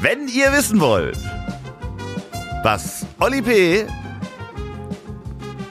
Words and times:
Wenn 0.00 0.28
ihr 0.28 0.52
wissen 0.52 0.80
wollt, 0.80 1.18
was 2.62 3.04
Oli 3.18 3.42
P. 3.42 3.86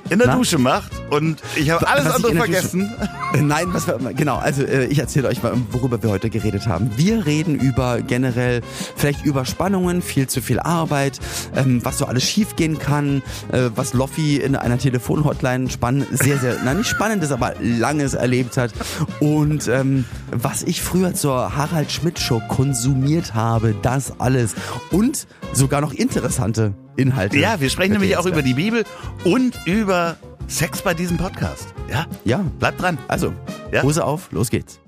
in 0.09 0.19
der 0.19 0.27
Na? 0.27 0.35
Dusche 0.35 0.58
macht 0.58 0.92
und 1.10 1.42
ich 1.56 1.70
habe 1.70 1.88
alles 1.88 2.06
Was 2.06 2.16
andere 2.16 2.36
vergessen. 2.36 2.93
Äh, 3.33 3.42
Nein, 3.42 3.67
was 3.72 3.88
wir, 3.88 3.98
genau, 4.14 4.38
also 4.38 4.64
äh, 4.64 4.86
ich 4.86 5.00
erzähle 5.00 5.27
euch 5.27 5.43
mal, 5.43 5.54
worüber 5.72 6.02
wir 6.02 6.09
heute 6.09 6.30
geredet 6.30 6.68
haben. 6.68 6.92
Wir 6.95 7.25
reden 7.25 7.56
über 7.56 8.02
generell 8.02 8.61
vielleicht 8.95 9.25
Überspannungen, 9.25 10.02
viel 10.02 10.27
zu 10.27 10.41
viel 10.41 10.59
Arbeit, 10.59 11.20
ähm, 11.55 11.84
was 11.84 11.98
so 11.98 12.05
alles 12.05 12.23
schiefgehen 12.23 12.80
kann, 12.80 13.21
äh, 13.52 13.70
was 13.75 13.93
Loffi 13.93 14.38
in 14.38 14.55
einer 14.55 14.77
Telefonhotline 14.77 15.70
spannend, 15.70 16.07
sehr, 16.12 16.38
sehr, 16.38 16.57
na 16.63 16.73
nicht 16.73 16.89
spannendes, 16.89 17.31
aber 17.31 17.53
langes 17.59 18.13
erlebt 18.13 18.58
hat 18.58 18.73
und 19.20 19.67
ähm, 19.67 20.05
was 20.31 20.63
ich 20.63 20.81
früher 20.81 21.13
zur 21.13 21.55
Harald 21.55 21.91
Schmidt 21.91 22.20
Show 22.20 22.41
konsumiert 22.48 23.34
habe, 23.34 23.76
das 23.81 24.20
alles 24.20 24.55
und 24.91 25.27
sogar 25.53 25.81
noch 25.81 25.94
interessante 25.94 26.73
Inhalte. 26.95 27.38
Ja, 27.38 27.59
wir 27.59 27.70
sprechen 27.70 27.94
nämlich 27.94 28.17
auch 28.17 28.26
über 28.26 28.41
die 28.41 28.53
Bibel 28.53 28.84
und 29.23 29.58
über 29.66 30.17
Sex 30.48 30.82
bei 30.82 30.94
diesem 30.94 31.18
Podcast. 31.18 31.73
Ja? 31.90 32.05
Ja, 32.26 32.38
Bleibt 32.59 32.82
dran. 32.82 32.98
also, 33.08 33.34
Ja? 33.72 33.84
Hose 33.84 34.04
auf, 34.05 34.32
los 34.32 34.50
geht's. 34.50 34.80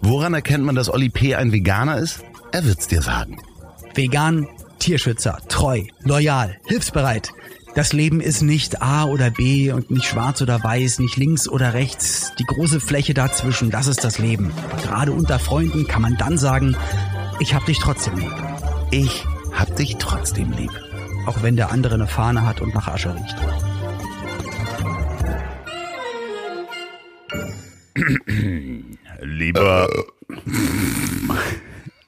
Woran 0.00 0.34
erkennt 0.34 0.64
man, 0.64 0.74
dass 0.74 0.92
Oli 0.92 1.08
P. 1.08 1.34
ein 1.34 1.52
Veganer 1.52 1.98
ist? 1.98 2.20
Er 2.52 2.64
wird's 2.64 2.86
dir 2.86 3.02
sagen. 3.02 3.38
Vegan, 3.94 4.46
Tierschützer, 4.78 5.38
treu, 5.48 5.82
loyal, 6.00 6.56
hilfsbereit. 6.66 7.30
Das 7.74 7.92
Leben 7.92 8.20
ist 8.20 8.40
nicht 8.40 8.80
A 8.80 9.04
oder 9.04 9.30
B 9.30 9.70
und 9.72 9.90
nicht 9.90 10.06
schwarz 10.06 10.40
oder 10.40 10.62
weiß, 10.62 10.98
nicht 11.00 11.16
links 11.16 11.48
oder 11.48 11.74
rechts. 11.74 12.32
Die 12.38 12.44
große 12.44 12.80
Fläche 12.80 13.12
dazwischen, 13.12 13.70
das 13.70 13.86
ist 13.86 14.04
das 14.04 14.18
Leben. 14.18 14.50
Aber 14.70 14.80
gerade 14.82 15.12
unter 15.12 15.38
Freunden 15.38 15.86
kann 15.86 16.02
man 16.02 16.16
dann 16.16 16.38
sagen, 16.38 16.76
ich 17.40 17.54
hab 17.54 17.66
dich 17.66 17.78
trotzdem 17.78 18.16
lieb. 18.16 18.32
Ich 18.92 19.26
hab 19.52 19.74
dich 19.76 19.96
trotzdem 19.98 20.52
lieb. 20.52 20.70
Auch 21.26 21.42
wenn 21.42 21.56
der 21.56 21.70
andere 21.70 21.94
eine 21.94 22.06
Fahne 22.06 22.46
hat 22.46 22.60
und 22.60 22.74
nach 22.74 22.88
Asche 22.88 23.14
riecht. 23.14 23.36
Lieber. 29.22 29.88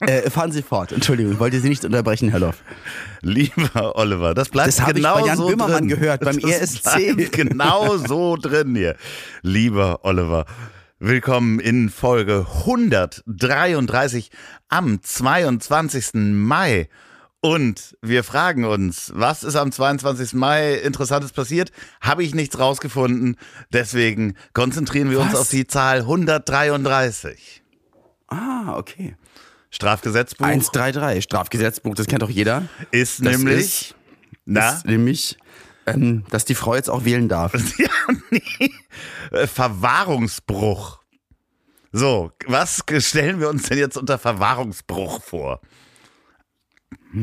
Äh, 0.01 0.29
fahren 0.29 0.51
Sie 0.51 0.61
fort. 0.61 0.91
Entschuldigung, 0.93 1.33
ich 1.33 1.39
wollte 1.39 1.59
Sie 1.59 1.67
nicht 1.67 1.83
unterbrechen, 1.83 2.29
Herr 2.29 2.39
Loff. 2.39 2.63
Lieber 3.21 3.97
Oliver, 3.97 4.33
das 4.33 4.47
bleibt 4.49 4.69
Das 4.69 4.79
habe 4.79 4.91
ich 4.91 4.97
genau 4.97 5.19
bei 5.19 5.27
Jan 5.27 5.37
so 5.37 5.47
Böhmermann 5.47 5.87
drin. 5.89 5.99
gehört, 5.99 6.21
beim 6.21 6.39
das 6.41 6.85
ESC. 6.85 7.31
genau 7.33 7.97
so 7.97 8.37
drin 8.37 8.75
hier. 8.75 8.95
Lieber 9.41 9.99
Oliver, 10.03 10.45
willkommen 10.99 11.59
in 11.59 11.89
Folge 11.89 12.45
133 12.59 14.31
am 14.69 15.01
22. 15.01 16.11
Mai. 16.13 16.87
Und 17.41 17.95
wir 18.01 18.25
fragen 18.25 18.65
uns, 18.65 19.11
was 19.15 19.43
ist 19.45 19.55
am 19.55 19.71
22. 19.71 20.33
Mai 20.33 20.73
Interessantes 20.75 21.31
passiert? 21.31 21.71
Habe 22.01 22.23
ich 22.23 22.35
nichts 22.35 22.59
rausgefunden. 22.59 23.37
Deswegen 23.71 24.35
konzentrieren 24.53 25.09
wir 25.09 25.21
uns 25.21 25.31
Was? 25.33 25.39
auf 25.41 25.49
die 25.49 25.65
Zahl 25.65 25.99
133. 26.01 27.63
Ah, 28.27 28.75
okay. 28.77 29.15
Strafgesetzbuch 29.71 30.45
133, 30.47 31.23
Strafgesetzbuch, 31.23 31.95
das 31.95 32.07
kennt 32.07 32.23
doch 32.23 32.29
jeder. 32.29 32.67
ist 32.91 33.23
Das 33.25 33.37
nämlich, 33.37 33.57
ist- 33.91 33.95
na, 34.45 34.73
Ist 34.77 34.85
nämlich, 34.85 35.37
ähm, 35.85 36.25
dass 36.31 36.43
die 36.43 36.55
Frau 36.55 36.75
jetzt 36.75 36.89
auch 36.89 37.05
wählen 37.05 37.29
darf. 37.29 37.53
Ja, 37.77 37.89
nee. 38.31 38.71
Äh, 39.31 39.45
Verwahrungsbruch. 39.47 40.99
So, 41.91 42.31
was 42.47 42.83
stellen 42.99 43.39
wir 43.39 43.49
uns 43.49 43.69
denn 43.69 43.77
jetzt 43.77 43.95
unter 43.97 44.17
Verwahrungsbruch 44.17 45.21
vor? 45.23 45.61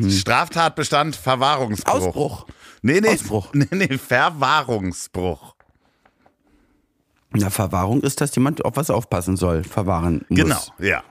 Straftatbestand 0.08 1.16
Verwahrungsbruch. 1.16 1.94
Ausbruch. 1.94 2.46
Nee, 2.82 3.00
nee, 3.00 3.08
Ausbruch. 3.08 3.50
nee, 3.54 3.66
nee, 3.70 3.98
Verwahrungsbruch. 3.98 5.54
Na, 7.32 7.50
Verwahrung 7.50 8.02
ist, 8.02 8.20
dass 8.20 8.34
jemand 8.34 8.64
auf 8.64 8.76
was 8.76 8.90
aufpassen 8.90 9.36
soll, 9.36 9.64
verwahren 9.64 10.24
muss. 10.28 10.38
Genau, 10.38 10.60
ja. 10.78 11.02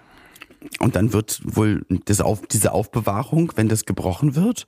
Und 0.80 0.96
dann 0.96 1.14
wird 1.14 1.42
wohl 1.44 1.86
das 2.06 2.22
auf, 2.22 2.48
diese 2.48 2.72
Aufbewahrung, 2.72 3.52
wenn 3.56 3.70
das 3.70 3.86
gebrochen 3.86 4.36
wird, 4.36 4.66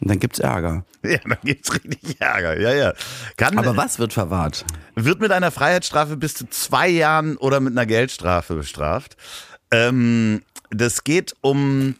dann 0.00 0.18
gibt's 0.18 0.38
Ärger. 0.38 0.84
Ja, 1.02 1.18
dann 1.18 1.38
gibt's 1.42 1.72
richtig 1.72 2.20
Ärger. 2.20 2.58
Ja, 2.58 2.72
ja. 2.72 2.92
Kann, 3.36 3.58
Aber 3.58 3.76
was 3.76 3.98
wird 3.98 4.12
verwahrt? 4.12 4.64
wird 4.94 5.20
mit 5.20 5.32
einer 5.32 5.50
Freiheitsstrafe 5.50 6.16
bis 6.16 6.34
zu 6.34 6.48
zwei 6.48 6.88
Jahren 6.88 7.36
oder 7.36 7.60
mit 7.60 7.72
einer 7.72 7.86
Geldstrafe 7.86 8.54
bestraft. 8.54 9.16
Ähm, 9.70 10.42
das 10.70 11.04
geht 11.04 11.34
um 11.40 11.96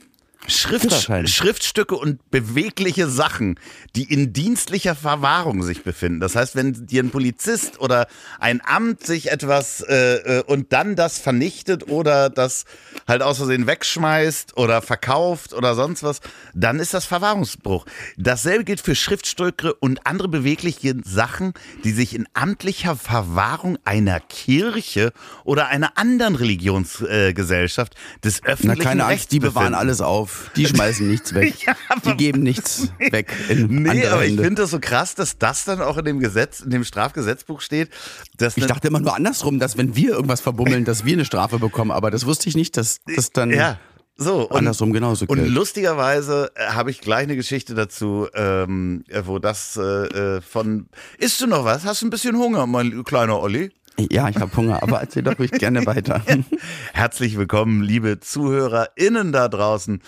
Schrift. 0.46 1.28
Schriftstücke 1.28 1.94
und 1.94 2.30
bewegliche 2.30 3.08
Sachen, 3.08 3.58
die 3.94 4.04
in 4.12 4.32
dienstlicher 4.32 4.94
Verwahrung 4.94 5.62
sich 5.62 5.84
befinden. 5.84 6.20
Das 6.20 6.34
heißt, 6.34 6.56
wenn 6.56 6.86
dir 6.86 7.02
ein 7.02 7.10
Polizist 7.10 7.80
oder 7.80 8.06
ein 8.38 8.60
Amt 8.64 9.04
sich 9.04 9.30
etwas 9.30 9.80
äh, 9.82 10.38
äh, 10.38 10.42
und 10.42 10.72
dann 10.72 10.96
das 10.96 11.18
vernichtet 11.18 11.88
oder 11.88 12.30
das 12.30 12.64
halt 13.06 13.22
aus 13.22 13.36
Versehen 13.36 13.66
wegschmeißt 13.66 14.56
oder 14.56 14.82
verkauft 14.82 15.52
oder 15.52 15.74
sonst 15.74 16.02
was, 16.02 16.20
dann 16.54 16.80
ist 16.80 16.94
das 16.94 17.04
Verwahrungsbruch. 17.04 17.84
Dasselbe 18.16 18.64
gilt 18.64 18.80
für 18.80 18.94
Schriftstücke 18.94 19.74
und 19.74 20.06
andere 20.06 20.28
bewegliche 20.28 20.94
Sachen, 21.04 21.52
die 21.84 21.92
sich 21.92 22.14
in 22.14 22.26
amtlicher 22.34 22.96
Verwahrung 22.96 23.78
einer 23.84 24.20
Kirche 24.20 25.12
oder 25.44 25.68
einer 25.68 25.98
anderen 25.98 26.34
Religionsgesellschaft 26.34 27.94
des 28.24 28.40
Na, 28.42 28.50
öffentlichen 28.50 28.82
keine 28.82 29.06
Rechts 29.06 29.24
Angst, 29.24 29.32
die 29.32 29.40
bewahren 29.40 29.74
alles 29.74 30.00
auf. 30.00 30.29
Die 30.56 30.66
schmeißen 30.66 31.08
nichts 31.08 31.34
weg. 31.34 31.54
Ja, 31.66 31.74
die 32.04 32.16
geben 32.16 32.42
nichts 32.42 32.88
weg 32.98 33.32
in 33.48 33.82
Nee, 33.82 34.06
aber 34.06 34.24
ich 34.24 34.36
finde 34.36 34.62
das 34.62 34.70
so 34.70 34.78
krass, 34.80 35.14
dass 35.14 35.38
das 35.38 35.64
dann 35.64 35.80
auch 35.80 35.96
in 35.98 36.04
dem 36.04 36.20
Gesetz, 36.20 36.60
in 36.60 36.70
dem 36.70 36.84
Strafgesetzbuch 36.84 37.60
steht. 37.60 37.90
Dass 38.36 38.56
Ich 38.56 38.66
dachte 38.66 38.88
immer 38.88 39.00
nur 39.00 39.14
andersrum, 39.14 39.58
dass 39.58 39.76
wenn 39.76 39.96
wir 39.96 40.10
irgendwas 40.10 40.40
verbummeln, 40.40 40.84
dass 40.84 41.04
wir 41.04 41.12
eine 41.14 41.24
Strafe 41.24 41.58
bekommen. 41.58 41.90
Aber 41.90 42.10
das 42.10 42.26
wusste 42.26 42.48
ich 42.48 42.56
nicht, 42.56 42.76
dass 42.76 43.00
das 43.14 43.30
dann 43.30 43.50
ja, 43.50 43.78
so. 44.22 44.48
Und, 44.48 44.56
andersrum 44.56 44.92
genauso 44.92 45.24
und 45.26 45.38
gilt. 45.38 45.48
lustigerweise 45.48 46.52
äh, 46.54 46.66
habe 46.72 46.90
ich 46.90 47.00
gleich 47.00 47.22
eine 47.22 47.36
Geschichte 47.36 47.74
dazu, 47.74 48.28
ähm, 48.34 49.02
äh, 49.08 49.22
wo 49.24 49.38
das 49.38 49.78
äh, 49.78 49.82
äh, 49.82 50.40
von. 50.42 50.88
Isst 51.16 51.40
du 51.40 51.46
noch 51.46 51.64
was? 51.64 51.84
Hast 51.84 52.02
du 52.02 52.06
ein 52.06 52.10
bisschen 52.10 52.36
Hunger, 52.36 52.66
mein 52.66 53.02
kleiner 53.04 53.40
Olli? 53.40 53.72
Ja, 53.98 54.28
ich 54.28 54.36
habe 54.36 54.54
Hunger, 54.56 54.82
aber 54.82 55.00
erzähl 55.00 55.22
doch 55.22 55.38
ruhig 55.38 55.50
gerne 55.50 55.84
weiter. 55.84 56.22
Herzlich 56.94 57.36
willkommen, 57.36 57.82
liebe 57.82 58.18
ZuhörerInnen 58.20 59.30
da 59.32 59.48
draußen, 59.48 60.00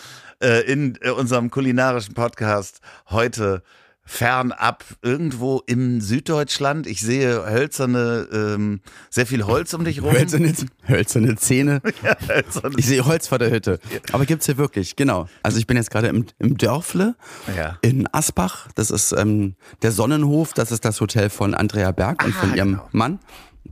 äh, 0.43 0.61
in 0.71 0.99
äh, 1.03 1.11
unserem 1.11 1.51
kulinarischen 1.51 2.15
Podcast. 2.15 2.81
Heute 3.11 3.63
fernab 4.05 4.83
irgendwo 5.03 5.63
im 5.67 6.01
Süddeutschland. 6.01 6.87
Ich 6.87 7.03
sehe 7.03 7.45
hölzerne, 7.45 8.27
ähm, 8.33 8.81
sehr 9.11 9.27
viel 9.27 9.45
Holz 9.45 9.75
um 9.75 9.85
dich 9.85 10.03
rum. 10.03 10.13
Hölzerne, 10.13 10.55
hölzerne 10.89 11.37
Zähne. 11.37 11.83
Hölzerne- 12.29 12.79
Ich 12.79 12.87
sehe 12.87 13.05
Holz 13.05 13.29
vor 13.29 13.39
der 13.39 13.51
Hütte. 13.51 13.79
Aber 14.13 14.25
gibt's 14.25 14.47
hier 14.47 14.57
wirklich, 14.57 14.97
genau. 14.97 15.29
Also 15.43 15.59
ich 15.59 15.67
bin 15.67 15.77
jetzt 15.77 15.91
gerade 15.91 16.09
im, 16.09 16.25
im 16.39 16.57
Dörfle 16.57 17.15
Ja. 17.57 17.79
in 17.83 18.09
Asbach. 18.13 18.69
Das 18.75 18.91
ist 18.91 19.13
ähm, 19.13 19.55
der 19.83 19.93
Sonnenhof. 19.93 20.55
Das 20.55 20.73
ist 20.73 20.85
das 20.85 21.01
Hotel 21.01 21.29
von 21.31 21.55
Andrea 21.55 21.93
Berg 21.93 22.25
und 22.25 22.35
Ah, 22.35 22.41
von 22.41 22.55
ihrem 22.55 22.71
genau. 22.73 22.89
Mann. 22.93 23.19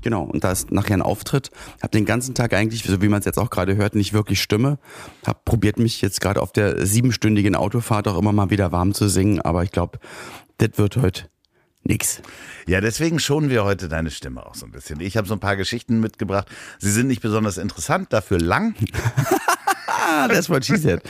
Genau, 0.03 0.23
und 0.23 0.45
da 0.45 0.53
ist 0.53 0.71
nachher 0.71 0.95
ein 0.95 1.03
Auftritt. 1.03 1.51
Hab 1.83 1.93
den 1.93 2.05
ganzen 2.05 2.34
Tag 2.34 2.55
eigentlich, 2.55 2.84
so 2.84 3.03
wie 3.03 3.09
man 3.09 3.19
es 3.21 3.27
jetzt 3.27 3.39
auch 3.39 3.51
gerade 3.51 3.77
hört, 3.77 3.95
nicht 3.95 4.12
wirklich 4.12 4.41
Stimme. 4.41 4.78
Hab 5.27 5.45
probiert 5.45 5.78
mich 5.78 6.01
jetzt 6.01 6.21
gerade 6.21 6.41
auf 6.41 6.53
der 6.53 6.87
siebenstündigen 6.87 7.55
Autofahrt 7.55 8.09
auch 8.09 8.19
immer 8.19 8.33
mal 8.33 8.50
wieder 8.50 8.73
warm 8.73 8.95
zu 8.95 9.09
singen, 9.09 9.41
aber 9.41 9.62
ich 9.62 9.73
glaube, 9.73 9.99
das 10.59 10.71
wird 10.77 10.97
heute 10.97 11.29
nix. 11.83 12.23
Ja, 12.67 12.81
deswegen 12.81 13.19
schonen 13.19 13.50
wir 13.50 13.65
heute 13.65 13.89
deine 13.89 14.11
Stimme 14.11 14.47
auch 14.47 14.55
so 14.55 14.67
ein 14.67 14.73
bisschen. 14.73 15.00
Ich 15.00 15.17
habe 15.17 15.27
so 15.27 15.34
ein 15.34 15.41
paar 15.41 15.56
Geschichten 15.56 16.00
mitgebracht. 16.00 16.49
Sie 16.79 16.91
sind 16.91 17.09
nicht 17.09 17.23
besonders 17.23 17.59
interessant, 17.59 18.12
dafür 18.12 18.39
lang. 18.39 18.75
Ah, 20.02 20.29
that's 20.29 20.49
what 20.49 20.64
she 20.64 20.76
said. 20.76 21.02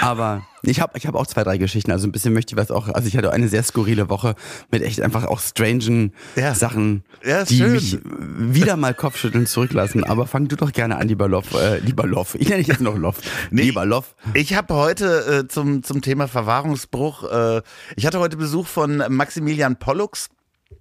Aber 0.00 0.42
ich 0.62 0.80
habe 0.80 0.96
ich 0.98 1.06
hab 1.06 1.14
auch 1.14 1.26
zwei, 1.26 1.44
drei 1.44 1.56
Geschichten. 1.58 1.90
Also 1.92 2.06
ein 2.08 2.12
bisschen 2.12 2.32
möchte 2.32 2.54
ich 2.54 2.60
was 2.60 2.70
auch. 2.70 2.88
Also 2.88 3.06
ich 3.06 3.16
hatte 3.16 3.32
eine 3.32 3.48
sehr 3.48 3.62
skurrile 3.62 4.08
Woche 4.08 4.34
mit 4.70 4.82
echt 4.82 5.00
einfach 5.00 5.24
auch 5.24 5.40
strangen 5.40 6.12
Ja. 6.36 6.54
Sachen, 6.54 7.04
Ja, 7.24 7.44
die 7.44 7.58
schön. 7.58 7.72
mich 7.72 7.98
wieder 8.04 8.76
mal 8.76 8.94
Kopfschütteln 8.94 9.46
zurücklassen. 9.46 10.04
Aber 10.04 10.26
fang 10.26 10.48
du 10.48 10.56
doch 10.56 10.72
gerne 10.72 10.96
an, 10.96 11.08
lieber 11.08 11.28
Loff. 11.28 11.52
Äh, 11.54 11.78
lieber 11.78 12.06
Loff. 12.06 12.34
Ich 12.34 12.48
nenne 12.48 12.58
dich 12.60 12.68
jetzt 12.68 12.80
noch 12.80 12.96
Loff. 12.96 13.18
Nee. 13.50 13.62
Lieber 13.62 13.84
Loff. 13.84 14.14
Ich 14.34 14.54
habe 14.54 14.74
heute 14.74 15.42
äh, 15.44 15.48
zum, 15.48 15.82
zum 15.82 16.02
Thema 16.02 16.26
Verwahrungsbruch, 16.28 17.24
äh, 17.30 17.62
ich 17.96 18.06
hatte 18.06 18.18
heute 18.18 18.36
Besuch 18.36 18.66
von 18.66 19.02
Maximilian 19.08 19.76
Pollux. 19.76 20.28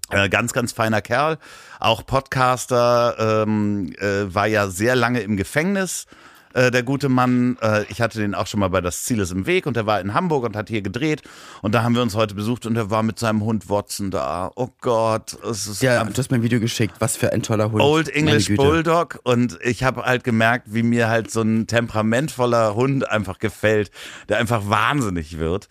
Äh, 0.09 0.27
ganz, 0.29 0.53
ganz 0.53 0.73
feiner 0.73 1.01
Kerl, 1.01 1.37
auch 1.79 2.05
Podcaster, 2.05 3.43
ähm, 3.47 3.93
äh, 3.99 4.33
war 4.33 4.47
ja 4.47 4.67
sehr 4.67 4.95
lange 4.95 5.21
im 5.21 5.37
Gefängnis, 5.37 6.05
äh, 6.53 6.71
der 6.71 6.83
gute 6.83 7.09
Mann. 7.09 7.57
Äh, 7.61 7.83
ich 7.89 8.01
hatte 8.01 8.19
den 8.19 8.35
auch 8.35 8.47
schon 8.47 8.59
mal 8.59 8.69
bei 8.69 8.81
Das 8.81 9.03
Ziel 9.03 9.19
ist 9.19 9.31
im 9.31 9.45
Weg 9.45 9.65
und 9.65 9.75
der 9.75 9.85
war 9.85 9.99
in 9.99 10.13
Hamburg 10.13 10.43
und 10.43 10.55
hat 10.55 10.69
hier 10.69 10.81
gedreht. 10.81 11.21
Und 11.61 11.73
da 11.73 11.83
haben 11.83 11.95
wir 11.95 12.01
uns 12.01 12.15
heute 12.15 12.35
besucht 12.35 12.65
und 12.65 12.75
er 12.75 12.89
war 12.89 13.03
mit 13.03 13.19
seinem 13.19 13.41
Hund 13.43 13.69
Watson 13.69 14.11
da. 14.11 14.51
Oh 14.55 14.69
Gott, 14.81 15.37
es 15.49 15.67
ist 15.67 15.81
Ja, 15.81 16.03
du 16.03 16.17
hast 16.17 16.31
mir 16.31 16.37
ein 16.37 16.43
Video 16.43 16.59
geschickt. 16.59 16.95
Was 16.99 17.17
für 17.17 17.31
ein 17.31 17.43
toller 17.43 17.71
Hund. 17.71 17.81
Old 17.81 18.09
English. 18.09 18.53
Bulldog 18.55 19.19
und 19.23 19.57
ich 19.63 19.83
habe 19.83 20.03
halt 20.03 20.23
gemerkt, 20.23 20.73
wie 20.73 20.83
mir 20.83 21.07
halt 21.07 21.31
so 21.31 21.41
ein 21.41 21.67
temperamentvoller 21.67 22.75
Hund 22.75 23.09
einfach 23.09 23.39
gefällt, 23.39 23.91
der 24.29 24.37
einfach 24.37 24.69
wahnsinnig 24.69 25.39
wird. 25.39 25.67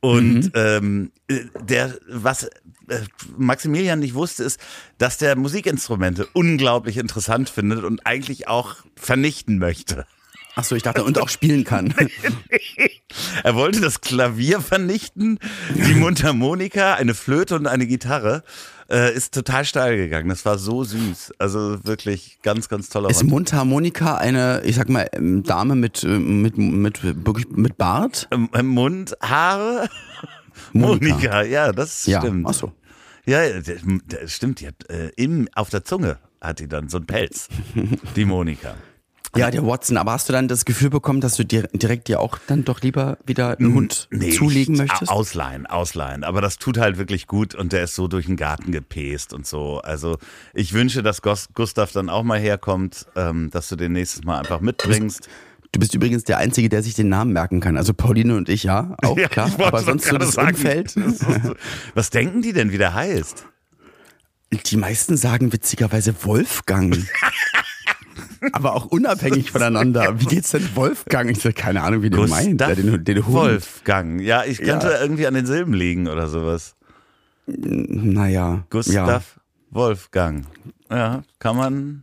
Und 0.00 0.52
ähm, 0.54 1.10
äh, 1.26 1.40
der, 1.60 1.98
was 2.08 2.44
äh, 2.44 3.00
Maximilian 3.36 3.98
nicht 3.98 4.14
wusste, 4.14 4.44
ist, 4.44 4.60
dass 4.98 5.18
der 5.18 5.36
Musikinstrumente 5.36 6.28
unglaublich 6.32 6.98
interessant 6.98 7.48
findet 7.48 7.82
und 7.82 8.06
eigentlich 8.06 8.46
auch 8.46 8.76
vernichten 8.94 9.58
möchte. 9.58 10.06
Ach 10.58 10.64
so, 10.64 10.74
ich 10.74 10.82
dachte, 10.82 11.04
und 11.04 11.18
auch 11.18 11.28
spielen 11.28 11.64
kann. 11.64 11.94
Er 13.44 13.54
wollte 13.54 13.80
das 13.80 14.00
Klavier 14.00 14.60
vernichten, 14.60 15.38
die 15.74 15.94
Mundharmonika, 15.94 16.94
eine 16.94 17.14
Flöte 17.14 17.54
und 17.54 17.66
eine 17.66 17.86
Gitarre. 17.86 18.42
Äh, 18.90 19.14
ist 19.14 19.32
total 19.34 19.64
steil 19.64 19.96
gegangen. 19.96 20.28
Das 20.28 20.44
war 20.44 20.58
so 20.58 20.84
süß. 20.84 21.32
Also 21.38 21.84
wirklich 21.84 22.38
ganz, 22.42 22.68
ganz 22.68 22.88
toller 22.88 23.08
Ist. 23.10 23.24
Mundharmonika 23.24 24.16
eine, 24.16 24.62
ich 24.64 24.76
sag 24.76 24.88
mal, 24.88 25.08
ähm, 25.12 25.42
Dame 25.44 25.76
mit, 25.76 26.04
äh, 26.04 26.08
mit, 26.18 26.58
mit, 26.58 27.02
wirklich 27.02 27.48
mit 27.50 27.76
Bart? 27.78 28.28
Ähm, 28.30 28.48
Mund, 28.66 29.14
Haare, 29.22 29.88
Monika. 30.72 31.14
Monika. 31.14 31.42
Ja, 31.42 31.72
das 31.72 32.06
Ja, 32.06 32.20
stimmt. 32.20 32.46
ach 32.48 32.54
so. 32.54 32.72
Ja, 33.24 33.40
der, 33.60 33.78
stimmt. 34.28 34.60
Die 34.60 34.68
hat, 34.68 34.88
äh, 34.90 35.10
im, 35.16 35.48
auf 35.54 35.68
der 35.70 35.84
Zunge 35.84 36.18
hat 36.40 36.60
die 36.60 36.68
dann 36.68 36.88
so 36.88 36.98
einen 36.98 37.06
Pelz. 37.06 37.48
Die 38.14 38.24
Monika. 38.24 38.74
Ja, 39.38 39.50
der 39.50 39.66
Watson. 39.66 39.96
Aber 39.96 40.12
hast 40.12 40.28
du 40.28 40.32
dann 40.32 40.48
das 40.48 40.64
Gefühl 40.64 40.90
bekommen, 40.90 41.20
dass 41.20 41.36
du 41.36 41.44
dir 41.44 41.68
direkt 41.72 42.08
dir 42.08 42.20
auch 42.20 42.38
dann 42.46 42.64
doch 42.64 42.80
lieber 42.80 43.18
wieder 43.26 43.58
einen 43.58 43.74
Hund 43.74 44.08
zulegen 44.36 44.74
ich- 44.74 44.80
möchtest? 44.80 45.10
Ausleihen, 45.10 45.66
ausleihen. 45.66 46.24
Aber 46.24 46.40
das 46.40 46.58
tut 46.58 46.78
halt 46.78 46.98
wirklich 46.98 47.26
gut 47.26 47.54
und 47.54 47.72
der 47.72 47.84
ist 47.84 47.94
so 47.94 48.08
durch 48.08 48.26
den 48.26 48.36
Garten 48.36 48.72
gepäst 48.72 49.32
und 49.32 49.46
so. 49.46 49.80
Also 49.80 50.18
ich 50.54 50.72
wünsche, 50.72 51.02
dass 51.02 51.20
Gustav 51.22 51.92
dann 51.92 52.08
auch 52.08 52.22
mal 52.22 52.38
herkommt, 52.38 53.06
ähm, 53.16 53.50
dass 53.50 53.68
du 53.68 53.76
den 53.76 53.92
nächstes 53.92 54.24
Mal 54.24 54.38
einfach 54.38 54.60
mitbringst. 54.60 55.28
Du 55.72 55.80
bist 55.80 55.94
übrigens 55.94 56.24
der 56.24 56.38
Einzige, 56.38 56.68
der 56.70 56.82
sich 56.82 56.94
den 56.94 57.08
Namen 57.08 57.32
merken 57.32 57.60
kann. 57.60 57.76
Also 57.76 57.92
Pauline 57.92 58.36
und 58.36 58.48
ich, 58.48 58.62
ja, 58.62 58.96
auch 59.02 59.18
Ja, 59.18 59.28
klar. 59.28 59.50
Aber 59.58 59.82
sonst 59.82 60.06
so 60.06 60.16
das 60.16 60.32
sagen. 60.32 60.56
Umfeld. 60.56 60.94
Was 61.94 62.10
denken 62.10 62.40
die 62.40 62.52
denn, 62.52 62.72
wie 62.72 62.78
der 62.78 62.94
heißt? 62.94 63.44
Die 64.66 64.76
meisten 64.76 65.16
sagen 65.16 65.52
witzigerweise 65.52 66.14
Wolfgang. 66.24 66.96
Aber 68.52 68.74
auch 68.74 68.86
unabhängig 68.86 69.50
voneinander. 69.52 70.20
Wie 70.20 70.26
geht's 70.26 70.50
denn 70.50 70.68
Wolfgang? 70.74 71.30
Ich 71.30 71.40
sag, 71.40 71.54
keine 71.56 71.82
Ahnung, 71.82 72.02
wie 72.02 72.10
du 72.10 72.26
meinst. 72.26 72.60
Ja, 72.60 72.74
den, 72.74 73.04
den 73.04 73.26
Hund. 73.26 73.34
Wolfgang. 73.34 74.20
Ja, 74.20 74.44
ich 74.44 74.58
könnte 74.58 74.88
Ja. 74.88 75.00
irgendwie 75.00 75.26
an 75.26 75.34
den 75.34 75.46
Silben 75.46 75.74
liegen 75.74 76.08
oder 76.08 76.28
sowas. 76.28 76.74
Naja. 77.46 78.64
Gustav 78.70 78.94
Ja, 78.94 79.20
Wolfgang. 79.70 80.46
Ja, 80.90 81.22
kann 81.38 81.56
man. 81.56 82.02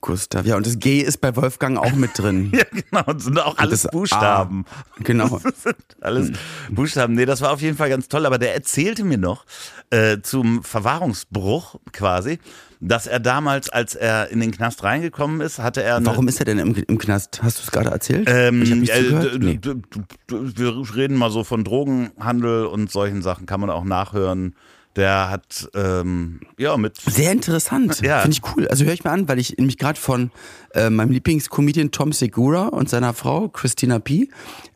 Gustav. 0.00 0.46
Ja, 0.46 0.56
und 0.56 0.66
das 0.66 0.78
G 0.78 1.00
ist 1.00 1.18
bei 1.20 1.36
Wolfgang 1.36 1.76
auch 1.78 1.92
mit 1.92 2.16
drin. 2.18 2.50
Ja, 2.56 2.64
genau. 2.70 3.12
Das 3.12 3.24
sind 3.24 3.38
auch 3.38 3.58
alles 3.58 3.86
Buchstaben. 3.92 4.64
A. 4.98 5.02
Genau. 5.02 5.40
Alles 6.00 6.32
Buchstaben. 6.70 7.14
Nee, 7.14 7.26
das 7.26 7.40
war 7.42 7.52
auf 7.52 7.60
jeden 7.60 7.76
Fall 7.76 7.90
ganz 7.90 8.08
toll. 8.08 8.24
Aber 8.26 8.38
der 8.38 8.54
erzählte 8.54 9.04
mir 9.04 9.18
noch 9.18 9.44
äh, 9.90 10.18
zum 10.22 10.64
Verwahrungsbruch 10.64 11.76
quasi, 11.92 12.38
dass 12.82 13.06
er 13.06 13.20
damals, 13.20 13.70
als 13.70 13.94
er 13.94 14.28
in 14.30 14.40
den 14.40 14.50
Knast 14.50 14.82
reingekommen 14.82 15.40
ist, 15.40 15.60
hatte 15.60 15.82
er 15.82 16.04
Warum 16.04 16.26
ist 16.26 16.40
er 16.40 16.46
denn 16.46 16.58
im, 16.58 16.74
im 16.74 16.98
Knast? 16.98 17.40
Hast 17.42 17.58
du 17.58 17.62
es 17.62 17.70
gerade 17.70 17.90
erzählt? 17.90 18.28
Ähm, 18.28 18.62
ich 18.62 18.70
habe 18.70 18.80
nicht 18.80 18.94
äh, 18.94 19.04
zugehört. 19.04 19.38
Nee. 19.38 19.60
Wir 20.28 20.96
reden 20.96 21.16
mal 21.16 21.30
so 21.30 21.44
von 21.44 21.62
Drogenhandel 21.62 22.66
und 22.66 22.90
solchen 22.90 23.22
Sachen, 23.22 23.46
kann 23.46 23.60
man 23.60 23.70
auch 23.70 23.84
nachhören. 23.84 24.56
Der 24.96 25.30
hat, 25.30 25.70
ähm, 25.74 26.40
ja, 26.58 26.76
mit. 26.76 27.00
Sehr 27.00 27.32
interessant. 27.32 28.00
Ja. 28.02 28.20
Finde 28.20 28.36
ich 28.36 28.56
cool. 28.56 28.68
Also 28.68 28.84
höre 28.84 28.92
ich 28.92 29.04
mir 29.04 29.10
an, 29.10 29.26
weil 29.28 29.38
ich 29.38 29.56
mich 29.58 29.78
gerade 29.78 29.98
von 29.98 30.30
äh, 30.74 30.90
meinem 30.90 31.12
Lieblingscomedian 31.12 31.90
Tom 31.90 32.12
Segura 32.12 32.68
und 32.68 32.88
seiner 32.88 33.14
Frau 33.14 33.48
Christina 33.48 33.98
P. 33.98 34.28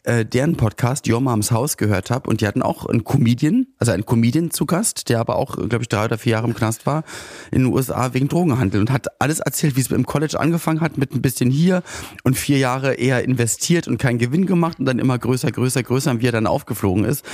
Äh, 0.04 0.24
deren 0.24 0.56
Podcast 0.56 1.08
Your 1.10 1.20
Moms 1.20 1.50
House 1.50 1.76
gehört 1.76 2.10
habe 2.10 2.30
und 2.30 2.40
die 2.40 2.46
hatten 2.46 2.62
auch 2.62 2.86
einen 2.86 3.02
Comedian, 3.02 3.66
also 3.78 3.90
einen 3.90 4.06
Comedian 4.06 4.52
zu 4.52 4.64
Gast, 4.64 5.08
der 5.08 5.18
aber 5.18 5.34
auch, 5.34 5.56
glaube 5.56 5.82
ich, 5.82 5.88
drei 5.88 6.04
oder 6.04 6.16
vier 6.16 6.32
Jahre 6.32 6.46
im 6.46 6.54
Knast 6.54 6.86
war 6.86 7.02
in 7.50 7.64
den 7.64 7.72
USA 7.72 8.14
wegen 8.14 8.28
Drogenhandel 8.28 8.80
und 8.80 8.92
hat 8.92 9.20
alles 9.20 9.40
erzählt, 9.40 9.74
wie 9.74 9.80
es 9.80 9.90
im 9.90 10.06
College 10.06 10.38
angefangen 10.38 10.80
hat 10.80 10.96
mit 10.96 11.12
ein 11.12 11.22
bisschen 11.22 11.50
hier 11.50 11.82
und 12.22 12.38
vier 12.38 12.58
Jahre 12.58 12.94
eher 12.94 13.24
investiert 13.24 13.88
und 13.88 13.98
keinen 13.98 14.18
Gewinn 14.18 14.46
gemacht 14.46 14.78
und 14.78 14.84
dann 14.84 15.00
immer 15.00 15.18
größer, 15.18 15.50
größer, 15.50 15.82
größer 15.82 16.12
und 16.12 16.22
wie 16.22 16.26
er 16.26 16.32
dann 16.32 16.46
aufgeflogen 16.46 17.04
ist. 17.04 17.24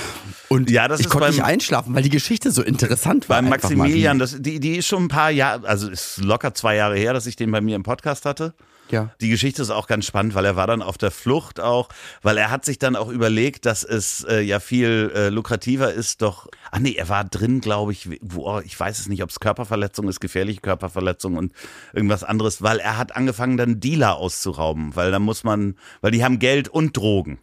Und 0.49 0.71
Ja, 0.71 0.87
das 0.87 0.99
ich 0.99 1.09
konnte 1.09 1.29
nicht 1.29 1.43
einschlafen, 1.43 1.93
weil 1.93 2.01
die 2.01 2.09
Geschichte 2.09 2.49
so 2.49 2.63
interessant 2.73 3.29
war. 3.29 3.43
Wie- 3.43 3.49
Maximilian, 3.49 4.19
das, 4.19 4.35
die, 4.39 4.59
die 4.59 4.77
ist 4.77 4.87
schon 4.87 5.05
ein 5.05 5.07
paar 5.07 5.31
Jahre, 5.31 5.67
also 5.67 5.89
ist 5.89 6.17
locker 6.17 6.53
zwei 6.53 6.75
Jahre 6.75 6.97
her, 6.97 7.13
dass 7.13 7.25
ich 7.25 7.35
den 7.35 7.51
bei 7.51 7.61
mir 7.61 7.75
im 7.75 7.83
Podcast 7.83 8.25
hatte. 8.25 8.53
Ja. 8.89 9.09
Die 9.21 9.29
Geschichte 9.29 9.61
ist 9.61 9.69
auch 9.71 9.87
ganz 9.87 10.05
spannend, 10.05 10.35
weil 10.35 10.45
er 10.45 10.55
war 10.55 10.67
dann 10.67 10.81
auf 10.83 10.97
der 10.97 11.09
Flucht 11.09 11.59
auch, 11.59 11.87
weil 12.21 12.37
er 12.37 12.51
hat 12.51 12.65
sich 12.65 12.77
dann 12.77 12.95
auch 12.97 13.07
überlegt, 13.07 13.65
dass 13.65 13.83
es 13.83 14.23
äh, 14.29 14.41
ja 14.41 14.59
viel 14.59 15.11
äh, 15.15 15.29
lukrativer 15.29 15.91
ist, 15.93 16.21
doch. 16.21 16.47
Ach 16.69 16.79
nee, 16.79 16.91
er 16.91 17.07
war 17.09 17.23
drin, 17.23 17.61
glaube 17.61 17.93
ich, 17.93 18.09
wo, 18.21 18.59
ich 18.59 18.77
weiß 18.79 18.99
es 18.99 19.07
nicht, 19.07 19.23
ob 19.23 19.29
es 19.29 19.39
Körperverletzung 19.39 20.09
ist, 20.09 20.19
gefährliche 20.19 20.59
Körperverletzung 20.61 21.37
und 21.37 21.53
irgendwas 21.93 22.23
anderes, 22.23 22.61
weil 22.61 22.79
er 22.79 22.97
hat 22.97 23.15
angefangen, 23.15 23.57
dann 23.57 23.79
Dealer 23.79 24.17
auszurauben, 24.17 24.95
weil 24.95 25.11
da 25.11 25.17
muss 25.17 25.43
man, 25.43 25.75
weil 26.01 26.11
die 26.11 26.23
haben 26.23 26.37
Geld 26.37 26.67
und 26.67 26.95
Drogen. 26.95 27.39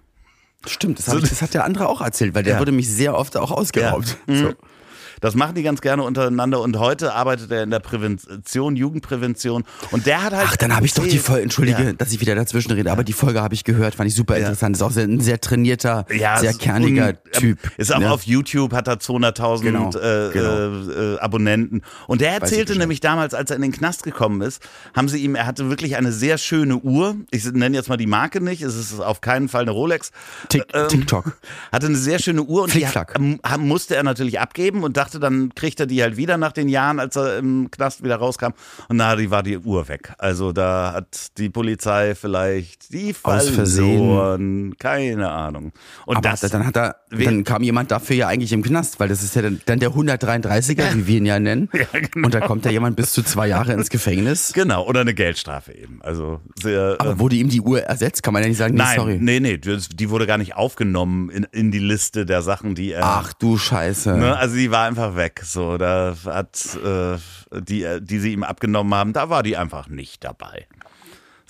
Stimmt, 0.67 0.99
das, 0.99 1.09
hab 1.09 1.17
ich, 1.17 1.29
das 1.31 1.41
hat 1.41 1.55
der 1.55 1.65
andere 1.65 1.89
auch 1.89 2.03
erzählt, 2.03 2.35
weil 2.35 2.43
der 2.45 2.55
Ja. 2.55 2.59
wurde 2.61 2.71
mich 2.71 2.89
sehr 2.89 3.17
oft 3.17 3.37
auch 3.39 3.51
ausgeraubt. 3.51 4.19
Ja. 4.29 4.37
So. 4.37 4.53
Das 5.21 5.35
machen 5.35 5.55
die 5.55 5.63
ganz 5.63 5.81
gerne 5.81 6.03
untereinander 6.03 6.61
und 6.61 6.79
heute 6.79 7.15
arbeitet 7.15 7.51
er 7.51 7.63
in 7.63 7.71
der 7.71 7.81
Prävention, 7.81 8.77
Jugendprävention 8.77 9.65
und 9.91 10.07
der 10.07 10.23
hat 10.23 10.33
halt. 10.33 10.49
Ach, 10.51 10.57
dann 10.57 10.75
habe 10.75 10.87
ich 10.87 10.95
doch 10.95 11.07
die 11.07 11.19
Folge, 11.19 11.43
entschuldige, 11.43 11.83
Ja. 11.83 11.93
dass 11.93 12.13
ich 12.13 12.21
wieder 12.21 12.35
dazwischen 12.35 12.73
rede, 12.73 12.91
aber 12.91 13.05
die 13.05 13.13
Folge 13.13 13.43
habe 13.43 13.55
ich 13.55 13.65
gehört, 13.65 13.95
fand 13.95 14.09
ich 14.09 14.15
super 14.15 14.37
interessant. 14.37 14.77
Ist 14.77 14.83
auch 14.83 14.95
ein 14.97 15.21
sehr 15.21 15.41
trainierter, 15.41 16.07
Ja, 16.15 16.39
sehr 16.39 16.55
kerniger 16.55 17.09
un- 17.09 17.17
Typ. 17.33 17.59
Ist 17.77 17.93
auch 17.95 17.99
ne? 18.01 18.11
auf 18.11 18.23
YouTube, 18.25 18.73
hat 18.73 18.89
er 18.89 18.99
200.000 18.99 19.63
Genau, 19.63 19.89
äh, 19.91 20.31
genau. 20.33 20.91
Äh, 20.91 21.15
äh, 21.15 21.19
Abonnenten. 21.19 21.83
Und 22.07 22.21
der 22.21 22.33
erzählte 22.33 22.77
nämlich 22.77 23.01
damals, 23.01 23.35
als 23.35 23.51
er 23.51 23.57
in 23.57 23.63
den 23.63 23.73
Knast 23.73 24.03
gekommen 24.03 24.41
ist, 24.43 24.63
haben 24.97 25.09
sie 25.09 25.19
ihm, 25.19 25.35
er 25.35 25.47
hatte 25.47 25.69
wirklich 25.71 25.97
eine 25.97 26.13
sehr 26.13 26.39
schöne 26.39 26.77
Uhr. 26.77 27.17
Ich 27.31 27.45
nenne 27.53 27.77
jetzt 27.77 27.89
mal 27.89 27.97
die 27.97 28.07
Marke 28.07 28.41
nicht, 28.41 28.63
es 28.63 28.75
ist 28.77 29.01
auf 29.01 29.21
keinen 29.21 29.49
Fall 29.49 29.63
eine 29.63 29.71
Rolex. 29.73 30.13
Tick, 30.49 30.65
Ähm, 30.73 30.89
TikTok. 30.89 31.37
Hatte 31.73 31.87
eine 31.87 31.97
sehr 31.97 32.19
schöne 32.19 32.43
Uhr 32.43 32.63
und 32.65 32.75
die 32.75 32.87
ha- 32.87 33.07
musste 33.59 33.97
er 33.97 34.03
natürlich 34.03 34.41
abgeben 34.41 34.83
und 34.83 34.97
dachte, 34.97 35.10
dann 35.19 35.55
kriegt 35.55 35.81
er 35.81 35.87
die 35.87 36.03
halt 36.03 36.17
wieder 36.17 36.37
nach 36.39 36.53
den 36.53 36.69
Jahren, 36.69 37.01
als 37.01 37.17
er 37.17 37.39
im 37.39 37.71
Knast 37.71 38.03
wieder 38.05 38.17
rauskam. 38.17 38.53
Und 38.89 38.97
na, 38.97 39.17
die 39.17 39.31
war 39.31 39.43
die 39.43 39.59
Uhr 39.59 39.89
weg. 39.89 40.13
Also 40.19 40.53
da 40.53 40.93
hat 40.95 41.39
die 41.39 41.49
Polizei 41.49 42.15
vielleicht 42.15 42.93
die 42.93 43.15
Aus 43.23 43.49
verloren. 43.49 44.75
Keine 44.79 45.31
Ahnung. 45.31 45.73
Und 46.07 46.17
Aber 46.17 46.31
das, 46.31 46.41
dann 46.41 46.67
hat 46.67 46.77
er, 46.77 46.97
dann 47.11 47.45
kam 47.45 47.63
jemand 47.63 47.91
dafür 47.91 48.17
ja 48.17 48.29
eigentlich 48.29 48.53
im 48.53 48.63
Knast, 48.63 49.01
weil 49.01 49.09
das 49.09 49.23
ist 49.23 49.35
ja 49.35 49.43
dann, 49.43 49.61
dann 49.67 49.81
der 49.81 49.91
133er, 49.91 50.95
wie 50.95 51.07
wir 51.07 51.19
ihn 51.19 51.27
ja 51.27 51.39
nennen. 51.39 51.69
genau. 51.71 52.27
Und 52.27 52.35
da 52.35 52.41
kommt 52.41 52.65
ja 52.65 52.71
jemand 52.71 52.97
bis 52.97 53.13
zu 53.13 53.23
zwei 53.23 53.49
Jahre 53.49 53.73
ins 53.73 53.91
Gefängnis. 53.91 54.53
Genau, 54.61 54.85
oder 54.85 55.01
eine 55.01 55.15
Geldstrafe 55.15 55.73
eben. 55.73 56.01
Also 56.03 56.41
sehr. 56.61 56.97
Aber 56.99 57.19
wurde 57.19 57.37
ihm 57.37 57.49
die 57.49 57.63
Uhr 57.63 57.83
ersetzt? 57.83 58.23
Kann 58.23 58.35
man 58.35 58.43
ja 58.43 58.49
nicht 58.49 58.59
sagen, 58.59 58.75
nee, 58.75 58.83
nein, 58.83 58.97
sorry. 58.99 59.19
nee, 59.19 59.41
nee, 59.41 59.57
die 59.57 60.11
wurde 60.11 60.27
gar 60.27 60.37
nicht 60.37 60.55
aufgenommen 60.55 61.31
in, 61.31 61.45
in 61.51 61.71
die 61.71 61.79
Liste 61.79 62.27
der 62.27 62.43
Sachen, 62.43 62.75
die 62.75 62.93
er. 62.93 63.05
Ach 63.05 63.33
du 63.33 63.57
Scheiße. 63.57 64.17
Ne, 64.17 64.37
also 64.37 64.57
die 64.57 64.71
war 64.71 64.87
einfach 64.87 65.00
weg. 65.17 65.41
So, 65.45 65.79
da 65.79 66.15
hat 66.25 66.79
äh, 66.85 67.17
die, 67.61 67.87
die 68.01 68.19
sie 68.19 68.33
ihm 68.33 68.43
abgenommen 68.43 68.95
haben, 68.95 69.13
da 69.13 69.29
war 69.31 69.43
die 69.43 69.57
einfach 69.57 69.89
nicht 69.89 70.25
dabei. 70.25 70.67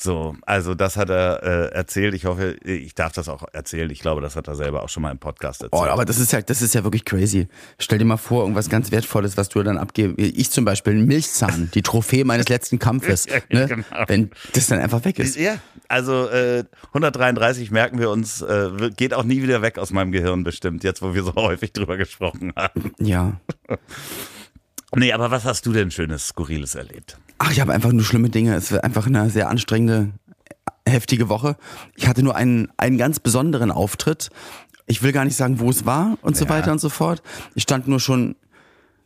So, 0.02 0.34
also 0.46 0.74
das 0.74 0.96
hat 0.96 1.10
er 1.10 1.42
äh, 1.42 1.74
erzählt. 1.74 2.14
Ich 2.14 2.24
hoffe, 2.24 2.56
ich 2.64 2.94
darf 2.94 3.12
das 3.12 3.28
auch 3.28 3.44
erzählen. 3.52 3.90
Ich 3.90 4.00
glaube, 4.00 4.22
das 4.22 4.34
hat 4.34 4.48
er 4.48 4.54
selber 4.56 4.82
auch 4.82 4.88
schon 4.88 5.02
mal 5.02 5.10
im 5.10 5.18
Podcast 5.18 5.62
erzählt. 5.62 5.82
Oh, 5.82 5.84
aber 5.84 6.06
das 6.06 6.18
ist 6.18 6.32
ja, 6.32 6.40
das 6.40 6.62
ist 6.62 6.74
ja 6.74 6.84
wirklich 6.84 7.04
crazy. 7.04 7.48
Stell 7.78 7.98
dir 7.98 8.06
mal 8.06 8.16
vor, 8.16 8.44
irgendwas 8.44 8.70
ganz 8.70 8.90
Wertvolles, 8.90 9.36
was 9.36 9.50
du 9.50 9.62
dann 9.62 9.76
abgibst. 9.76 10.18
Ich 10.18 10.50
zum 10.50 10.64
Beispiel, 10.64 10.94
ein 10.94 11.04
Milchzahn, 11.04 11.70
die 11.74 11.82
Trophäe 11.82 12.24
meines 12.24 12.48
letzten 12.48 12.78
Kampfes. 12.78 13.26
Ne? 13.50 13.66
genau. 13.66 13.84
Wenn 14.06 14.30
das 14.52 14.68
dann 14.68 14.78
einfach 14.78 15.04
weg 15.04 15.18
ist. 15.18 15.36
Ja, 15.36 15.56
also 15.90 16.28
äh, 16.28 16.64
133 16.88 17.70
merken 17.70 17.98
wir 17.98 18.10
uns, 18.10 18.40
äh, 18.42 18.90
geht 18.96 19.12
auch 19.14 19.24
nie 19.24 19.42
wieder 19.42 19.60
weg 19.62 19.78
aus 19.78 19.90
meinem 19.90 20.12
Gehirn 20.12 20.44
bestimmt, 20.44 20.84
jetzt 20.84 21.02
wo 21.02 21.14
wir 21.14 21.22
so 21.22 21.34
häufig 21.36 21.72
drüber 21.72 21.96
gesprochen 21.96 22.52
haben. 22.56 22.92
Ja. 22.98 23.40
Nee, 24.96 25.12
aber 25.12 25.30
was 25.30 25.44
hast 25.44 25.66
du 25.66 25.72
denn 25.72 25.92
Schönes, 25.92 26.26
Skurriles 26.26 26.74
erlebt? 26.74 27.16
Ach, 27.38 27.52
ich 27.52 27.60
habe 27.60 27.72
einfach 27.72 27.92
nur 27.92 28.02
schlimme 28.04 28.28
Dinge. 28.28 28.56
Es 28.56 28.72
war 28.72 28.82
einfach 28.82 29.06
eine 29.06 29.30
sehr 29.30 29.48
anstrengende, 29.48 30.10
heftige 30.84 31.28
Woche. 31.28 31.56
Ich 31.94 32.08
hatte 32.08 32.24
nur 32.24 32.34
einen, 32.34 32.72
einen 32.76 32.98
ganz 32.98 33.20
besonderen 33.20 33.70
Auftritt. 33.70 34.30
Ich 34.86 35.04
will 35.04 35.12
gar 35.12 35.24
nicht 35.24 35.36
sagen, 35.36 35.60
wo 35.60 35.70
es 35.70 35.86
war 35.86 36.18
und 36.22 36.36
so 36.36 36.44
Ja. 36.46 36.50
weiter 36.50 36.72
und 36.72 36.80
so 36.80 36.88
fort. 36.88 37.22
Ich 37.54 37.62
stand 37.62 37.86
nur 37.86 38.00
schon 38.00 38.34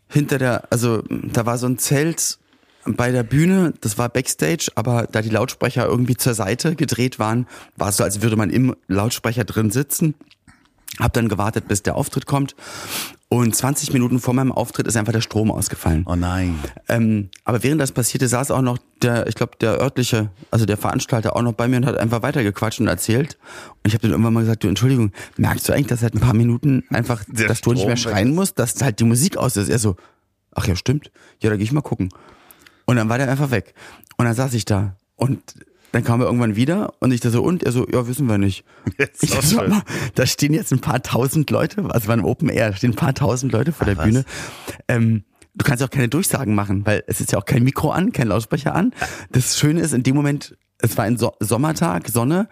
hinter 0.08 0.38
der, 0.38 0.72
also 0.72 1.02
da 1.10 1.44
war 1.44 1.58
so 1.58 1.66
ein 1.66 1.76
Zelt 1.76 2.38
bei 2.86 3.10
der 3.10 3.22
Bühne, 3.22 3.74
das 3.80 3.98
war 3.98 4.08
Backstage, 4.08 4.70
aber 4.74 5.06
da 5.10 5.22
die 5.22 5.30
Lautsprecher 5.30 5.86
irgendwie 5.86 6.16
zur 6.16 6.34
Seite 6.34 6.76
gedreht 6.76 7.18
waren, 7.18 7.46
war 7.76 7.88
es 7.88 7.96
so, 7.96 8.04
als 8.04 8.22
würde 8.22 8.36
man 8.36 8.50
im 8.50 8.74
Lautsprecher 8.88 9.44
drin 9.44 9.70
sitzen. 9.70 10.14
Hab 11.00 11.12
dann 11.12 11.28
gewartet, 11.28 11.66
bis 11.66 11.82
der 11.82 11.96
Auftritt 11.96 12.24
kommt. 12.26 12.54
Und 13.28 13.56
20 13.56 13.92
Minuten 13.92 14.20
vor 14.20 14.32
meinem 14.32 14.52
Auftritt 14.52 14.86
ist 14.86 14.96
einfach 14.96 15.12
der 15.12 15.20
Strom 15.20 15.50
ausgefallen. 15.50 16.04
Oh 16.06 16.14
nein. 16.14 16.56
Ähm, 16.88 17.30
aber 17.42 17.64
während 17.64 17.80
das 17.80 17.90
passierte, 17.90 18.28
saß 18.28 18.52
auch 18.52 18.62
noch 18.62 18.78
der, 19.02 19.26
ich 19.26 19.34
glaube, 19.34 19.56
der 19.60 19.80
örtliche, 19.80 20.30
also 20.52 20.66
der 20.66 20.76
Veranstalter 20.76 21.34
auch 21.34 21.42
noch 21.42 21.54
bei 21.54 21.66
mir 21.66 21.78
und 21.78 21.86
hat 21.86 21.96
einfach 21.96 22.22
weitergequatscht 22.22 22.78
und 22.78 22.86
erzählt. 22.86 23.36
Und 23.82 23.88
ich 23.88 23.94
habe 23.94 24.02
dann 24.02 24.12
irgendwann 24.12 24.34
mal 24.34 24.40
gesagt, 24.40 24.62
du 24.62 24.68
Entschuldigung, 24.68 25.10
merkst 25.36 25.68
du 25.68 25.72
eigentlich, 25.72 25.88
dass 25.88 26.00
seit 26.00 26.14
ein 26.14 26.20
paar 26.20 26.34
Minuten 26.34 26.84
einfach, 26.90 27.24
Der 27.26 27.48
dass 27.48 27.60
du 27.60 27.72
nicht 27.72 27.86
mehr 27.86 27.96
Strom 27.96 28.12
schreien 28.12 28.34
musst, 28.34 28.60
dass 28.60 28.80
halt 28.80 29.00
die 29.00 29.04
Musik 29.04 29.36
aus 29.36 29.56
ist? 29.56 29.68
Er 29.68 29.80
so, 29.80 29.96
ach 30.54 30.68
ja, 30.68 30.76
stimmt. 30.76 31.10
Ja, 31.40 31.50
da 31.50 31.56
gehe 31.56 31.64
ich 31.64 31.72
mal 31.72 31.80
gucken. 31.80 32.10
Und 32.86 32.96
dann 32.96 33.08
war 33.08 33.18
der 33.18 33.30
einfach 33.30 33.50
weg. 33.50 33.74
Und 34.16 34.26
dann 34.26 34.34
saß 34.34 34.54
ich 34.54 34.64
da 34.64 34.96
und 35.16 35.40
dann 35.92 36.02
kam 36.02 36.20
er 36.20 36.26
irgendwann 36.26 36.56
wieder 36.56 36.92
und 36.98 37.12
ich 37.12 37.20
da 37.20 37.30
so, 37.30 37.42
und? 37.42 37.62
Er 37.62 37.70
so, 37.70 37.86
ja, 37.88 38.08
wissen 38.08 38.28
wir 38.28 38.36
nicht. 38.36 38.64
Jetzt 38.98 39.22
Ich 39.22 39.30
so, 39.30 39.40
schön. 39.60 39.70
mal, 39.70 39.82
da 40.16 40.26
stehen 40.26 40.52
jetzt 40.52 40.72
ein 40.72 40.80
paar 40.80 41.02
tausend 41.02 41.50
Leute, 41.50 41.84
also 41.88 42.08
war 42.08 42.16
ein 42.16 42.24
Open 42.24 42.48
Air, 42.48 42.70
da 42.70 42.76
stehen 42.76 42.92
ein 42.92 42.96
paar 42.96 43.14
tausend 43.14 43.52
Leute 43.52 43.72
vor 43.72 43.86
der 43.86 43.96
was? 43.96 44.04
Bühne. 44.04 44.24
Ähm, 44.88 45.22
du 45.54 45.64
kannst 45.64 45.82
auch 45.84 45.90
keine 45.90 46.08
Durchsagen 46.08 46.54
machen, 46.54 46.84
weil 46.84 47.04
es 47.06 47.20
ist 47.20 47.30
ja 47.30 47.38
auch 47.38 47.44
kein 47.44 47.62
Mikro 47.62 47.90
an, 47.90 48.10
kein 48.12 48.26
Lautsprecher 48.26 48.74
an. 48.74 48.92
Das 49.30 49.56
Schöne 49.56 49.80
ist, 49.82 49.94
in 49.94 50.02
dem 50.02 50.16
Moment, 50.16 50.56
es 50.78 50.96
war 50.98 51.04
ein 51.04 51.16
so 51.16 51.32
Sommertag, 51.38 52.08
Sonne, 52.08 52.48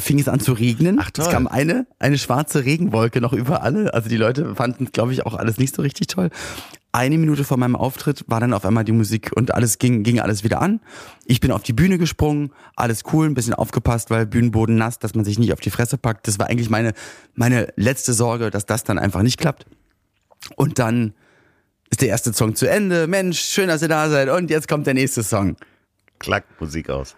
fing 0.00 0.18
es 0.18 0.28
an 0.28 0.40
zu 0.40 0.52
regnen. 0.52 0.98
Ach, 1.00 1.10
toll. 1.10 1.26
Es 1.26 1.30
kam 1.30 1.46
eine, 1.46 1.86
eine 1.98 2.18
schwarze 2.18 2.64
Regenwolke 2.64 3.20
noch 3.20 3.32
über 3.32 3.62
alle. 3.62 3.92
Also 3.94 4.08
die 4.08 4.16
Leute 4.16 4.54
fanden, 4.54 4.88
glaube 4.92 5.12
ich, 5.12 5.26
auch 5.26 5.34
alles 5.34 5.58
nicht 5.58 5.74
so 5.74 5.82
richtig 5.82 6.06
toll. 6.06 6.30
Eine 6.92 7.18
Minute 7.18 7.42
vor 7.42 7.56
meinem 7.56 7.74
Auftritt 7.74 8.24
war 8.28 8.38
dann 8.38 8.52
auf 8.52 8.64
einmal 8.64 8.84
die 8.84 8.92
Musik 8.92 9.32
und 9.34 9.52
alles 9.52 9.78
ging, 9.78 10.04
ging 10.04 10.20
alles 10.20 10.44
wieder 10.44 10.62
an. 10.62 10.80
Ich 11.26 11.40
bin 11.40 11.50
auf 11.50 11.64
die 11.64 11.72
Bühne 11.72 11.98
gesprungen, 11.98 12.52
alles 12.76 13.02
cool, 13.12 13.26
ein 13.26 13.34
bisschen 13.34 13.54
aufgepasst, 13.54 14.10
weil 14.10 14.26
Bühnenboden 14.26 14.76
nass, 14.76 15.00
dass 15.00 15.14
man 15.14 15.24
sich 15.24 15.38
nicht 15.38 15.52
auf 15.52 15.58
die 15.58 15.70
Fresse 15.70 15.98
packt. 15.98 16.28
Das 16.28 16.38
war 16.38 16.46
eigentlich 16.46 16.70
meine, 16.70 16.92
meine 17.34 17.72
letzte 17.74 18.12
Sorge, 18.12 18.50
dass 18.50 18.64
das 18.64 18.84
dann 18.84 19.00
einfach 19.00 19.22
nicht 19.22 19.38
klappt. 19.38 19.66
Und 20.54 20.78
dann 20.78 21.14
ist 21.90 22.00
der 22.00 22.08
erste 22.08 22.32
Song 22.32 22.54
zu 22.54 22.70
Ende. 22.70 23.08
Mensch, 23.08 23.40
schön, 23.40 23.68
dass 23.68 23.82
ihr 23.82 23.88
da 23.88 24.08
seid. 24.08 24.28
Und 24.28 24.50
jetzt 24.50 24.68
kommt 24.68 24.86
der 24.86 24.94
nächste 24.94 25.24
Song. 25.24 25.56
Klack, 26.20 26.44
Musik 26.60 26.90
aus. 26.90 27.16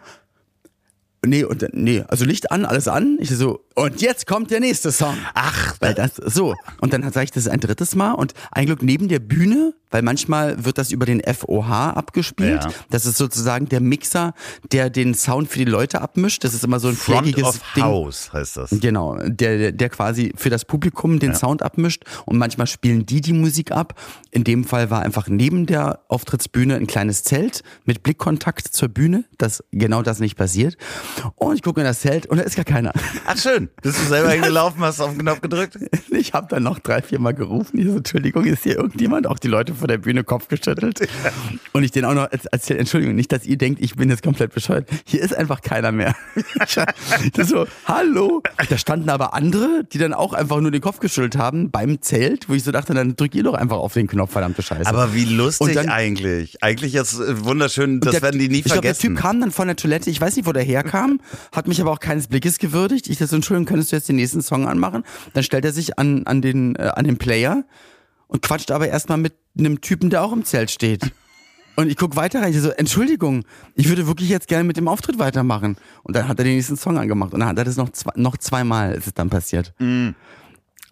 Nee, 1.27 1.45
und 1.45 1.67
nee, 1.73 2.05
also 2.09 2.25
Licht 2.25 2.51
an, 2.51 2.65
alles 2.65 2.89
an. 2.89 3.19
Ich 3.21 3.31
so, 3.31 3.61
und 3.75 4.01
jetzt 4.01 4.27
kommt 4.27 4.51
der 4.51 4.61
nächste 4.61 4.93
Song. 4.93 5.17
Ach, 5.35 5.75
Weil 5.81 5.95
das, 5.95 6.13
so. 6.17 6.55
Und 6.81 6.93
dann 6.93 7.03
sage 7.13 7.25
ich 7.25 7.31
das 7.33 7.47
ein 7.49 7.61
drittes 7.61 7.95
Mal 7.95 8.13
und 8.13 8.33
ein 8.53 8.67
Glück 8.67 8.83
neben 8.83 9.09
der 9.09 9.19
Bühne, 9.19 9.75
weil 9.91 10.03
manchmal 10.03 10.65
wird 10.65 10.79
das 10.79 10.91
über 10.91 11.07
den 11.07 11.23
FOH 11.23 11.69
abgespielt. 11.95 12.65
Ja. 12.65 12.71
Das 12.91 13.07
ist 13.07 13.19
sozusagen 13.19 13.69
der 13.69 13.81
Mixer, 13.81 14.35
der 14.73 14.91
den 14.91 15.15
Sound 15.15 15.49
für 15.49 15.59
die 15.59 15.65
Leute 15.65 16.01
abmischt. 16.01 16.43
Das 16.45 16.55
ist 16.55 16.65
immer 16.65 16.81
so 16.81 16.89
ein 16.89 16.97
Front 16.97 17.21
flächiges 17.29 17.45
of 17.45 17.61
Ding. 17.75 17.85
House 17.85 18.33
heißt 18.33 18.57
das. 18.57 18.71
Genau, 18.81 19.17
der, 19.27 19.59
der- 19.59 19.73
der 19.73 19.89
quasi 19.91 20.33
für 20.37 20.51
das 20.51 20.65
Publikum 20.65 21.19
den 21.19 21.35
Sound 21.35 21.63
abmischt 21.63 22.05
und 22.25 22.39
manchmal 22.39 22.67
spielen 22.67 23.05
die 23.07 23.21
die 23.21 23.33
Musik 23.33 23.73
ab. 23.73 23.95
In 24.31 24.43
dem 24.45 24.65
Fall 24.65 24.91
war 24.91 25.03
einfach 25.03 25.29
neben 25.29 25.67
der 25.67 26.01
Auftrittsbühne 26.09 26.75
ein 26.77 26.87
kleines 26.87 27.23
Zelt 27.25 27.63
mit 27.85 28.03
Blickkontakt 28.03 28.67
zur 28.69 28.89
Bühne, 28.89 29.25
dass 29.39 29.63
genau 29.73 30.03
das 30.03 30.19
nicht 30.19 30.37
passiert. 30.37 30.77
Und 31.37 31.55
ich 31.57 31.63
gucke 31.63 31.81
in 31.81 31.87
das 31.87 32.01
Zelt 32.01 32.27
und 32.27 32.39
da 32.39 32.45
ist 32.45 32.57
gar 32.57 32.65
keiner. 32.65 32.93
Ach 33.27 33.37
schön. 33.39 33.69
Bist 33.83 33.99
du 34.01 34.07
selber 34.09 34.31
hingelaufen, 34.31 34.81
hast 34.83 35.01
auf 35.01 35.11
den 35.11 35.21
Knopf 35.21 35.41
gedrückt? 35.41 35.79
Ich 36.17 36.33
habe 36.33 36.47
dann 36.49 36.63
noch 36.63 36.79
drei, 36.79 37.03
vier 37.03 37.19
Mal 37.21 37.35
gerufen. 37.35 37.79
Ich 37.79 37.87
so, 37.87 37.97
Entschuldigung, 37.99 38.45
ist 38.47 38.63
hier 38.63 38.77
irgendjemand? 38.77 39.27
Auch 39.27 39.39
die 39.39 39.49
Leute 39.49 39.75
vor 39.75 39.87
der 39.87 39.99
Bühne 39.99 40.25
Kopf 40.25 40.49
geschüttelt. 40.49 41.07
Und 41.73 41.85
ich 41.85 41.91
denen 41.91 42.07
auch 42.07 42.15
noch 42.15 42.29
erzählt, 42.31 42.81
Entschuldigung, 42.81 43.15
nicht, 43.15 43.31
dass 43.33 43.45
ihr 43.45 43.59
denkt, 43.59 43.83
ich 43.83 43.97
bin 43.97 44.09
jetzt 44.09 44.23
komplett 44.23 44.55
bescheuert. 44.55 44.89
Hier 45.05 45.21
ist 45.21 45.35
einfach 45.37 45.61
keiner 45.61 45.93
mehr. 45.93 46.15
das 47.35 47.49
so, 47.49 47.67
hallo. 47.85 48.43
Da 48.69 48.79
standen 48.79 49.11
aber 49.11 49.35
andere, 49.35 49.85
die 49.93 49.99
dann 49.99 50.15
auch 50.15 50.33
einfach 50.33 50.61
nur 50.61 50.71
den 50.71 50.81
Kopf 50.81 51.01
geschüttelt 51.01 51.37
haben 51.37 51.71
beim 51.71 52.01
Zelt, 52.03 52.49
wo 52.49 52.55
ich 52.55 52.65
so 52.65 52.73
dachte, 52.73 52.95
dann 52.95 53.15
drückt 53.17 53.35
ihr 53.35 53.43
doch 53.43 53.55
einfach 53.55 53.77
auf 53.77 53.93
den 53.93 54.07
Knopf, 54.07 54.33
verdammte 54.33 54.63
Scheiße. 54.63 54.87
Aber 54.89 55.15
wie 55.15 55.25
lustig 55.25 55.75
dann- 55.75 55.89
eigentlich. 55.91 56.63
Eigentlich 56.63 56.95
ist 56.95 57.21
äh, 57.21 57.45
wunderschön, 57.45 58.01
das 58.01 58.13
der- 58.13 58.23
werden 58.23 58.41
die 58.41 58.49
nie 58.49 58.59
ich 58.59 58.65
glaub, 58.65 58.81
der 58.83 58.95
vergessen. 58.95 59.15
Typ 59.15 59.19
kam 59.19 59.41
dann 59.41 59.51
von 59.53 59.67
der 59.67 59.77
Toilette, 59.77 60.09
ich 60.11 60.21
weiß 60.21 60.37
nicht, 60.37 60.47
wo 60.47 60.53
der 60.53 60.63
herkam, 60.63 60.96
hat 61.53 61.69
mich 61.69 61.81
aber 61.81 61.93
auch 61.93 62.01
keines 62.01 62.27
Blickes 62.27 62.59
gewürdigt. 62.59 63.09
Ich 63.09 63.19
dachte, 63.19 63.29
so, 63.29 63.37
Entschuldigung, 63.37 63.67
könntest 63.67 63.93
du 63.93 63.97
jetzt 63.97 64.09
den 64.09 64.17
nächsten 64.17 64.43
Song 64.43 64.67
anmachen? 64.67 65.05
Dann 65.35 65.43
stellt 65.43 65.65
er 65.65 65.73
sich 65.73 65.99
an, 65.99 66.27
an, 66.27 66.43
den, 66.43 66.77
äh, 66.77 66.91
an 66.95 67.05
den 67.05 67.19
Player 67.19 67.65
und 68.29 68.43
quatscht 68.43 68.71
aber 68.71 68.89
erstmal 68.89 69.19
mit 69.19 69.35
einem 69.59 69.81
Typen, 69.81 70.11
der 70.11 70.23
auch 70.23 70.33
im 70.33 70.45
Zelt 70.45 70.71
steht. 70.71 71.11
Und 71.77 71.91
ich 71.91 71.97
guck 71.97 72.17
weiter 72.17 72.41
rein, 72.41 72.53
ich 72.53 72.61
so, 72.61 72.71
Entschuldigung, 72.71 73.45
ich 73.75 73.89
würde 73.89 74.07
wirklich 74.07 74.31
jetzt 74.31 74.49
gerne 74.49 74.65
mit 74.65 74.79
dem 74.79 74.89
Auftritt 74.89 75.19
weitermachen. 75.19 75.77
Und 76.03 76.17
dann 76.17 76.27
hat 76.27 76.39
er 76.39 76.45
den 76.45 76.55
nächsten 76.55 76.77
Song 76.77 76.99
angemacht. 76.99 77.35
Und 77.35 77.41
dann 77.41 77.51
hat 77.51 77.59
er 77.59 77.65
das 77.65 77.77
noch, 77.77 77.91
zwei, 77.91 78.13
noch 78.17 78.39
zweimal 78.39 78.95
ist 78.95 79.07
es 79.07 79.15
dann 79.15 79.29
passiert. 79.29 79.75
Mm. 79.79 80.11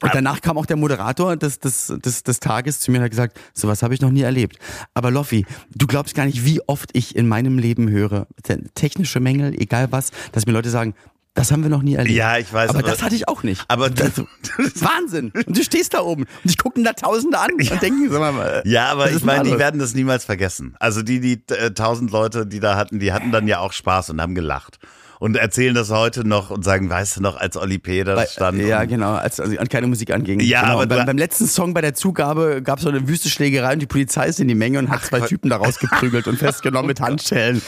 Und 0.03 0.15
danach 0.15 0.41
kam 0.41 0.59
auch 0.59 0.67
der 0.67 0.77
Moderator 0.77 1.37
des, 1.37 1.61
des, 1.61 1.93
des, 2.05 2.23
des 2.25 2.41
Tages 2.41 2.81
zu 2.81 2.91
mir 2.91 2.99
und 2.99 3.05
hat 3.05 3.11
gesagt, 3.11 3.41
sowas 3.55 3.83
habe 3.83 3.95
ich 3.95 4.01
noch 4.01 4.11
nie 4.11 4.23
erlebt. 4.23 4.59
Aber 4.93 5.11
Loffi, 5.11 5.47
du 5.75 5.87
glaubst 5.87 6.15
gar 6.15 6.27
nicht, 6.27 6.45
wie 6.45 6.61
oft 6.67 6.91
ich 6.93 7.17
in 7.17 7.27
meinem 7.29 7.59
Leben 7.59 7.89
höre, 7.89 8.27
technische 8.75 9.21
Mängel, 9.21 9.55
egal 9.61 9.93
was, 9.93 10.11
dass 10.33 10.47
mir 10.47 10.53
Leute 10.53 10.69
sagen, 10.71 10.95
das 11.37 11.51
haben 11.51 11.63
wir 11.65 11.71
noch 11.71 11.83
nie 11.83 11.95
erlebt. 11.95 12.15
Ja, 12.17 12.39
ich 12.39 12.53
weiß, 12.53 12.71
Aber, 12.71 12.79
aber- 12.81 12.89
das 12.91 13.03
hatte 13.03 13.17
ich 13.17 13.27
auch 13.29 13.43
nicht. 13.43 13.65
aber 13.69 13.91
das, 13.91 14.13
das 14.15 14.67
ist 14.67 14.83
Wahnsinn. 14.85 15.33
Und 15.35 15.57
du 15.57 15.65
stehst 15.65 15.95
da 15.95 16.01
oben 16.01 16.25
und 16.25 16.51
ich 16.51 16.59
gucken 16.59 16.85
da 16.85 16.93
Tausende 16.93 17.39
an 17.41 17.51
und 17.55 17.83
denken, 17.83 18.09
sag 18.11 18.21
mal, 18.35 18.63
äh, 18.65 18.69
Ja, 18.69 18.87
aber 18.93 19.11
ich 19.11 19.25
meine, 19.25 19.43
die 19.49 19.59
werden 19.59 19.81
das 19.81 19.95
niemals 19.95 20.25
vergessen. 20.25 20.77
Also 20.79 21.03
die, 21.03 21.19
die 21.21 21.43
äh, 21.53 21.73
tausend 21.73 22.13
Leute, 22.13 22.47
die 22.47 22.61
da 22.61 22.77
hatten, 22.77 23.01
die 23.01 23.13
hatten 23.13 23.33
dann 23.33 23.49
ja 23.49 23.59
auch 23.59 23.73
Spaß 23.73 24.11
und 24.11 24.21
haben 24.21 24.35
gelacht. 24.37 24.79
Und 25.25 25.37
erzählen 25.37 25.75
das 25.75 25.89
heute 25.89 26.29
noch 26.29 26.51
und 26.51 26.67
sagen, 26.67 26.91
weißt 26.91 27.17
du 27.17 27.23
noch, 27.23 27.39
als 27.39 27.57
Oli 27.57 27.79
P. 27.79 28.05
da 28.05 28.15
Bei- 28.15 28.27
stand. 28.27 28.59
Ja, 28.61 28.85
genau, 28.85 29.15
als, 29.15 29.41
als 29.41 29.57
an 29.57 29.71
keine 29.71 29.87
Musik 29.87 30.13
anging. 30.13 30.39
Ja, 30.41 30.61
genau. 30.61 30.73
aber 30.75 30.87
beim, 30.87 31.07
beim 31.07 31.17
letzten 31.17 31.47
Song 31.47 31.73
bei 31.73 31.81
der 31.81 31.95
Zugabe 31.95 32.61
gab 32.63 32.77
es 32.77 32.83
so 32.85 32.91
eine 32.91 33.09
wüste 33.09 33.31
Schlägerei 33.31 33.73
und 33.73 33.79
die 33.79 33.87
Polizei 33.87 34.27
ist 34.27 34.39
in 34.39 34.49
die 34.49 34.55
Menge 34.55 34.79
und 34.81 34.91
hat 34.91 35.03
zwei 35.03 35.21
Gott. 35.21 35.31
Typen 35.31 35.49
da 35.49 35.57
rausgeprügelt 35.57 36.29
und 36.29 36.37
festgenommen 36.37 36.89
mit 36.89 37.01
Handschellen. 37.01 37.63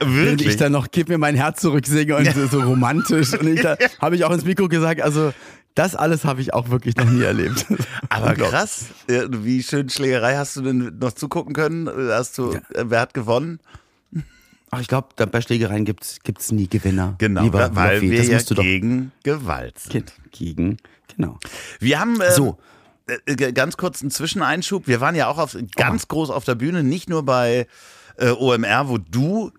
Wirklich? 0.00 0.32
Und 0.32 0.42
ich 0.42 0.56
dann 0.58 0.72
noch, 0.72 0.88
gib 0.90 1.08
mir 1.08 1.16
mein 1.16 1.34
Herz 1.34 1.62
zurück 1.62 1.86
singe 1.86 2.14
und 2.14 2.30
so, 2.30 2.46
so 2.46 2.60
romantisch. 2.60 3.32
Und 3.32 3.46
ich 3.54 3.62
da 3.62 3.78
habe 4.02 4.14
ich 4.16 4.24
auch 4.26 4.30
ins 4.30 4.44
Mikro 4.44 4.68
gesagt, 4.68 5.00
also 5.00 5.32
das 5.74 5.96
alles 5.96 6.26
habe 6.26 6.42
ich 6.42 6.52
auch 6.52 6.68
wirklich 6.68 6.94
noch 6.96 7.06
nie 7.06 7.22
erlebt. 7.22 7.64
Aber 8.10 8.34
krass, 8.34 8.84
Ja, 9.10 9.22
wie 9.30 9.62
schön 9.62 9.88
Schlägerei 9.88 10.36
hast 10.36 10.56
du 10.56 10.60
denn 10.60 10.98
noch 11.00 11.12
zugucken 11.12 11.54
können? 11.54 11.88
Hast 12.10 12.36
du, 12.36 12.52
äh, 12.52 12.84
wer 12.84 13.00
hat 13.00 13.14
gewonnen? 13.14 13.60
Ach, 14.70 14.80
ich 14.80 14.88
glaube, 14.88 15.08
bei 15.26 15.40
Schlägereien 15.40 15.84
gibt's 15.84 16.18
gibt's 16.22 16.52
nie 16.52 16.68
Gewinner. 16.68 17.14
Genau, 17.18 17.42
Lieber 17.42 17.74
weil 17.74 17.94
Loffi, 17.96 18.10
wir 18.10 18.18
das 18.18 18.48
ja 18.48 18.54
doch 18.54 18.62
gegen 18.62 19.12
Gewalt 19.22 19.78
sind. 19.78 20.12
gegen, 20.30 20.76
genau. 21.14 21.38
Wir 21.80 21.98
haben 22.00 22.20
äh, 22.20 22.32
So. 22.32 22.58
äh, 23.26 23.34
ganz 23.52 23.76
kurz 23.76 24.02
einen 24.02 24.10
Zwischeneinschub. 24.10 24.86
Wir 24.86 25.00
waren 25.00 25.14
ja 25.14 25.28
auch 25.28 25.38
auf, 25.38 25.56
ganz 25.76 26.08
groß 26.08 26.30
auf 26.30 26.44
der 26.44 26.54
Bühne, 26.54 26.82
nicht 26.84 27.08
nur 27.08 27.24
bei 27.24 27.66
äh, 28.18 28.30
OMR, 28.30 28.88
wo 28.88 28.98
du 28.98 29.50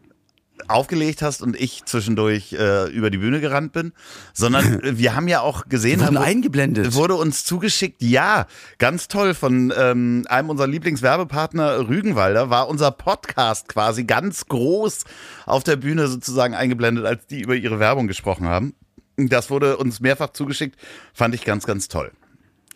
aufgelegt 0.67 1.21
hast 1.21 1.41
und 1.41 1.55
ich 1.59 1.85
zwischendurch 1.85 2.53
äh, 2.53 2.89
über 2.91 3.09
die 3.09 3.17
Bühne 3.17 3.39
gerannt 3.39 3.71
bin, 3.73 3.93
sondern 4.33 4.79
äh, 4.83 4.97
wir 4.97 5.15
haben 5.15 5.27
ja 5.27 5.41
auch 5.41 5.67
gesehen, 5.67 6.05
haben- 6.05 6.17
eingeblendet. 6.17 6.93
wurde 6.93 7.15
uns 7.15 7.45
zugeschickt, 7.45 8.01
ja, 8.01 8.45
ganz 8.77 9.07
toll 9.07 9.33
von 9.33 9.73
ähm, 9.75 10.25
einem 10.29 10.49
unserer 10.49 10.67
Lieblingswerbepartner 10.67 11.87
Rügenwalder 11.87 12.49
war 12.49 12.67
unser 12.67 12.91
Podcast 12.91 13.67
quasi 13.69 14.03
ganz 14.03 14.45
groß 14.47 15.03
auf 15.45 15.63
der 15.63 15.75
Bühne 15.77 16.07
sozusagen 16.07 16.53
eingeblendet, 16.53 17.05
als 17.05 17.25
die 17.27 17.41
über 17.41 17.55
ihre 17.55 17.79
Werbung 17.79 18.07
gesprochen 18.07 18.47
haben. 18.47 18.73
Das 19.17 19.49
wurde 19.49 19.77
uns 19.77 19.99
mehrfach 19.99 20.29
zugeschickt, 20.31 20.79
fand 21.13 21.35
ich 21.35 21.43
ganz, 21.43 21.65
ganz 21.65 21.87
toll. 21.89 22.11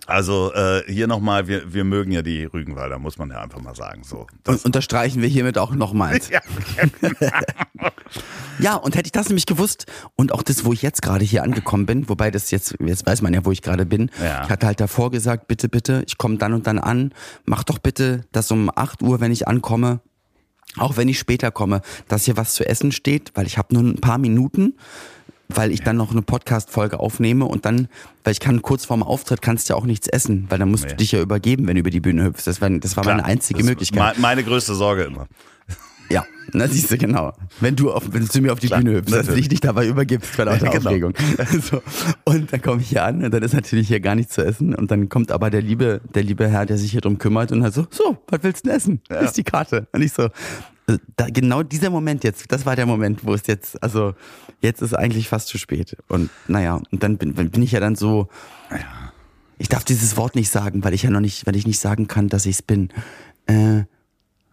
Also 0.05 0.53
äh, 0.53 0.83
hier 0.87 1.07
nochmal, 1.07 1.47
wir, 1.47 1.73
wir 1.73 1.83
mögen 1.83 2.11
ja 2.11 2.21
die 2.21 2.43
Rügenwalder, 2.43 2.99
muss 2.99 3.17
man 3.17 3.29
ja 3.29 3.41
einfach 3.41 3.61
mal 3.61 3.75
sagen. 3.75 4.03
So, 4.03 4.27
das, 4.43 4.57
Und 4.57 4.65
unterstreichen 4.65 5.21
wir 5.21 5.29
hiermit 5.29 5.57
auch 5.57 5.71
nochmals. 5.71 6.29
ja, 6.29 6.41
Ja, 8.59 8.75
und 8.75 8.95
hätte 8.95 9.07
ich 9.07 9.11
das 9.11 9.29
nämlich 9.29 9.45
gewusst 9.45 9.85
und 10.15 10.31
auch 10.31 10.43
das, 10.43 10.65
wo 10.65 10.73
ich 10.73 10.81
jetzt 10.81 11.01
gerade 11.01 11.25
hier 11.25 11.43
angekommen 11.43 11.85
bin, 11.85 12.07
wobei 12.09 12.31
das 12.31 12.51
jetzt, 12.51 12.75
jetzt 12.79 13.05
weiß 13.05 13.21
man 13.21 13.33
ja, 13.33 13.45
wo 13.45 13.51
ich 13.51 13.61
gerade 13.61 13.85
bin. 13.85 14.11
Ja. 14.21 14.43
Ich 14.43 14.49
hatte 14.49 14.67
halt 14.67 14.79
davor 14.79 15.11
gesagt, 15.11 15.47
bitte, 15.47 15.69
bitte, 15.69 16.03
ich 16.07 16.17
komme 16.17 16.37
dann 16.37 16.53
und 16.53 16.67
dann 16.67 16.79
an, 16.79 17.13
mach 17.45 17.63
doch 17.63 17.79
bitte, 17.79 18.21
dass 18.31 18.51
um 18.51 18.69
8 18.73 19.01
Uhr, 19.01 19.19
wenn 19.21 19.31
ich 19.31 19.47
ankomme, 19.47 20.01
auch 20.77 20.97
wenn 20.97 21.07
ich 21.07 21.19
später 21.19 21.51
komme, 21.51 21.81
dass 22.07 22.25
hier 22.25 22.37
was 22.37 22.53
zu 22.53 22.67
essen 22.67 22.91
steht, 22.91 23.31
weil 23.35 23.47
ich 23.47 23.57
habe 23.57 23.73
nur 23.73 23.83
ein 23.83 24.01
paar 24.01 24.17
Minuten, 24.17 24.75
weil 25.49 25.71
ich 25.71 25.81
dann 25.81 25.97
noch 25.97 26.11
eine 26.11 26.21
Podcast-Folge 26.21 26.99
aufnehme 26.99 27.45
und 27.45 27.65
dann, 27.65 27.87
weil 28.23 28.31
ich 28.33 28.39
kann 28.39 28.61
kurz 28.61 28.85
vorm 28.85 29.03
Auftritt 29.03 29.41
kannst 29.41 29.69
du 29.69 29.73
ja 29.73 29.77
auch 29.79 29.85
nichts 29.85 30.07
essen, 30.07 30.45
weil 30.49 30.57
dann 30.59 30.69
musst 30.71 30.85
Nee. 30.85 30.89
du 30.91 30.95
dich 30.97 31.11
ja 31.11 31.21
übergeben, 31.21 31.67
wenn 31.67 31.75
du 31.75 31.81
über 31.81 31.89
die 31.91 31.99
Bühne 31.99 32.23
hüpfst. 32.23 32.45
Das 32.47 32.61
war, 32.61 32.69
das 32.69 32.97
war 32.97 33.05
meine 33.05 33.25
einzige 33.25 33.63
Möglichkeit. 33.63 34.15
me- 34.17 34.21
Meine 34.21 34.43
größte 34.43 34.73
Sorge 34.75 35.03
immer. 35.03 35.27
Ja, 36.09 36.25
na 36.51 36.67
siehst 36.67 36.91
du, 36.91 36.97
genau. 36.97 37.33
Wenn 37.61 37.75
du, 37.75 37.91
auf, 37.91 38.03
wenn 38.11 38.21
du 38.21 38.27
zu 38.27 38.41
mir 38.41 38.51
auf 38.51 38.59
die 38.59 38.67
Klar, 38.67 38.81
Bühne 38.81 38.97
hüpfst, 38.97 39.11
dass 39.11 39.21
du 39.21 39.25
natürlich. 39.27 39.45
dich 39.45 39.51
nicht 39.51 39.63
dabei 39.65 39.87
übergibst 39.87 40.29
vor 40.35 40.45
lauter 40.45 40.65
Genau. 40.69 40.77
Aufregung. 40.89 41.13
So. 41.61 41.81
Und 42.25 42.51
dann 42.51 42.61
komme 42.61 42.81
ich 42.81 42.89
hier 42.89 43.03
an 43.03 43.23
und 43.23 43.33
dann 43.33 43.41
ist 43.41 43.53
natürlich 43.53 43.87
hier 43.87 43.99
gar 43.99 44.13
nichts 44.15 44.33
zu 44.33 44.45
essen 44.45 44.75
und 44.75 44.91
dann 44.91 45.07
kommt 45.09 45.31
aber 45.31 45.49
der 45.49 45.61
liebe, 45.61 46.01
der 46.13 46.23
liebe 46.23 46.47
Herr, 46.47 46.65
der 46.65 46.77
sich 46.77 46.91
hier 46.91 47.01
drum 47.01 47.17
kümmert 47.17 47.51
und 47.51 47.63
halt 47.63 47.73
so, 47.73 47.87
so, 47.89 48.17
was 48.27 48.43
willst 48.43 48.65
du 48.65 48.69
denn 48.69 48.77
essen? 48.77 49.01
Hier 49.07 49.21
ist 49.21 49.37
die 49.37 49.43
Karte. 49.43 49.87
Und 49.93 50.01
ich 50.01 50.11
so, 50.11 50.23
äh, 50.87 50.97
da, 51.15 51.27
genau 51.29 51.63
dieser 51.63 51.89
Moment 51.89 52.23
jetzt, 52.25 52.51
das 52.51 52.65
war 52.65 52.75
der 52.75 52.85
Moment, 52.85 53.25
wo 53.25 53.33
es 53.33 53.47
jetzt, 53.47 53.81
also 53.81 54.13
jetzt 54.63 54.81
ist 54.81 54.93
eigentlich 54.93 55.29
fast 55.29 55.47
zu 55.49 55.57
spät. 55.57 55.97
Und 56.07 56.29
naja, 56.47 56.81
und 56.91 57.03
dann 57.03 57.17
bin, 57.17 57.33
bin 57.33 57.61
ich 57.61 57.73
ja 57.73 57.79
dann 57.79 57.95
so, 57.95 58.29
ich 59.57 59.69
darf 59.69 59.83
dieses 59.83 60.17
Wort 60.17 60.35
nicht 60.35 60.49
sagen, 60.49 60.83
weil 60.83 60.93
ich 60.93 61.03
ja 61.03 61.09
noch 61.09 61.19
nicht, 61.19 61.45
weil 61.45 61.55
ich 61.55 61.67
nicht 61.67 61.79
sagen 61.79 62.07
kann, 62.07 62.29
dass 62.29 62.45
ich 62.45 62.55
es 62.55 62.61
bin. 62.61 62.89
Äh, 63.45 63.83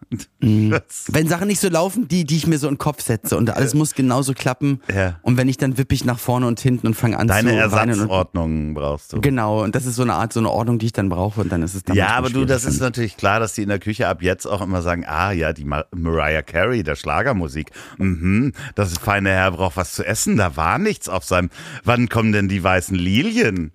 wenn 0.39 1.27
Sachen 1.27 1.47
nicht 1.47 1.59
so 1.59 1.69
laufen, 1.69 2.07
die, 2.07 2.25
die 2.25 2.37
ich 2.37 2.47
mir 2.47 2.57
so 2.57 2.67
in 2.67 2.73
den 2.73 2.79
Kopf 2.79 3.01
setze 3.01 3.37
und 3.37 3.49
alles 3.49 3.73
muss 3.73 3.93
genauso 3.93 4.33
klappen. 4.33 4.81
Ja. 4.93 5.19
Und 5.21 5.37
wenn 5.37 5.47
ich 5.47 5.57
dann 5.57 5.77
wippe 5.77 5.95
ich 5.95 6.05
nach 6.05 6.19
vorne 6.19 6.47
und 6.47 6.59
hinten 6.59 6.87
und 6.87 6.93
fange 6.95 7.17
an 7.17 7.27
Deine 7.27 7.51
zu 7.51 7.55
Ersatzordnung 7.55 8.73
brauchst 8.73 9.13
du. 9.13 9.21
genau, 9.21 9.63
und 9.63 9.75
das 9.75 9.85
ist 9.85 9.95
so 9.95 10.01
eine 10.03 10.13
Art, 10.13 10.33
so 10.33 10.39
eine 10.39 10.49
Ordnung, 10.49 10.79
die 10.79 10.87
ich 10.87 10.93
dann 10.93 11.09
brauche 11.09 11.41
und 11.41 11.51
dann 11.51 11.63
ist 11.63 11.75
es 11.75 11.83
dann 11.83 11.95
Ja, 11.95 12.09
aber 12.09 12.29
du, 12.29 12.45
das 12.45 12.65
ist 12.65 12.81
natürlich 12.81 13.17
klar, 13.17 13.39
dass 13.39 13.53
die 13.53 13.63
in 13.63 13.69
der 13.69 13.79
Küche 13.79 14.07
ab 14.07 14.21
jetzt 14.21 14.45
auch 14.45 14.61
immer 14.61 14.81
sagen, 14.81 15.05
ah 15.05 15.31
ja, 15.31 15.53
die 15.53 15.65
Mar 15.65 15.85
Mariah 15.95 16.41
Carey, 16.41 16.83
der 16.83 16.95
Schlagermusik. 16.95 17.71
Mhm, 17.97 18.53
das 18.75 18.97
feine 18.97 19.29
Herr 19.29 19.51
braucht 19.51 19.77
was 19.77 19.93
zu 19.93 20.03
essen, 20.03 20.37
da 20.37 20.55
war 20.55 20.77
nichts 20.77 21.09
auf 21.09 21.23
seinem. 21.23 21.49
Wann 21.83 22.09
kommen 22.09 22.31
denn 22.31 22.47
die 22.47 22.63
weißen 22.63 22.95
Lilien? 22.95 23.71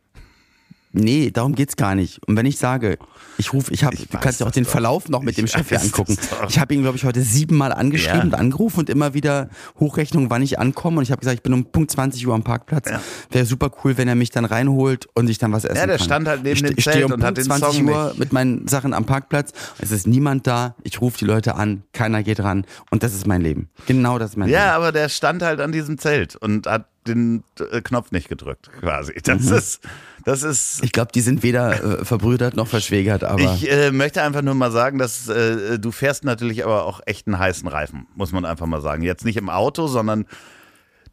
Nee, 0.99 1.31
darum 1.31 1.55
geht's 1.55 1.77
gar 1.77 1.95
nicht. 1.95 2.21
Und 2.27 2.37
wenn 2.37 2.47
ich 2.47 2.59
sage, 2.59 2.99
ich 3.39 3.53
rufe, 3.53 3.73
ich 3.73 3.85
habe, 3.85 3.97
du 3.97 4.19
kannst 4.19 4.41
ja 4.41 4.47
auch 4.47 4.51
den 4.51 4.65
doch. 4.65 4.71
Verlauf 4.71 5.09
noch 5.09 5.21
mit 5.21 5.33
Ich 5.33 5.37
dem 5.37 5.47
Chef 5.47 5.69
hier 5.69 5.81
angucken. 5.81 6.17
Ich 6.49 6.59
habe 6.59 6.73
ihn, 6.75 6.81
glaube 6.83 6.97
ich, 6.97 7.05
heute 7.05 7.21
siebenmal 7.23 7.73
angeschrieben 7.73 8.19
Ja. 8.19 8.25
und 8.25 8.35
angerufen 8.35 8.81
und 8.81 8.91
immer 8.91 9.13
wieder 9.15 9.51
Hochrechnung, 9.79 10.31
wann 10.31 10.41
ich 10.43 10.59
ankomme. 10.59 10.99
Und 10.99 11.03
ich 11.03 11.11
habe 11.11 11.21
gesagt, 11.21 11.37
ich 11.37 11.43
bin 11.43 11.53
um 11.53 11.67
Punkt 11.67 11.91
20 11.91 12.27
Uhr 12.27 12.35
am 12.35 12.43
Parkplatz. 12.45 12.89
Wäre 13.31 13.45
super 13.45 13.71
cool, 13.85 13.99
wenn 13.99 14.09
er 14.09 14.15
mich 14.15 14.31
dann 14.31 14.45
reinholt 14.47 15.07
und 15.15 15.29
ich 15.29 15.39
dann 15.39 15.53
was 15.53 15.65
essen 15.65 15.77
Ja, 15.77 15.87
der 15.87 15.99
kann. 15.99 16.05
stand 16.07 16.29
halt 16.29 16.43
neben 16.45 16.57
ich, 16.57 16.63
dem 16.63 16.75
ich 16.79 16.83
stehe 16.83 16.95
Zelt 16.97 17.05
um 17.07 17.13
und 17.13 17.23
hat 17.23 17.35
Punkt 17.35 17.39
den 17.39 17.45
20 17.59 17.79
Song 17.79 17.89
Uhr 17.89 18.07
nicht. 18.09 18.19
mit 18.19 18.33
meinen 18.33 18.67
Sachen 18.69 18.95
am 18.95 19.05
Parkplatz. 19.05 19.53
Es 19.79 19.91
ist 19.91 20.07
niemand 20.07 20.47
da. 20.47 20.75
Ich 20.83 21.01
rufe 21.03 21.19
die 21.19 21.27
Leute 21.27 21.57
an. 21.57 21.83
Keiner 21.93 22.23
geht 22.23 22.41
ran. 22.41 22.65
Und 22.91 23.03
das 23.03 23.13
ist 23.15 23.27
mein 23.27 23.43
Leben. 23.43 23.69
Genau 23.87 24.19
das 24.19 24.31
ist 24.31 24.37
mein 24.37 24.49
Leben. 24.49 24.59
Ja, 24.59 24.75
aber 24.75 24.93
der 24.93 25.09
stand 25.11 25.43
halt 25.43 25.61
an 25.61 25.73
diesem 25.73 25.99
Zelt 25.99 26.37
und 26.37 26.67
hat 26.67 26.87
den 27.07 27.45
äh, 27.73 27.81
Knopf 27.81 28.11
nicht 28.11 28.29
gedrückt, 28.29 28.71
quasi. 28.81 29.15
Das 29.25 29.43
Mhm. 29.43 29.55
ist, 29.55 29.81
das 30.25 30.43
ist. 30.43 30.83
Ich 30.85 30.93
glaube, 30.93 31.13
die 31.15 31.21
sind 31.21 31.43
weder 31.43 32.01
äh, 32.01 32.05
verbrüdert 32.05 32.57
noch 32.57 32.69
verschwägert, 32.69 33.25
aber. 33.25 33.41
Ich 33.55 33.71
äh, 33.71 33.91
möchte 33.93 34.23
einfach 34.23 34.43
nur 34.43 34.55
mal 34.55 34.71
sagen, 34.73 34.99
dass 34.99 35.29
äh, 35.29 35.79
du 35.79 35.93
fährst 35.93 36.25
natürlich 36.25 36.65
aber 36.65 36.85
auch 36.85 37.01
echt 37.07 37.27
einen 37.27 37.39
heißen 37.39 37.69
Reifen, 37.69 38.07
muss 38.15 38.33
man 38.33 38.45
einfach 38.45 38.67
mal 38.67 38.81
sagen. 38.81 39.03
Jetzt 39.03 39.25
nicht 39.25 39.37
im 39.37 39.49
Auto, 39.49 39.87
sondern 39.87 40.27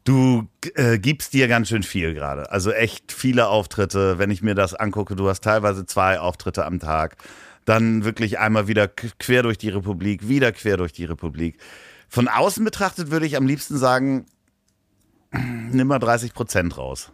du 0.04 0.48
äh, 0.74 0.98
gibst 0.98 1.32
dir 1.32 1.48
ganz 1.48 1.68
schön 1.68 1.82
viel 1.82 2.14
gerade. 2.14 2.50
Also 2.52 2.70
echt 2.72 3.12
viele 3.12 3.48
Auftritte. 3.48 4.18
Wenn 4.18 4.30
ich 4.30 4.42
mir 4.42 4.54
das 4.54 4.74
angucke, 4.74 5.16
du 5.16 5.28
hast 5.28 5.42
teilweise 5.42 5.86
zwei 5.86 6.18
Auftritte 6.20 6.64
am 6.64 6.78
Tag. 6.78 7.16
Dann 7.64 8.04
wirklich 8.04 8.38
einmal 8.38 8.68
wieder 8.68 8.88
quer 8.88 9.42
durch 9.42 9.56
die 9.56 9.70
Republik, 9.70 10.28
wieder 10.28 10.52
quer 10.52 10.76
durch 10.76 10.92
die 10.92 11.06
Republik. 11.06 11.56
Von 12.10 12.28
außen 12.28 12.62
betrachtet 12.62 13.10
würde 13.10 13.24
ich 13.24 13.38
am 13.38 13.46
liebsten 13.46 13.78
sagen, 13.78 14.26
nimm 15.72 15.86
mal 15.88 15.98
30 15.98 16.34
Prozent 16.34 16.76
raus. 16.76 17.10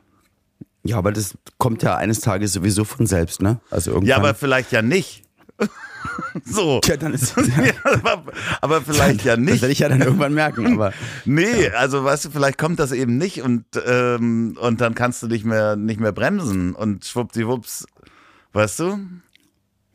Ja, 0.83 0.97
aber 0.97 1.13
das 1.13 1.37
kommt 1.59 1.83
ja 1.83 1.97
eines 1.97 2.21
Tages 2.21 2.53
sowieso 2.55 2.85
von 2.85 3.07
selbst, 3.07 3.43
ne? 3.43 3.61
Also 3.71 3.91
irgendwann. 3.91 4.09
Ja, 4.09 4.17
aber 4.17 4.35
vielleicht 4.35 4.73
ja 4.73 4.81
nicht. 4.83 5.25
so. 6.45 6.81
Tja, 6.81 6.97
dann 6.97 7.13
ist 7.13 7.35
Ja, 7.37 7.75
aber, 8.03 8.33
aber 8.63 8.81
vielleicht 8.81 9.25
ja 9.25 9.37
Das 9.37 9.45
nicht. 9.45 9.61
werde 9.61 9.73
ich 9.73 9.81
ja 9.81 9.89
dann 9.91 10.01
irgendwann 10.01 10.33
merken, 10.33 10.73
aber 10.75 10.93
Nee, 11.27 11.69
also 11.71 12.03
weißt 12.03 12.25
du, 12.27 12.31
vielleicht 12.31 12.57
kommt 12.57 12.79
das 12.79 12.93
eben 12.93 13.19
nicht 13.19 13.43
und, 13.43 13.65
ähm, 13.87 14.57
und 14.61 14.81
dann 14.81 14.95
kannst 14.95 15.23
du 15.23 15.27
nicht 15.27 15.45
mehr, 15.45 15.77
nicht 15.77 16.01
mehr 16.01 16.13
bremsen 16.13 16.75
und 16.75 17.05
schwuppdiwupps, 17.05 17.87
weißt 18.55 18.79
du? 18.81 18.99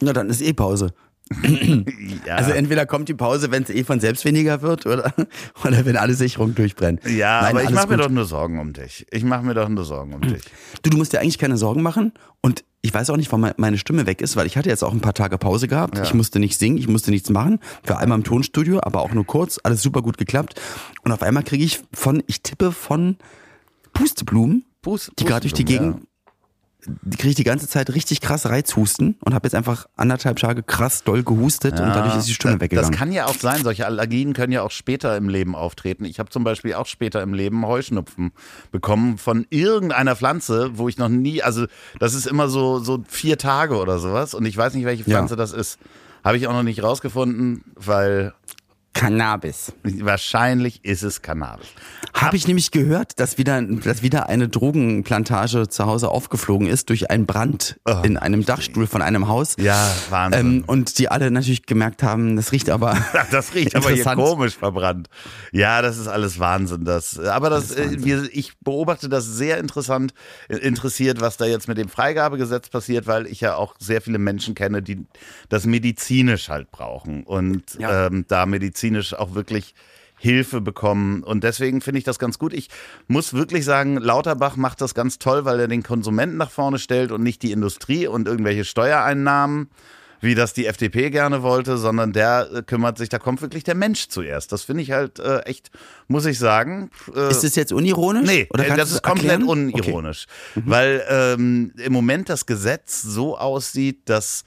na 0.02 0.14
dann 0.14 0.30
ist 0.30 0.42
eh 0.42 0.54
Pause. 0.54 0.94
Ja, 2.26 2.36
Also 2.36 2.52
entweder 2.52 2.86
kommt 2.86 3.10
die 3.10 3.14
Pause, 3.14 3.52
wenn 3.52 3.64
es 3.64 3.70
eh 3.70 3.84
von 3.84 4.00
selbst 4.00 4.26
weniger 4.26 4.62
wird, 4.62 4.86
oder, 4.86 5.14
oder 5.66 5.86
wenn 5.86 5.98
alle 5.98 6.14
Sicherungen 6.14 6.56
durchbrennen. 6.56 7.00
ja 7.06 7.42
Nein, 7.42 7.52
aber 7.52 7.64
ich 7.64 7.70
mache 7.72 7.88
mir 7.88 7.98
doch 7.98 8.10
nur 8.10 8.26
Sorgen 8.26 8.60
um 8.60 8.74
dich. 8.74 9.06
Ich 9.12 9.24
mache 9.24 9.44
mir 9.44 9.54
doch 9.54 9.68
nur 9.70 9.84
Sorgen 9.86 10.14
um 10.14 10.22
dich. 10.22 10.44
Du, 10.84 10.90
du 10.90 10.98
musst 10.98 11.14
dir 11.14 11.20
eigentlich 11.22 11.38
keine 11.38 11.58
Sorgen 11.58 11.82
machen 11.82 12.14
und 12.42 12.64
ich 12.82 12.94
weiß 12.94 13.10
auch 13.10 13.18
nicht, 13.18 13.32
warum 13.32 13.50
meine 13.58 13.78
Stimme 13.80 14.06
weg 14.06 14.22
ist, 14.22 14.36
weil 14.36 14.46
ich 14.46 14.58
hatte 14.58 14.70
jetzt 14.70 14.84
auch 14.84 14.92
ein 14.94 15.02
paar 15.02 15.16
Tage 15.16 15.40
Pause 15.40 15.68
gehabt. 15.68 15.98
Ja. 15.98 16.04
Ich 16.04 16.14
musste 16.14 16.40
nicht 16.40 16.60
singen, 16.60 16.78
ich 16.78 16.88
musste 16.88 17.10
nichts 17.10 17.30
machen. 17.32 17.60
Für 17.84 17.98
einmal 17.98 18.20
im 18.20 18.24
Tonstudio, 18.24 18.80
aber 18.84 19.02
auch 19.02 19.12
nur 19.12 19.26
kurz. 19.26 19.60
Alles 19.64 19.82
super 19.82 20.04
gut 20.04 20.20
geklappt. 20.20 20.62
Und 21.04 21.12
auf 21.12 21.24
einmal 21.24 21.42
kriege 21.42 21.64
ich 21.64 21.82
von, 21.94 22.22
ich 22.28 22.44
tippe 22.44 22.72
von 22.72 23.18
Pusteblumen, 23.94 24.66
Pust- 24.84 25.12
die 25.18 25.26
gerade 25.26 25.42
durch 25.42 25.54
die 25.54 25.66
Gegend, 25.66 26.06
die 26.88 27.18
kriege 27.18 27.30
ich 27.30 27.36
die 27.36 27.44
ganze 27.44 27.68
Zeit 27.68 27.90
richtig 27.94 28.22
krass 28.22 28.46
Reizhusten 28.46 29.16
und 29.20 29.34
habe 29.34 29.46
jetzt 29.48 29.56
einfach 29.56 29.88
anderthalb 29.96 30.38
Tage 30.38 30.64
krass 30.64 31.04
doll 31.04 31.24
gehustet 31.24 31.80
und 31.80 31.88
dadurch 31.88 32.16
ist 32.18 32.28
die 32.28 32.34
Stimme 32.34 32.56
das, 32.56 32.62
weggegangen. 32.62 32.92
Das 32.92 33.00
kann 33.00 33.12
ja 33.12 33.26
auch 33.26 33.36
sein. 33.36 33.64
Solche 33.64 33.86
Allergien 33.86 34.34
können 34.34 34.52
ja 34.52 34.62
auch 34.62 34.72
später 34.72 35.16
im 35.18 35.30
Leben 35.30 35.56
auftreten. 35.56 36.06
Ich 36.06 36.20
habe 36.20 36.30
zum 36.30 36.44
Beispiel 36.44 36.74
auch 36.76 36.86
später 36.86 37.22
im 37.22 37.34
Leben 37.34 37.66
Heuschnupfen 37.66 38.32
bekommen 38.72 39.18
von 39.18 39.46
irgendeiner 39.50 40.16
Pflanze, 40.16 40.72
wo 40.78 40.88
ich 40.90 40.98
noch 40.98 41.10
nie, 41.10 41.42
also 41.42 41.66
das 42.00 42.14
ist 42.14 42.28
immer 42.28 42.50
so, 42.50 42.80
so 42.80 43.04
vier 43.08 43.38
Tage 43.38 43.78
oder 43.78 44.00
sowas 44.00 44.34
und 44.34 44.46
ich 44.46 44.58
weiß 44.58 44.74
nicht, 44.74 44.86
welche 44.86 45.04
Ja. 45.04 45.18
Pflanze 45.18 45.36
das 45.36 45.52
ist. 45.52 45.80
Habe 46.24 46.38
ich 46.38 46.48
auch 46.48 46.54
noch 46.54 46.64
nicht 46.64 46.82
rausgefunden, 46.82 47.64
weil 47.76 48.34
Cannabis. 48.96 49.74
wahrscheinlich 49.84 50.84
ist 50.86 51.04
es 51.04 51.22
Cannabis. 51.22 51.68
Habe 52.14 52.38
ich 52.38 52.48
nämlich 52.48 52.72
gehört, 52.72 53.20
dass 53.20 53.38
wieder, 53.38 53.62
dass 53.62 54.02
wieder 54.02 54.30
eine 54.30 54.48
Drogenplantage 54.48 55.68
zu 55.68 55.86
Hause 55.86 56.08
aufgeflogen 56.10 56.68
ist 56.68 56.90
durch 56.90 57.12
einen 57.12 57.26
Brand 57.26 57.78
in 58.04 58.16
einem 58.18 58.46
Dachstuhl 58.46 58.88
von 58.88 59.02
einem 59.02 59.28
Haus. 59.28 59.58
Ja, 59.60 59.94
Wahnsinn. 60.10 60.60
Ähm, 60.60 60.64
und 60.66 60.98
die 60.98 61.10
alle 61.10 61.30
natürlich 61.30 61.66
gemerkt 61.66 62.04
haben, 62.04 62.38
das 62.38 62.52
riecht 62.54 62.70
aber. 62.70 62.98
Das 63.32 63.54
riecht 63.54 63.76
aber 63.76 63.90
hier 63.90 64.04
komisch 64.06 64.56
verbrannt. 64.56 65.10
Ja, 65.52 65.82
das 65.82 65.98
ist 65.98 66.08
alles 66.08 66.40
Wahnsinn. 66.40 66.86
Das, 66.86 67.20
aber 67.20 67.50
das, 67.50 67.72
äh, 67.72 68.04
wir, 68.06 68.30
ich 68.32 68.58
beobachte 68.60 69.10
das 69.10 69.26
sehr 69.26 69.58
interessant, 69.58 70.14
äh, 70.48 70.56
interessiert, 70.58 71.20
was 71.20 71.36
da 71.36 71.46
jetzt 71.46 71.68
mit 71.68 71.78
dem 71.78 71.90
Freigabegesetz 71.90 72.70
passiert, 72.70 73.08
weil 73.08 73.28
ich 73.28 73.42
ja 73.42 73.56
auch 73.56 73.76
sehr 73.80 74.02
viele 74.02 74.20
Menschen 74.20 74.56
kenne, 74.56 74.82
die 74.82 75.06
das 75.50 75.66
medizinisch 75.66 76.48
halt 76.50 76.72
brauchen 76.72 77.24
und 77.24 77.64
Ja. 77.78 78.08
ähm, 78.08 78.24
da 78.30 78.46
medizinisch 78.86 79.14
auch 79.14 79.36
wirklich 79.36 79.74
Hilfe 80.18 80.62
bekommen. 80.62 81.24
Und 81.24 81.44
deswegen 81.44 81.82
finde 81.82 81.98
ich 81.98 82.06
das 82.06 82.20
ganz 82.20 82.40
gut. 82.40 82.54
Ich 82.54 82.70
muss 83.08 83.34
wirklich 83.34 83.66
sagen, 83.66 83.98
Lauterbach 83.98 84.56
macht 84.56 84.80
das 84.82 84.94
ganz 84.94 85.20
toll, 85.20 85.44
weil 85.44 85.60
er 85.60 85.68
den 85.68 85.84
Konsumenten 85.84 86.38
nach 86.38 86.52
vorne 86.52 86.80
stellt 86.80 87.12
und 87.12 87.22
nicht 87.22 87.44
die 87.44 87.52
Industrie 87.52 88.08
und 88.08 88.28
irgendwelche 88.28 88.66
Steuereinnahmen 88.66 89.70
wie 90.22 90.34
das 90.34 90.54
die 90.54 90.66
FDP 90.66 91.12
gerne 91.12 91.44
wollte, 91.44 91.78
sondern 91.78 92.12
der 92.12 92.50
äh, 92.52 92.64
kümmert 92.64 92.98
sich, 92.98 93.10
da 93.10 93.20
kommt 93.20 93.42
wirklich 93.44 93.64
der 93.64 93.76
Mensch 93.76 94.08
zuerst. 94.08 94.52
Das 94.52 94.64
finde 94.64 94.82
ich 94.82 94.92
halt 94.92 95.20
äh, 95.20 95.42
echt, 95.42 95.70
muss 96.08 96.26
ich 96.26 96.40
sagen. 96.40 96.90
Äh, 97.14 97.30
Ist 97.30 97.44
das 97.44 97.56
jetzt 97.56 97.72
unironisch? 97.72 98.26
Nee, 98.26 98.48
Oder 98.50 98.66
äh, 98.66 98.76
das 98.78 98.92
ist 98.92 99.04
komplett 99.04 99.42
erklären? 99.42 99.70
Okay. 99.72 99.82
unironisch. 99.82 100.26
Weil 100.56 101.04
ähm, 101.10 101.74
im 101.78 101.94
Moment 101.94 102.30
das 102.30 102.48
Gesetz 102.48 103.04
so 103.04 103.38
aussieht, 103.38 104.04
dass 104.06 104.46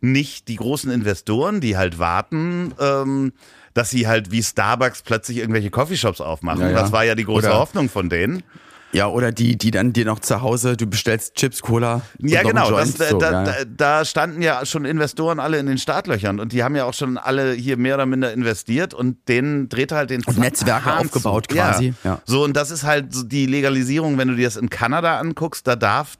nicht 0.00 0.48
die 0.48 0.56
großen 0.56 0.90
Investoren, 0.90 1.60
die 1.60 1.76
halt 1.76 1.98
warten, 1.98 2.72
ähm, 2.78 3.32
dass 3.78 3.90
sie 3.90 4.08
halt 4.08 4.32
wie 4.32 4.42
Starbucks 4.42 5.02
plötzlich 5.02 5.38
irgendwelche 5.38 5.70
Coffeeshops 5.70 6.20
aufmachen. 6.20 6.60
Ja, 6.62 6.70
ja. 6.70 6.80
Das 6.80 6.90
war 6.90 7.04
ja 7.04 7.14
die 7.14 7.24
große 7.24 7.46
Oder- 7.46 7.58
Hoffnung 7.58 7.88
von 7.88 8.10
denen. 8.10 8.42
Ja, 8.92 9.08
oder 9.08 9.32
die, 9.32 9.58
die 9.58 9.70
dann 9.70 9.92
dir 9.92 10.06
noch 10.06 10.18
zu 10.20 10.40
Hause, 10.40 10.76
du 10.76 10.86
bestellst 10.86 11.34
Chips, 11.34 11.60
Cola. 11.60 12.00
Ja, 12.20 12.42
genau. 12.42 12.70
Das, 12.70 12.94
da, 12.94 13.08
so, 13.10 13.18
da, 13.18 13.44
ja. 13.44 13.64
da, 13.66 14.04
standen 14.06 14.40
ja 14.40 14.64
schon 14.64 14.86
Investoren 14.86 15.40
alle 15.40 15.58
in 15.58 15.66
den 15.66 15.76
Startlöchern 15.76 16.40
und 16.40 16.52
die 16.52 16.64
haben 16.64 16.74
ja 16.74 16.86
auch 16.86 16.94
schon 16.94 17.18
alle 17.18 17.52
hier 17.52 17.76
mehr 17.76 17.96
oder 17.96 18.06
minder 18.06 18.32
investiert 18.32 18.94
und 18.94 19.28
denen 19.28 19.68
dreht 19.68 19.92
halt 19.92 20.08
den 20.08 20.24
Und 20.24 20.38
Netzwerke 20.38 20.86
Hahn 20.86 21.04
aufgebaut 21.06 21.48
zu. 21.50 21.56
quasi, 21.56 21.92
ja. 22.02 22.22
So, 22.24 22.44
und 22.44 22.56
das 22.56 22.70
ist 22.70 22.84
halt 22.84 23.12
so 23.12 23.24
die 23.24 23.44
Legalisierung, 23.44 24.16
wenn 24.16 24.28
du 24.28 24.36
dir 24.36 24.46
das 24.46 24.56
in 24.56 24.70
Kanada 24.70 25.18
anguckst, 25.18 25.66
da 25.66 25.76
darf, 25.76 26.16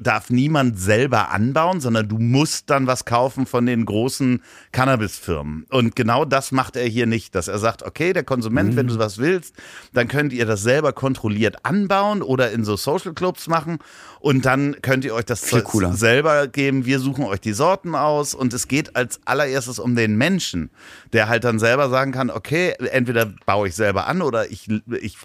darf 0.00 0.28
niemand 0.28 0.78
selber 0.78 1.30
anbauen, 1.30 1.80
sondern 1.80 2.06
du 2.08 2.18
musst 2.18 2.68
dann 2.68 2.86
was 2.86 3.06
kaufen 3.06 3.46
von 3.46 3.64
den 3.64 3.86
großen 3.86 4.42
Cannabisfirmen. 4.72 5.64
Und 5.70 5.96
genau 5.96 6.26
das 6.26 6.52
macht 6.52 6.76
er 6.76 6.86
hier 6.86 7.06
nicht, 7.06 7.34
dass 7.34 7.48
er 7.48 7.58
sagt, 7.58 7.82
okay, 7.84 8.12
der 8.12 8.22
Konsument, 8.24 8.72
Mhm. 8.72 8.76
wenn 8.76 8.86
du 8.88 8.98
was 8.98 9.16
willst, 9.16 9.54
dann 9.94 10.08
könnt 10.08 10.34
ihr 10.34 10.44
das 10.44 10.62
selber 10.62 10.92
kontrolliert 10.92 11.64
anbauen 11.64 11.85
oder 12.22 12.50
in 12.50 12.64
so 12.64 12.76
Social 12.76 13.14
Clubs 13.14 13.46
machen 13.48 13.78
und 14.20 14.44
dann 14.44 14.76
könnt 14.82 15.04
ihr 15.04 15.14
euch 15.14 15.24
das 15.24 15.42
Zeug 15.42 15.66
selber 15.92 16.46
geben. 16.48 16.84
Wir 16.86 16.98
suchen 16.98 17.24
euch 17.24 17.40
die 17.40 17.52
Sorten 17.52 17.94
aus 17.94 18.34
und 18.34 18.52
es 18.52 18.68
geht 18.68 18.96
als 18.96 19.20
allererstes 19.24 19.78
um 19.78 19.94
den 19.96 20.16
Menschen, 20.16 20.70
der 21.12 21.28
halt 21.28 21.44
dann 21.44 21.58
selber 21.58 21.88
sagen 21.90 22.12
kann, 22.12 22.30
okay, 22.30 22.74
entweder 22.90 23.26
baue 23.46 23.68
ich 23.68 23.74
selber 23.76 24.06
an 24.06 24.22
oder 24.22 24.50
ich, 24.50 24.68
ich 25.00 25.16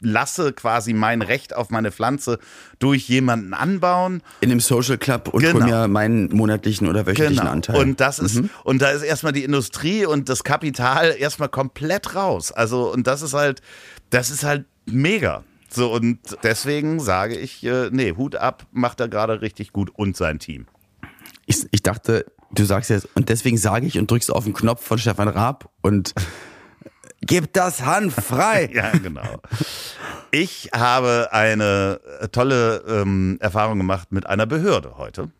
lasse 0.00 0.52
quasi 0.52 0.92
mein 0.92 1.22
Recht 1.22 1.56
auf 1.56 1.70
meine 1.70 1.90
Pflanze 1.90 2.38
durch 2.78 3.08
jemanden 3.08 3.54
anbauen. 3.54 4.22
In 4.40 4.50
dem 4.50 4.60
Social 4.60 4.98
Club 4.98 5.28
und 5.28 5.40
Genau. 5.42 5.54
hol 5.54 5.64
mir 5.64 5.88
meinen 5.88 6.28
monatlichen 6.34 6.88
oder 6.88 7.06
wöchentlichen 7.06 7.46
Anteil. 7.46 7.76
Und 7.76 8.00
das 8.00 8.18
ist, 8.18 8.34
Mhm. 8.34 8.50
und 8.64 8.82
da 8.82 8.90
ist 8.90 9.02
erstmal 9.02 9.32
die 9.32 9.44
Industrie 9.44 10.04
und 10.04 10.28
das 10.28 10.44
Kapital 10.44 11.14
erstmal 11.18 11.48
komplett 11.48 12.14
raus. 12.14 12.52
Also, 12.52 12.92
und 12.92 13.06
das 13.06 13.22
ist 13.22 13.32
halt, 13.32 13.62
das 14.10 14.30
ist 14.30 14.44
halt 14.44 14.66
mega. 14.86 15.42
So, 15.74 15.92
und 15.92 16.18
deswegen 16.42 17.00
sage 17.00 17.36
ich, 17.36 17.64
äh, 17.64 17.90
nee, 17.90 18.14
Hut 18.16 18.36
ab, 18.36 18.66
macht 18.72 19.00
er 19.00 19.08
gerade 19.08 19.40
richtig 19.40 19.72
gut 19.72 19.90
und 19.94 20.16
sein 20.16 20.38
Team. 20.38 20.66
ich, 21.46 21.66
ich 21.70 21.82
dachte, 21.82 22.26
du 22.52 22.64
sagst 22.64 22.90
jetzt, 22.90 23.08
und 23.14 23.28
deswegen 23.28 23.56
sage 23.56 23.86
ich 23.86 23.98
und 23.98 24.10
drückst 24.10 24.30
auf 24.30 24.44
den 24.44 24.54
Knopf 24.54 24.84
von 24.84 24.98
Stefan 24.98 25.28
Raab 25.28 25.70
und 25.82 26.14
Gib 27.26 27.52
das 27.54 27.84
Hanf 27.84 28.14
frei. 28.14 28.70
ja, 28.74 28.90
genau. 28.90 29.40
Ich 30.30 30.70
habe 30.74 31.28
eine 31.32 32.00
äh, 32.20 32.28
tolle 32.28 32.84
ähm, 32.86 33.38
Erfahrung 33.40 33.78
gemacht 33.78 34.12
mit 34.12 34.26
einer 34.26 34.46
Behörde 34.46 34.98
heute. 34.98 35.30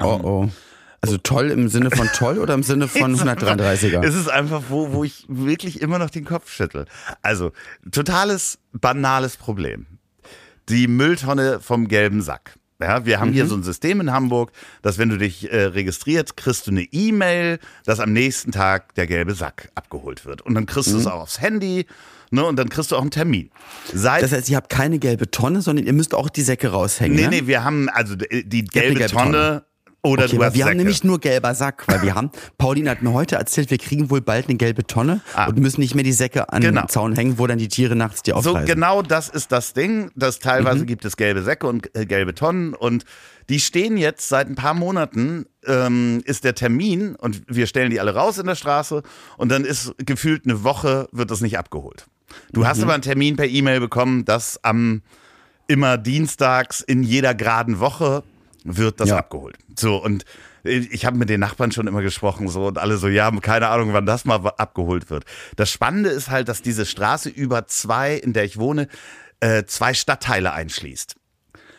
Oh 0.00 0.20
oh. 0.22 0.48
Also 1.06 1.18
toll 1.18 1.50
im 1.50 1.68
Sinne 1.68 1.90
von 1.90 2.08
toll 2.14 2.38
oder 2.38 2.54
im 2.54 2.62
Sinne 2.62 2.88
von 2.88 3.16
133er? 3.16 4.04
Es 4.04 4.14
ist 4.14 4.28
einfach, 4.28 4.64
wo, 4.68 4.92
wo 4.92 5.04
ich 5.04 5.24
wirklich 5.28 5.80
immer 5.80 5.98
noch 5.98 6.10
den 6.10 6.24
Kopf 6.24 6.50
schüttel. 6.50 6.86
Also, 7.22 7.52
totales, 7.90 8.58
banales 8.72 9.36
Problem. 9.36 9.86
Die 10.68 10.88
Mülltonne 10.88 11.60
vom 11.60 11.88
gelben 11.88 12.22
Sack. 12.22 12.56
Ja, 12.80 13.06
wir 13.06 13.20
haben 13.20 13.30
mhm. 13.30 13.34
hier 13.34 13.46
so 13.46 13.54
ein 13.56 13.62
System 13.62 14.00
in 14.00 14.12
Hamburg, 14.12 14.52
dass 14.82 14.98
wenn 14.98 15.08
du 15.08 15.16
dich 15.16 15.50
äh, 15.50 15.64
registrierst, 15.64 16.36
kriegst 16.36 16.66
du 16.66 16.72
eine 16.72 16.82
E-Mail, 16.82 17.58
dass 17.84 18.00
am 18.00 18.12
nächsten 18.12 18.52
Tag 18.52 18.94
der 18.96 19.06
gelbe 19.06 19.34
Sack 19.34 19.70
abgeholt 19.74 20.26
wird. 20.26 20.42
Und 20.42 20.54
dann 20.54 20.66
kriegst 20.66 20.88
mhm. 20.90 20.94
du 20.94 20.98
es 20.98 21.06
auch 21.06 21.20
aufs 21.20 21.40
Handy. 21.40 21.86
Ne, 22.32 22.44
und 22.44 22.56
dann 22.56 22.68
kriegst 22.68 22.90
du 22.90 22.96
auch 22.96 23.02
einen 23.02 23.12
Termin. 23.12 23.50
Seit 23.94 24.20
das 24.20 24.32
heißt, 24.32 24.50
ihr 24.50 24.56
habt 24.56 24.68
keine 24.68 24.98
gelbe 24.98 25.30
Tonne, 25.30 25.62
sondern 25.62 25.86
ihr 25.86 25.92
müsst 25.92 26.12
auch 26.12 26.28
die 26.28 26.42
Säcke 26.42 26.68
raushängen. 26.68 27.14
Nee, 27.14 27.22
ne? 27.22 27.28
nee, 27.28 27.46
wir 27.46 27.62
haben 27.62 27.88
also 27.88 28.16
die 28.16 28.64
gelbe, 28.64 28.98
gelbe 28.98 29.06
Tonne, 29.06 29.30
Tonne 29.30 29.64
oder 30.06 30.24
okay, 30.24 30.36
du 30.36 30.44
hast 30.44 30.54
wir 30.54 30.58
Säcke. 30.58 30.70
haben 30.70 30.76
nämlich 30.76 31.04
nur 31.04 31.18
gelber 31.18 31.54
Sack, 31.54 31.84
weil 31.88 32.02
wir 32.02 32.14
haben, 32.14 32.30
Pauline 32.58 32.90
hat 32.90 33.02
mir 33.02 33.12
heute 33.12 33.36
erzählt, 33.36 33.70
wir 33.70 33.78
kriegen 33.78 34.10
wohl 34.10 34.20
bald 34.20 34.48
eine 34.48 34.56
gelbe 34.56 34.86
Tonne 34.86 35.20
ah. 35.34 35.46
und 35.46 35.58
müssen 35.58 35.80
nicht 35.80 35.94
mehr 35.94 36.04
die 36.04 36.12
Säcke 36.12 36.52
an 36.52 36.62
genau. 36.62 36.82
den 36.82 36.88
Zaun 36.88 37.14
hängen, 37.14 37.38
wo 37.38 37.46
dann 37.46 37.58
die 37.58 37.68
Tiere 37.68 37.96
nachts 37.96 38.22
die 38.22 38.32
aufreißen. 38.32 38.60
So 38.60 38.66
genau 38.66 39.02
das 39.02 39.28
ist 39.28 39.52
das 39.52 39.72
Ding, 39.72 40.10
dass 40.14 40.38
teilweise 40.38 40.80
mhm. 40.80 40.86
gibt 40.86 41.04
es 41.04 41.16
gelbe 41.16 41.42
Säcke 41.42 41.66
und 41.66 41.94
äh, 41.96 42.06
gelbe 42.06 42.34
Tonnen 42.34 42.74
und 42.74 43.04
die 43.48 43.60
stehen 43.60 43.96
jetzt 43.96 44.28
seit 44.28 44.48
ein 44.48 44.56
paar 44.56 44.74
Monaten, 44.74 45.46
ähm, 45.66 46.20
ist 46.24 46.44
der 46.44 46.54
Termin 46.54 47.14
und 47.14 47.42
wir 47.48 47.66
stellen 47.66 47.90
die 47.90 48.00
alle 48.00 48.14
raus 48.14 48.38
in 48.38 48.46
der 48.46 48.56
Straße 48.56 49.02
und 49.36 49.50
dann 49.50 49.64
ist 49.64 49.94
gefühlt 49.98 50.44
eine 50.44 50.64
Woche, 50.64 51.08
wird 51.12 51.30
das 51.30 51.40
nicht 51.40 51.58
abgeholt. 51.58 52.06
Du 52.52 52.60
mhm. 52.60 52.66
hast 52.66 52.82
aber 52.82 52.94
einen 52.94 53.02
Termin 53.02 53.36
per 53.36 53.46
E-Mail 53.46 53.80
bekommen, 53.80 54.24
dass 54.24 54.62
am 54.64 55.02
immer 55.68 55.98
dienstags 55.98 56.80
in 56.80 57.02
jeder 57.02 57.34
geraden 57.34 57.80
Woche 57.80 58.22
wird 58.66 59.00
das 59.00 59.10
ja. 59.10 59.18
abgeholt. 59.18 59.56
So, 59.78 59.96
und 59.96 60.24
ich 60.64 61.06
habe 61.06 61.16
mit 61.16 61.28
den 61.28 61.40
Nachbarn 61.40 61.70
schon 61.72 61.86
immer 61.86 62.02
gesprochen, 62.02 62.48
so 62.48 62.66
und 62.66 62.78
alle 62.78 62.96
so, 62.96 63.08
ja, 63.08 63.30
keine 63.40 63.68
Ahnung, 63.68 63.92
wann 63.92 64.06
das 64.06 64.24
mal 64.24 64.44
abgeholt 64.56 65.10
wird. 65.10 65.24
Das 65.54 65.70
Spannende 65.70 66.10
ist 66.10 66.30
halt, 66.30 66.48
dass 66.48 66.62
diese 66.62 66.86
Straße 66.86 67.28
über 67.28 67.66
zwei, 67.66 68.14
in 68.14 68.32
der 68.32 68.44
ich 68.44 68.58
wohne, 68.58 68.88
äh, 69.40 69.64
zwei 69.64 69.94
Stadtteile 69.94 70.52
einschließt. 70.52 71.14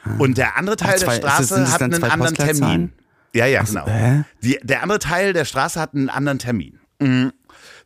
Ah. 0.04 0.16
Und 0.20 0.38
der 0.38 0.58
andere 0.58 0.78
Teil 0.78 0.98
zwei, 1.00 1.20
der 1.20 1.28
Straße 1.28 1.56
das, 1.60 1.72
hat 1.74 1.82
einen 1.82 2.04
anderen 2.04 2.36
Termin. 2.36 2.94
Ja, 3.34 3.46
ja, 3.46 3.64
genau. 3.64 3.86
Die, 4.42 4.58
der 4.64 4.84
andere 4.84 5.00
Teil 5.00 5.34
der 5.34 5.46
Straße 5.46 5.80
hat 5.80 5.94
einen 5.94 6.10
anderen 6.10 6.40
Termin. 6.40 6.80
Mhm. 7.00 7.34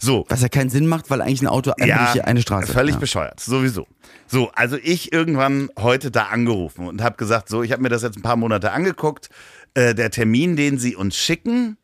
So. 0.02 0.26
Was 0.30 0.42
ja 0.42 0.50
keinen 0.50 0.72
Sinn 0.72 0.88
macht, 0.88 1.12
weil 1.12 1.22
eigentlich 1.22 1.44
ein 1.44 1.48
Auto 1.48 1.74
ja, 1.78 2.14
eine 2.24 2.42
Straße 2.42 2.74
Völlig 2.74 2.96
ja. 2.96 3.00
bescheuert, 3.00 3.40
sowieso. 3.40 3.86
So, 4.26 4.50
also 4.56 4.78
ich 4.82 5.14
irgendwann 5.14 5.70
heute 5.78 6.10
da 6.10 6.24
angerufen 6.24 6.88
und 6.88 7.04
habe 7.04 7.18
gesagt, 7.18 7.50
so, 7.50 7.62
ich 7.62 7.72
habe 7.72 7.84
mir 7.84 7.90
das 7.90 8.02
jetzt 8.02 8.18
ein 8.18 8.24
paar 8.24 8.36
Monate 8.36 8.72
angeguckt. 8.72 9.30
Äh, 9.76 9.94
der 9.94 10.10
Termin, 10.10 10.56
den 10.56 10.80
Sie 10.80 10.96
uns 10.96 11.16
schicken, 11.16 11.78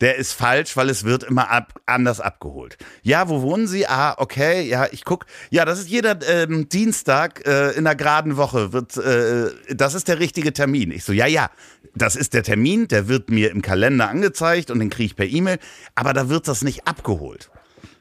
der 0.00 0.16
ist 0.16 0.32
falsch, 0.32 0.76
weil 0.76 0.88
es 0.88 1.02
wird 1.04 1.24
immer 1.24 1.50
ab, 1.50 1.74
anders 1.84 2.20
abgeholt. 2.20 2.78
Ja, 3.02 3.28
wo 3.28 3.42
wohnen 3.42 3.66
Sie? 3.66 3.88
Ah, 3.88 4.14
okay, 4.18 4.62
ja, 4.62 4.86
ich 4.92 5.04
guck. 5.04 5.26
Ja, 5.50 5.64
das 5.64 5.80
ist 5.80 5.88
jeder 5.88 6.16
ähm, 6.28 6.68
Dienstag 6.68 7.44
äh, 7.46 7.70
in 7.70 7.86
einer 7.86 7.96
geraden 7.96 8.36
Woche. 8.36 8.72
Wird, 8.72 8.96
äh, 8.96 9.50
das 9.74 9.94
ist 9.94 10.06
der 10.06 10.20
richtige 10.20 10.52
Termin. 10.52 10.92
Ich 10.92 11.04
so, 11.04 11.12
ja, 11.12 11.26
ja, 11.26 11.50
das 11.98 12.16
ist 12.16 12.34
der 12.34 12.42
Termin, 12.42 12.88
der 12.88 13.08
wird 13.08 13.30
mir 13.30 13.50
im 13.50 13.62
Kalender 13.62 14.08
angezeigt 14.08 14.70
und 14.70 14.78
den 14.78 14.90
kriege 14.90 15.06
ich 15.06 15.16
per 15.16 15.26
E-Mail, 15.26 15.58
aber 15.94 16.12
da 16.12 16.28
wird 16.28 16.48
das 16.48 16.62
nicht 16.62 16.86
abgeholt. 16.86 17.50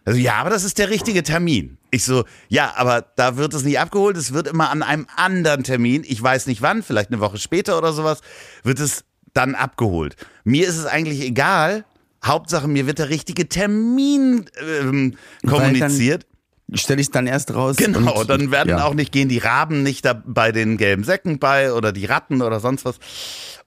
Also 0.06 0.20
ja, 0.20 0.36
aber 0.36 0.50
das 0.50 0.64
ist 0.64 0.78
der 0.78 0.90
richtige 0.90 1.22
Termin. 1.22 1.78
Ich 1.92 2.06
so, 2.06 2.24
ja, 2.48 2.74
aber 2.78 3.06
da 3.18 3.36
wird 3.36 3.54
es 3.54 3.64
nicht 3.64 3.80
abgeholt, 3.80 4.16
es 4.16 4.34
wird 4.34 4.48
immer 4.48 4.70
an 4.70 4.82
einem 4.82 5.06
anderen 5.18 5.64
Termin, 5.64 6.04
ich 6.08 6.22
weiß 6.24 6.48
nicht 6.48 6.62
wann, 6.62 6.82
vielleicht 6.82 7.12
eine 7.12 7.20
Woche 7.20 7.38
später 7.38 7.78
oder 7.78 7.92
sowas, 7.92 8.22
wird 8.64 8.80
es 8.80 9.04
dann 9.34 9.54
abgeholt. 9.54 10.16
Mir 10.46 10.66
ist 10.68 10.78
es 10.78 10.86
eigentlich 10.86 11.22
egal, 11.22 11.84
Hauptsache 12.24 12.68
mir 12.68 12.88
wird 12.88 13.00
der 13.00 13.10
richtige 13.10 13.50
Termin 13.50 14.46
ähm, 14.82 15.16
kommuniziert. 15.46 16.26
Stelle 16.74 17.00
ich 17.00 17.08
es 17.08 17.12
dann 17.12 17.28
erst 17.28 17.54
raus. 17.54 17.78
Genau, 17.78 18.20
und, 18.20 18.30
dann 18.30 18.52
werden 18.52 18.70
ja. 18.70 18.84
auch 18.84 18.94
nicht, 18.94 19.14
gehen 19.14 19.30
die 19.30 19.38
Raben 19.38 19.84
nicht 19.84 20.04
da 20.04 20.14
bei 20.14 20.52
den 20.52 20.78
gelben 20.78 21.06
Säcken 21.06 21.40
bei 21.40 21.72
oder 21.72 21.94
die 21.94 22.06
Ratten 22.06 22.42
oder 22.42 22.60
sonst 22.60 22.84
was. 22.84 22.98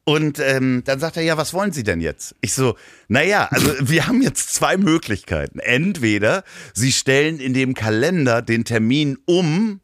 Und 0.05 0.39
ähm, 0.41 0.83
dann 0.85 0.99
sagt 0.99 1.17
er, 1.17 1.23
ja, 1.23 1.37
was 1.37 1.53
wollen 1.55 1.73
Sie 1.73 1.83
denn 1.83 2.01
jetzt? 2.01 2.35
Ich 2.41 2.55
so, 2.55 2.77
naja, 3.09 3.49
also 3.51 3.73
wir 3.81 4.07
haben 4.07 4.23
jetzt 4.23 4.55
zwei 4.55 4.77
Möglichkeiten. 4.77 5.59
Entweder 5.59 6.45
Sie 6.75 6.93
stellen 6.93 7.39
in 7.39 7.55
dem 7.55 7.75
Kalender 7.75 8.43
den 8.43 8.65
Termin 8.65 9.19
um, 9.27 9.81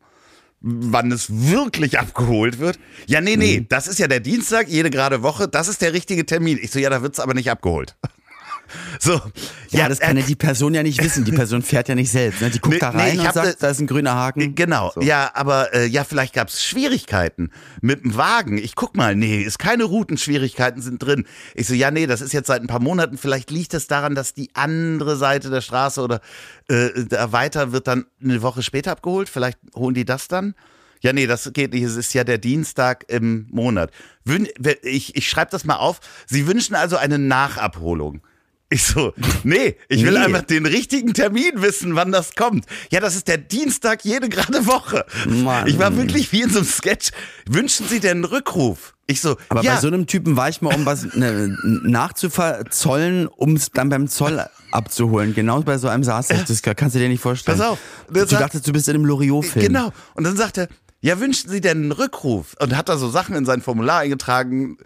wann 0.60 1.12
es 1.12 1.28
wirklich 1.30 1.98
abgeholt 1.98 2.58
wird. 2.58 2.78
Ja, 3.06 3.20
nee, 3.20 3.36
nee, 3.36 3.60
mhm. 3.60 3.68
das 3.68 3.86
ist 3.86 3.98
ja 3.98 4.08
der 4.08 4.20
Dienstag, 4.20 4.68
jede 4.68 4.90
gerade 4.90 5.22
Woche, 5.22 5.48
das 5.48 5.68
ist 5.68 5.82
der 5.82 5.92
richtige 5.92 6.26
Termin. 6.26 6.58
Ich 6.60 6.70
so, 6.70 6.78
ja, 6.78 6.90
da 6.90 7.02
wird 7.02 7.14
es 7.14 7.20
aber 7.20 7.34
nicht 7.34 7.50
abgeholt. 7.50 7.94
So, 9.00 9.12
ja, 9.12 9.80
ja 9.80 9.88
das 9.88 10.00
kann 10.00 10.16
ja 10.16 10.24
die 10.24 10.36
Person 10.36 10.74
ja 10.74 10.82
nicht 10.82 11.02
wissen. 11.02 11.24
Die 11.24 11.32
Person 11.32 11.62
fährt 11.62 11.88
ja 11.88 11.94
nicht 11.94 12.10
selbst. 12.10 12.40
Ne? 12.40 12.50
Die 12.50 12.58
guckt 12.58 12.74
nee, 12.74 12.80
da 12.80 12.90
rein 12.90 13.16
nee, 13.16 13.26
und 13.26 13.32
sagt, 13.32 13.62
da 13.62 13.68
ist 13.68 13.80
ein 13.80 13.86
grüner 13.86 14.14
Haken. 14.14 14.40
Äh, 14.40 14.48
genau, 14.48 14.90
so. 14.94 15.00
ja, 15.00 15.30
aber 15.34 15.74
äh, 15.74 15.86
ja, 15.86 16.04
vielleicht 16.04 16.34
gab 16.34 16.48
es 16.48 16.64
Schwierigkeiten 16.64 17.50
mit 17.80 18.04
dem 18.04 18.16
Wagen. 18.16 18.58
Ich 18.58 18.74
guck 18.74 18.96
mal, 18.96 19.14
nee, 19.14 19.42
ist 19.42 19.58
keine 19.58 19.84
Routenschwierigkeiten 19.84 20.82
sind 20.82 21.02
drin. 21.02 21.26
Ich 21.54 21.66
so, 21.66 21.74
ja, 21.74 21.90
nee, 21.90 22.06
das 22.06 22.20
ist 22.20 22.32
jetzt 22.32 22.46
seit 22.46 22.62
ein 22.62 22.68
paar 22.68 22.80
Monaten. 22.80 23.18
Vielleicht 23.18 23.50
liegt 23.50 23.74
es 23.74 23.86
daran, 23.86 24.14
dass 24.14 24.34
die 24.34 24.50
andere 24.54 25.16
Seite 25.16 25.50
der 25.50 25.60
Straße 25.60 26.00
oder 26.00 26.20
äh, 26.68 26.88
da 27.08 27.32
weiter 27.32 27.72
wird 27.72 27.86
dann 27.86 28.06
eine 28.22 28.42
Woche 28.42 28.62
später 28.62 28.92
abgeholt. 28.92 29.28
Vielleicht 29.28 29.58
holen 29.74 29.94
die 29.94 30.04
das 30.04 30.28
dann. 30.28 30.54
Ja, 31.02 31.12
nee, 31.12 31.26
das 31.26 31.50
geht 31.52 31.72
nicht. 31.72 31.84
Es 31.84 31.96
ist 31.96 32.14
ja 32.14 32.24
der 32.24 32.38
Dienstag 32.38 33.04
im 33.08 33.46
Monat. 33.50 33.90
Ich, 34.82 35.14
ich 35.14 35.28
schreibe 35.28 35.50
das 35.50 35.64
mal 35.64 35.76
auf. 35.76 36.00
Sie 36.26 36.46
wünschen 36.46 36.74
also 36.74 36.96
eine 36.96 37.18
Nachabholung. 37.18 38.22
Ich 38.68 38.82
so, 38.82 39.12
nee, 39.44 39.76
ich 39.88 40.04
will 40.04 40.14
nee. 40.14 40.24
einfach 40.24 40.42
den 40.42 40.66
richtigen 40.66 41.14
Termin 41.14 41.52
wissen, 41.62 41.94
wann 41.94 42.10
das 42.10 42.34
kommt. 42.34 42.66
Ja, 42.90 42.98
das 42.98 43.14
ist 43.14 43.28
der 43.28 43.38
Dienstag 43.38 44.04
jede 44.04 44.28
gerade 44.28 44.66
Woche. 44.66 45.06
Mann. 45.28 45.68
Ich 45.68 45.78
war 45.78 45.96
wirklich 45.96 46.32
wie 46.32 46.42
in 46.42 46.50
so 46.50 46.58
einem 46.58 46.68
Sketch. 46.68 47.10
Wünschen 47.48 47.86
Sie 47.88 48.00
denn 48.00 48.18
einen 48.18 48.24
Rückruf? 48.24 48.94
Ich 49.06 49.20
so, 49.20 49.36
aber 49.50 49.62
ja. 49.62 49.74
bei 49.74 49.80
so 49.80 49.86
einem 49.86 50.08
Typen 50.08 50.36
war 50.36 50.48
ich 50.48 50.62
mal, 50.62 50.74
um 50.74 50.84
was 50.84 51.14
ne, 51.14 51.56
nachzuverzollen, 51.62 53.28
um 53.28 53.54
es 53.54 53.70
dann 53.70 53.88
beim 53.88 54.08
Zoll 54.08 54.44
abzuholen. 54.72 55.32
Genau 55.32 55.60
bei 55.60 55.78
so 55.78 55.86
einem 55.86 56.02
saß 56.02 56.30
ich. 56.30 56.42
Das 56.42 56.60
kannst 56.62 56.96
du 56.96 56.98
dir 56.98 57.08
nicht 57.08 57.22
vorstellen. 57.22 57.56
Pass 57.56 57.68
auf. 57.68 57.78
Du 58.10 58.18
sagt, 58.26 58.32
dachtest, 58.32 58.66
du 58.66 58.72
bist 58.72 58.88
in 58.88 58.96
einem 58.96 59.04
Loriot-Film. 59.04 59.64
Genau. 59.64 59.92
Und 60.14 60.24
dann 60.24 60.36
sagt 60.36 60.58
er, 60.58 60.68
ja, 61.06 61.20
wünschen 61.20 61.48
Sie 61.48 61.60
denn 61.60 61.84
einen 61.84 61.92
Rückruf? 61.92 62.56
Und 62.58 62.76
hat 62.76 62.88
da 62.88 62.96
so 62.96 63.08
Sachen 63.08 63.36
in 63.36 63.44
sein 63.44 63.62
Formular 63.62 64.00
eingetragen. 64.00 64.76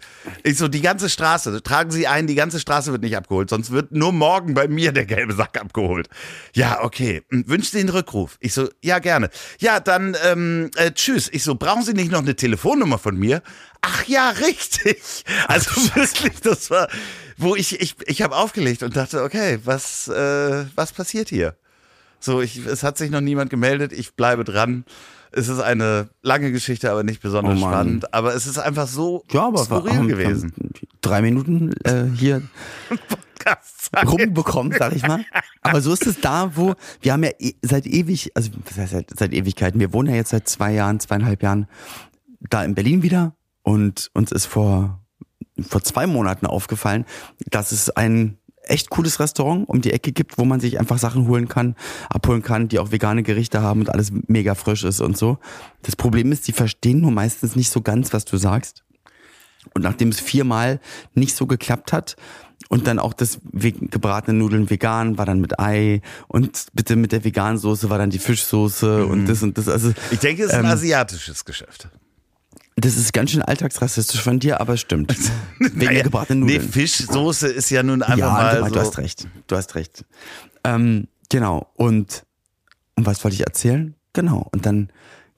Ich 0.43 0.55
so, 0.55 0.67
die 0.67 0.81
ganze 0.81 1.09
Straße, 1.09 1.63
tragen 1.63 1.89
Sie 1.89 2.05
ein, 2.05 2.27
die 2.27 2.35
ganze 2.35 2.59
Straße 2.59 2.91
wird 2.91 3.01
nicht 3.01 3.17
abgeholt, 3.17 3.49
sonst 3.49 3.71
wird 3.71 3.91
nur 3.91 4.11
morgen 4.13 4.53
bei 4.53 4.67
mir 4.67 4.91
der 4.91 5.07
gelbe 5.07 5.33
Sack 5.33 5.59
abgeholt. 5.59 6.09
Ja, 6.53 6.83
okay. 6.83 7.23
Hm, 7.31 7.45
wünschen 7.47 7.71
Sie 7.71 7.79
einen 7.79 7.89
Rückruf? 7.89 8.37
Ich 8.39 8.53
so, 8.53 8.69
ja, 8.83 8.99
gerne. 8.99 9.31
Ja, 9.57 9.79
dann, 9.79 10.15
ähm, 10.23 10.69
äh, 10.75 10.91
tschüss. 10.91 11.27
Ich 11.33 11.41
so, 11.41 11.55
brauchen 11.55 11.81
Sie 11.81 11.93
nicht 11.93 12.11
noch 12.11 12.21
eine 12.21 12.35
Telefonnummer 12.35 12.99
von 12.99 13.17
mir? 13.17 13.41
Ach 13.81 14.05
ja, 14.05 14.29
richtig. 14.41 15.25
Also 15.47 15.71
wirklich, 15.95 16.39
das 16.41 16.69
war, 16.69 16.87
wo 17.37 17.55
ich, 17.55 17.81
ich, 17.81 17.95
ich 18.05 18.21
habe 18.21 18.35
aufgelegt 18.35 18.83
und 18.83 18.95
dachte, 18.95 19.23
okay, 19.23 19.57
was, 19.63 20.07
äh, 20.07 20.65
was 20.75 20.93
passiert 20.93 21.29
hier? 21.29 21.55
So, 22.19 22.41
ich, 22.41 22.63
es 22.63 22.83
hat 22.83 22.99
sich 22.99 23.09
noch 23.09 23.21
niemand 23.21 23.49
gemeldet, 23.49 23.91
ich 23.91 24.13
bleibe 24.13 24.43
dran. 24.43 24.85
Es 25.31 25.47
ist 25.47 25.59
eine 25.59 26.09
lange 26.21 26.51
Geschichte, 26.51 26.91
aber 26.91 27.03
nicht 27.03 27.21
besonders 27.21 27.57
oh 27.57 27.61
spannend. 27.61 28.13
Aber 28.13 28.35
es 28.35 28.47
ist 28.47 28.57
einfach 28.57 28.87
so 28.87 29.23
ja, 29.31 29.47
aber 29.47 29.63
skurril 29.63 29.99
war, 29.99 30.07
gewesen. 30.07 30.53
Drei 31.01 31.21
Minuten 31.21 31.73
äh, 31.83 32.05
hier 32.15 32.41
rumbekommen, 34.05 34.73
sag 34.77 34.95
ich 34.95 35.07
mal. 35.07 35.23
Aber 35.61 35.81
so 35.81 35.93
ist 35.93 36.05
es 36.05 36.19
da, 36.19 36.55
wo 36.55 36.75
wir 37.01 37.13
haben 37.13 37.23
ja 37.23 37.31
e 37.39 37.53
seit 37.61 37.85
ewig, 37.85 38.31
also 38.35 38.51
was 38.65 38.77
heißt 38.77 38.91
seit, 38.91 39.11
seit 39.17 39.33
Ewigkeiten, 39.33 39.79
wir 39.79 39.93
wohnen 39.93 40.09
ja 40.09 40.15
jetzt 40.15 40.29
seit 40.31 40.47
zwei 40.47 40.73
Jahren, 40.73 40.99
zweieinhalb 40.99 41.41
Jahren 41.41 41.67
da 42.39 42.63
in 42.63 42.75
Berlin 42.75 43.03
wieder 43.03 43.35
und 43.63 44.09
uns 44.13 44.31
ist 44.31 44.45
vor 44.45 45.01
vor 45.59 45.83
zwei 45.83 46.07
Monaten 46.07 46.45
aufgefallen, 46.45 47.05
dass 47.49 47.71
es 47.71 47.89
ein 47.89 48.37
echt 48.63 48.89
cooles 48.89 49.19
Restaurant 49.19 49.67
um 49.67 49.81
die 49.81 49.91
Ecke 49.91 50.11
gibt, 50.11 50.37
wo 50.37 50.45
man 50.45 50.59
sich 50.59 50.79
einfach 50.79 50.97
Sachen 50.97 51.27
holen 51.27 51.47
kann, 51.47 51.75
abholen 52.09 52.41
kann, 52.41 52.67
die 52.67 52.79
auch 52.79 52.91
vegane 52.91 53.23
Gerichte 53.23 53.61
haben 53.61 53.81
und 53.81 53.89
alles 53.89 54.11
mega 54.27 54.55
frisch 54.55 54.83
ist 54.83 55.01
und 55.01 55.17
so. 55.17 55.37
Das 55.81 55.95
Problem 55.95 56.31
ist, 56.31 56.47
die 56.47 56.53
verstehen 56.53 57.01
nur 57.01 57.11
meistens 57.11 57.55
nicht 57.55 57.71
so 57.71 57.81
ganz, 57.81 58.13
was 58.13 58.25
du 58.25 58.37
sagst. 58.37 58.83
Und 59.73 59.83
nachdem 59.83 60.09
es 60.09 60.19
viermal 60.19 60.79
nicht 61.13 61.35
so 61.35 61.45
geklappt 61.45 61.93
hat, 61.93 62.15
und 62.69 62.87
dann 62.87 62.99
auch 62.99 63.11
das 63.11 63.39
gebratene 63.51 64.37
Nudeln 64.37 64.69
vegan 64.69 65.17
war 65.17 65.25
dann 65.25 65.41
mit 65.41 65.59
Ei 65.59 66.01
und 66.29 66.67
bitte 66.73 66.95
mit 66.95 67.11
der 67.11 67.25
veganen 67.25 67.57
Soße 67.57 67.89
war 67.89 67.97
dann 67.97 68.11
die 68.11 68.19
Fischsoße 68.19 69.03
mhm. 69.03 69.11
und 69.11 69.25
das 69.25 69.43
und 69.43 69.57
das. 69.57 69.67
Also 69.67 69.91
ich 70.09 70.19
denke, 70.19 70.43
es 70.43 70.51
ist 70.51 70.53
ein 70.53 70.63
ähm, 70.63 70.71
asiatisches 70.71 71.43
Geschäft. 71.43 71.89
Das 72.75 72.95
ist 72.95 73.13
ganz 73.13 73.31
schön 73.31 73.41
alltagsrassistisch 73.41 74.21
von 74.21 74.39
dir, 74.39 74.61
aber 74.61 74.77
stimmt. 74.77 75.15
Wegen 75.59 75.77
naja, 75.77 75.91
der 75.91 76.03
gebratenen 76.03 76.41
Nudeln. 76.41 76.61
Nee, 76.61 76.67
Fischsoße 76.67 77.47
ist 77.47 77.69
ja 77.69 77.83
nun 77.83 78.01
einfach 78.01 78.17
ja, 78.17 78.31
mal 78.31 78.59
du, 78.59 78.67
so. 78.67 78.73
du 78.73 78.79
hast 78.79 78.97
recht. 78.97 79.27
Du 79.47 79.55
hast 79.55 79.75
recht. 79.75 80.05
Ähm, 80.63 81.07
genau. 81.29 81.67
Und 81.75 82.25
Und 82.95 83.05
was 83.05 83.23
wollte 83.23 83.35
ich 83.35 83.41
erzählen? 83.41 83.95
Genau. 84.13 84.47
Und 84.51 84.65
dann, 84.65 84.89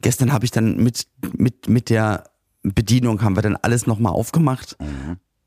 gestern 0.01 0.33
habe 0.33 0.45
ich 0.45 0.51
dann 0.51 0.77
mit, 0.77 1.07
mit, 1.37 1.69
mit 1.69 1.89
der 1.89 2.25
Bedienung 2.63 3.21
haben 3.21 3.35
wir 3.35 3.41
dann 3.41 3.55
alles 3.57 3.87
nochmal 3.87 4.13
aufgemacht. 4.13 4.77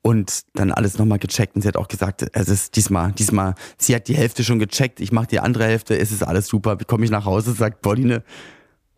Und 0.03 0.45
dann 0.55 0.71
alles 0.71 0.99
nochmal 0.99 1.19
gecheckt 1.19 1.57
und 1.57 1.63
sie 1.63 1.69
hat 1.69 1.77
auch 1.77 1.89
gesagt, 1.89 2.25
es 2.33 2.49
ist 2.49 2.77
diesmal, 2.77 3.11
diesmal, 3.13 3.55
sie 3.77 3.93
hat 3.93 4.07
die 4.07 4.15
Hälfte 4.15 4.45
schon 4.45 4.61
gecheckt, 4.61 5.01
ich 5.01 5.11
mache 5.11 5.27
die 5.27 5.41
andere 5.41 5.65
Hälfte, 5.65 5.99
es 5.99 6.13
ist 6.13 6.23
alles 6.23 6.47
super. 6.47 6.77
Komme 6.77 7.05
ich 7.05 7.11
nach 7.11 7.25
Hause, 7.25 7.55
sagt 7.55 7.83
Pauline, 7.83 8.23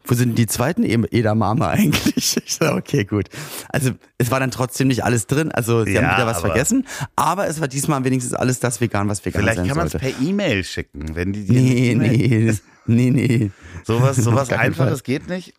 wo 0.05 0.15
sind 0.15 0.39
die 0.39 0.47
zweiten 0.47 0.85
E- 0.85 1.07
Edamame 1.11 1.67
eigentlich? 1.69 2.37
Ich 2.45 2.55
sag, 2.55 2.75
okay, 2.77 3.05
gut. 3.05 3.29
Also 3.69 3.91
es 4.17 4.31
war 4.31 4.41
dann 4.41 4.51
trotzdem 4.51 4.89
nicht 4.89 5.05
alles 5.05 5.27
drin, 5.27 5.53
also 5.53 5.85
sie 5.85 5.93
Ja, 5.93 6.03
haben 6.03 6.17
wieder 6.17 6.27
was 6.27 6.39
aber- 6.39 6.49
vergessen, 6.49 6.87
aber 7.17 7.47
es 7.49 7.61
war 7.61 7.69
diesmal 7.69 8.03
wenigstens 8.05 8.33
alles 8.35 8.59
das 8.61 8.81
vegan, 8.81 9.09
was 9.09 9.25
vegan 9.25 9.43
Vielleicht 9.43 9.67
kann 9.67 9.77
man 9.77 9.87
es 9.87 9.93
per 9.95 10.11
E-Mail 10.21 10.65
schicken, 10.65 11.15
wenn 11.15 11.33
die 11.33 11.45
dir 11.45 11.61
Nee, 11.61 11.95
nee, 11.95 12.55
nee, 12.87 13.11
nee. 13.11 13.51
Sowas, 13.85 14.17
sowas 14.19 14.51
Einfaches 14.51 15.03
geht 15.03 15.29
nicht. 15.29 15.55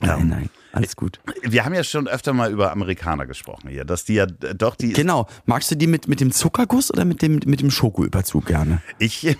Nein, 0.00 0.28
nein, 0.28 0.50
alles 0.72 0.94
gut. 0.94 1.20
Wir 1.42 1.64
haben 1.64 1.72
ja 1.72 1.82
schon 1.82 2.06
öfter 2.06 2.34
mal 2.34 2.52
über 2.52 2.70
Amerikaner 2.70 3.24
gesprochen 3.24 3.70
hier, 3.70 3.84
dass 3.86 4.04
die 4.04 4.14
ja 4.14 4.26
doch 4.26 4.74
die. 4.74 4.92
Genau. 4.92 5.26
Magst 5.46 5.70
du 5.70 5.74
die 5.74 5.86
mit, 5.86 6.06
mit 6.06 6.20
dem 6.20 6.32
Zuckerguss 6.32 6.90
oder 6.92 7.06
mit 7.06 7.22
dem, 7.22 7.40
mit 7.46 7.60
dem 7.60 7.70
Schokoüberzug 7.70 8.44
gerne? 8.44 8.82
Ich, 8.98 9.36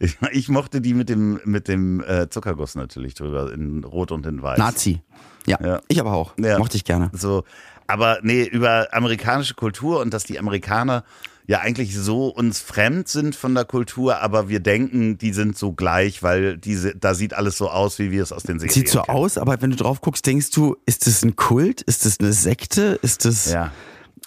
ich, 0.00 0.16
ich 0.32 0.48
mochte 0.48 0.80
die 0.80 0.94
mit 0.94 1.08
dem, 1.08 1.40
mit 1.44 1.68
dem 1.68 2.02
äh, 2.02 2.28
Zuckerguss 2.28 2.74
natürlich 2.74 3.14
drüber, 3.14 3.52
in 3.52 3.84
Rot 3.84 4.12
und 4.12 4.26
in 4.26 4.42
Weiß. 4.42 4.58
Nazi. 4.58 5.00
Ja, 5.46 5.58
Ja. 5.64 5.80
ich 5.88 6.00
aber 6.00 6.12
auch. 6.14 6.34
Ja. 6.38 6.58
Mochte 6.58 6.76
ich 6.76 6.84
gerne. 6.84 7.10
So, 7.12 7.44
aber 7.86 8.18
nee, 8.22 8.44
über 8.44 8.88
amerikanische 8.92 9.54
Kultur 9.54 10.00
und 10.00 10.14
dass 10.14 10.24
die 10.24 10.38
Amerikaner 10.38 11.04
ja 11.46 11.60
eigentlich 11.60 11.94
so 11.94 12.28
uns 12.28 12.60
fremd 12.60 13.06
sind 13.08 13.36
von 13.36 13.54
der 13.54 13.66
Kultur, 13.66 14.22
aber 14.22 14.48
wir 14.48 14.60
denken, 14.60 15.18
die 15.18 15.34
sind 15.34 15.58
so 15.58 15.72
gleich, 15.72 16.22
weil 16.22 16.56
diese, 16.56 16.96
da 16.96 17.12
sieht 17.12 17.34
alles 17.34 17.58
so 17.58 17.68
aus, 17.68 17.98
wie 17.98 18.10
wir 18.10 18.22
es 18.22 18.32
aus 18.32 18.44
den 18.44 18.58
Serien 18.58 18.72
Sieht 18.72 18.88
so 18.88 19.02
kennen. 19.02 19.18
aus, 19.18 19.36
aber 19.36 19.60
wenn 19.60 19.68
du 19.68 19.76
drauf 19.76 20.00
guckst, 20.00 20.24
denkst 20.24 20.50
du, 20.52 20.76
ist 20.86 21.06
das 21.06 21.22
ein 21.22 21.36
Kult? 21.36 21.82
Ist 21.82 22.06
das 22.06 22.18
eine 22.18 22.32
Sekte? 22.32 22.98
Ist 23.02 23.26
das 23.26 23.52
Ja. 23.52 23.70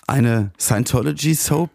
eine 0.06 0.52
Scientology-Soap? 0.60 1.72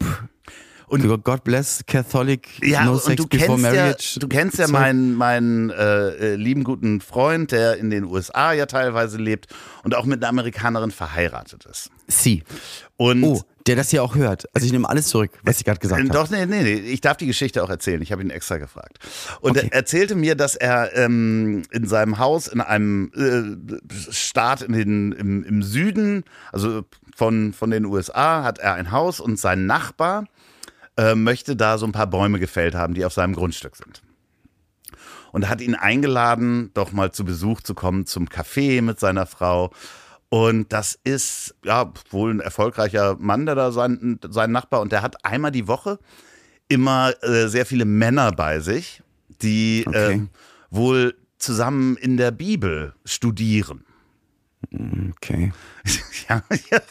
Und- 0.92 1.24
God 1.24 1.42
bless 1.44 1.82
Catholic 1.86 2.48
Ja, 2.62 2.84
No 2.84 2.96
Sex 2.98 3.16
du 3.16 3.26
Before 3.26 3.48
kennst 3.58 3.64
ja, 3.64 3.70
Marriage. 3.72 4.20
du 4.20 4.28
kennst 4.28 4.58
ja 4.58 4.68
meinen, 4.68 5.14
meinen 5.14 5.70
äh, 5.70 6.08
äh, 6.08 6.34
lieben 6.36 6.64
guten 6.64 7.00
Freund, 7.00 7.50
der 7.50 7.76
in 7.78 7.90
den 7.90 8.04
USA 8.04 8.52
ja 8.52 8.66
teilweise 8.66 9.16
lebt 9.18 9.46
und 9.84 9.94
auch 9.94 10.04
mit 10.04 10.20
einer 10.22 10.28
Amerikanerin 10.28 10.90
verheiratet 10.90 11.64
ist. 11.64 11.90
Sie. 12.08 12.44
Und 12.98 13.24
Oh, 13.24 13.40
der 13.66 13.76
das 13.76 13.90
hier 13.90 14.02
auch 14.02 14.14
hört. 14.16 14.44
Also 14.54 14.66
ich 14.66 14.72
nehme 14.72 14.88
alles 14.88 15.06
zurück, 15.08 15.30
was 15.44 15.58
ich 15.58 15.64
gerade 15.64 15.78
gesagt 15.80 16.00
habe. 16.00 16.10
Doch, 16.12 16.28
nee, 16.30 16.44
nee, 16.46 16.62
nee, 16.62 16.74
ich 16.74 17.00
darf 17.00 17.16
die 17.16 17.26
Geschichte 17.26 17.62
auch 17.62 17.70
erzählen. 17.70 18.02
Ich 18.02 18.12
habe 18.12 18.20
ihn 18.22 18.30
extra 18.30 18.58
gefragt. 18.58 18.98
Und 19.40 19.52
Okay. 19.52 19.68
er 19.70 19.76
erzählte 19.78 20.14
mir, 20.14 20.34
dass 20.34 20.56
er 20.56 20.94
ähm, 20.96 21.62
in 21.70 21.86
seinem 21.86 22.18
Haus 22.18 22.48
in 22.48 22.60
einem 22.60 23.10
äh, 23.16 24.12
Staat 24.12 24.62
in 24.62 24.72
den, 24.72 25.12
im, 25.12 25.44
im 25.44 25.62
Süden, 25.62 26.24
also 26.52 26.82
von, 27.16 27.52
von 27.52 27.70
den 27.70 27.84
USA, 27.86 28.42
hat 28.42 28.58
er 28.58 28.74
ein 28.74 28.90
Haus 28.90 29.20
und 29.20 29.38
sein 29.38 29.64
Nachbar 29.66 30.24
äh, 30.96 31.14
möchte 31.14 31.56
da 31.56 31.78
so 31.78 31.86
ein 31.86 31.92
paar 31.92 32.06
Bäume 32.06 32.38
gefällt 32.38 32.74
haben, 32.74 32.94
die 32.94 33.04
auf 33.04 33.12
seinem 33.12 33.34
Grundstück 33.34 33.76
sind. 33.76 34.02
Und 35.32 35.44
er 35.44 35.48
hat 35.48 35.60
ihn 35.60 35.74
eingeladen, 35.74 36.70
doch 36.74 36.92
mal 36.92 37.12
zu 37.12 37.24
Besuch 37.24 37.62
zu 37.62 37.74
kommen 37.74 38.06
zum 38.06 38.28
Café 38.28 38.82
mit 38.82 39.00
seiner 39.00 39.26
Frau. 39.26 39.72
Und 40.28 40.72
das 40.72 40.98
ist 41.04 41.54
ja 41.64 41.92
wohl 42.10 42.34
ein 42.34 42.40
erfolgreicher 42.40 43.16
Mann, 43.18 43.46
der 43.46 43.54
da 43.54 43.72
sein, 43.72 44.18
sein 44.28 44.52
Nachbar 44.52 44.80
und 44.80 44.92
der 44.92 45.02
hat 45.02 45.24
einmal 45.24 45.50
die 45.50 45.68
Woche 45.68 45.98
immer 46.68 47.12
äh, 47.22 47.48
sehr 47.48 47.66
viele 47.66 47.84
Männer 47.84 48.32
bei 48.32 48.60
sich, 48.60 49.02
die 49.42 49.84
Okay. 49.86 50.12
ähm, 50.12 50.30
wohl 50.70 51.14
zusammen 51.38 51.96
in 51.96 52.16
der 52.16 52.30
Bibel 52.30 52.94
studieren. 53.04 53.84
Okay. 55.16 55.52
ja, 56.28 56.42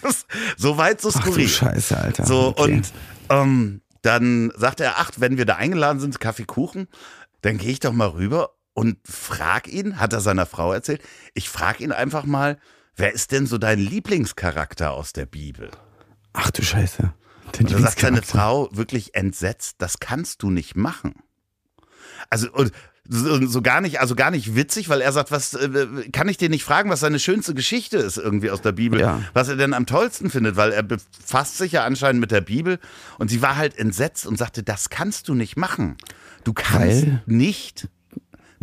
das, 0.02 0.26
so 0.58 0.78
weit, 0.78 1.02
so 1.02 1.10
Ach 1.10 1.14
du 1.14 1.22
skurril. 1.22 1.48
Scheiße, 1.48 1.98
Alter. 1.98 2.26
So, 2.26 2.50
okay. 2.50 2.74
und 2.76 2.94
ähm, 3.30 3.82
dann 4.02 4.52
sagt 4.56 4.80
er, 4.80 4.98
ach, 4.98 5.12
wenn 5.18 5.38
wir 5.38 5.46
da 5.46 5.56
eingeladen 5.56 6.00
sind, 6.00 6.20
Kaffee, 6.20 6.46
Kuchen, 6.46 6.88
dann 7.42 7.58
gehe 7.58 7.72
ich 7.72 7.80
doch 7.80 7.94
mal 7.94 8.10
rüber 8.10 8.56
und 8.74 8.98
frag 9.08 9.68
ihn, 9.68 10.00
hat 10.00 10.14
er 10.14 10.22
seiner 10.22 10.46
Frau 10.46 10.74
erzählt, 10.74 11.02
ich 11.34 11.50
frag 11.50 11.80
ihn 11.82 11.92
einfach 11.92 12.26
mal, 12.26 12.58
wer 12.96 13.14
ist 13.14 13.32
denn 13.32 13.46
so 13.48 13.58
dein 13.58 13.80
Lieblingscharakter 13.80 14.92
aus 14.92 15.14
der 15.14 15.26
Bibel? 15.26 15.72
Ach 16.34 16.52
du 16.52 16.64
Scheiße. 16.64 17.14
Den 17.58 17.68
Und 17.68 17.74
da 17.74 17.80
sagt 17.80 18.00
seine. 18.00 18.22
Frau 18.22 18.70
wirklich 18.72 19.16
entsetzt, 19.16 19.76
das 19.80 20.00
kannst 20.00 20.44
du 20.44 20.50
nicht 20.50 20.76
machen. 20.76 21.16
Also 22.30 22.52
und 22.52 22.72
so, 23.10 23.46
so 23.48 23.62
gar 23.62 23.82
nicht, 23.82 24.00
also 24.00 24.16
gar 24.16 24.32
nicht 24.32 24.56
witzig, 24.56 24.88
weil 24.90 25.02
er 25.02 25.12
sagt, 25.12 25.32
was 25.32 25.54
äh, 25.54 25.88
kann 26.12 26.30
ich 26.30 26.38
dir 26.38 26.50
nicht 26.50 26.64
fragen, 26.64 26.90
was 26.90 27.00
seine 27.00 27.20
schönste 27.20 27.54
Geschichte 27.54 27.98
ist 27.98 28.18
irgendwie 28.18 28.52
aus 28.52 28.62
der 28.62 28.72
Bibel, 28.72 29.00
Ja. 29.00 29.22
was 29.34 29.48
er 29.50 29.56
denn 29.56 29.74
am 29.74 29.86
tollsten 29.86 30.30
findet, 30.30 30.56
weil 30.56 30.72
er 30.72 30.84
befasst 30.84 31.58
sich 31.58 31.72
ja 31.74 31.84
anscheinend 31.84 32.22
mit 32.22 32.32
der 32.32 32.42
Bibel 32.42 32.80
und 33.18 33.30
sie 33.30 33.42
war 33.42 33.58
halt 33.58 33.78
entsetzt 33.78 34.26
und 34.26 34.38
sagte, 34.38 34.64
das 34.64 34.90
kannst 34.90 35.28
du 35.28 35.34
nicht 35.34 35.58
machen. 35.58 35.98
Du 36.44 36.54
kannst 36.54 37.06
Weil? 37.08 37.24
nicht 37.26 37.88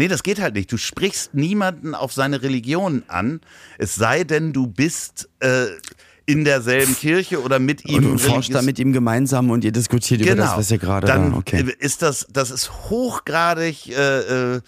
Nee, 0.00 0.06
das 0.06 0.22
geht 0.22 0.40
halt 0.40 0.54
nicht. 0.54 0.70
Du 0.70 0.76
sprichst 0.76 1.34
niemanden 1.34 1.92
auf 1.96 2.12
seine 2.12 2.40
Religion 2.42 3.02
an, 3.08 3.40
es 3.78 3.96
sei 3.96 4.22
denn, 4.22 4.52
du 4.52 4.68
bist 4.68 5.28
äh, 5.40 5.66
in 6.28 6.44
derselben 6.44 6.94
Kirche 6.94 7.42
oder 7.42 7.58
mit 7.58 7.86
ihm. 7.86 8.04
Und 8.04 8.12
du 8.12 8.18
forscht 8.18 8.52
da 8.52 8.60
mit 8.60 8.78
ihm 8.78 8.92
gemeinsam 8.92 9.50
und 9.50 9.64
ihr 9.64 9.72
diskutiert 9.72 10.20
über 10.20 10.34
das, 10.34 10.58
was 10.58 10.70
ihr 10.70 10.76
gerade 10.76 11.06
Genau. 11.06 11.18
Dann 11.18 11.32
da. 11.32 11.38
Okay. 11.38 11.74
ist 11.78 12.02
das, 12.02 12.26
das 12.30 12.50
ist 12.50 12.70
hochgradig 12.90 13.88
äh, 13.88 14.56
äh, 14.56 14.60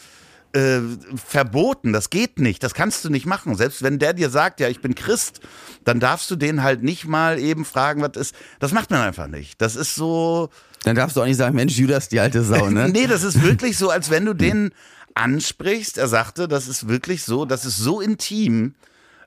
äh, 0.54 0.80
verboten. 1.14 1.92
Das 1.92 2.08
geht 2.08 2.38
nicht. 2.38 2.62
Das 2.62 2.72
kannst 2.72 3.04
du 3.04 3.10
nicht 3.10 3.26
machen. 3.26 3.56
Selbst 3.56 3.82
wenn 3.82 3.98
der 3.98 4.14
dir 4.14 4.30
sagt, 4.30 4.60
ja, 4.60 4.68
ich 4.68 4.80
bin 4.80 4.94
Christ, 4.94 5.40
dann 5.84 6.00
darfst 6.00 6.30
du 6.30 6.36
den 6.36 6.62
halt 6.62 6.82
nicht 6.82 7.06
mal 7.06 7.38
eben 7.38 7.66
fragen, 7.66 8.00
was 8.00 8.16
ist. 8.16 8.34
Das 8.58 8.72
macht 8.72 8.90
man 8.90 9.02
einfach 9.02 9.26
nicht. 9.26 9.60
Das 9.60 9.76
ist 9.76 9.94
so. 9.94 10.48
Dann 10.84 10.96
darfst 10.96 11.14
du 11.14 11.20
auch 11.20 11.26
nicht 11.26 11.36
sagen, 11.36 11.54
Mensch, 11.54 11.76
Judas, 11.76 12.08
die 12.08 12.20
alte 12.20 12.42
Sau, 12.42 12.70
ne? 12.70 12.88
Nee, 12.92 13.06
das 13.06 13.22
ist 13.22 13.42
wirklich 13.42 13.76
so, 13.76 13.90
als 13.90 14.08
wenn 14.08 14.24
du 14.24 14.32
den 14.32 14.70
ansprichst. 15.12 15.98
Er 15.98 16.08
sagte, 16.08 16.48
das 16.48 16.68
ist 16.68 16.88
wirklich 16.88 17.22
so, 17.22 17.44
das 17.44 17.66
ist 17.66 17.76
so 17.76 18.00
intim 18.00 18.74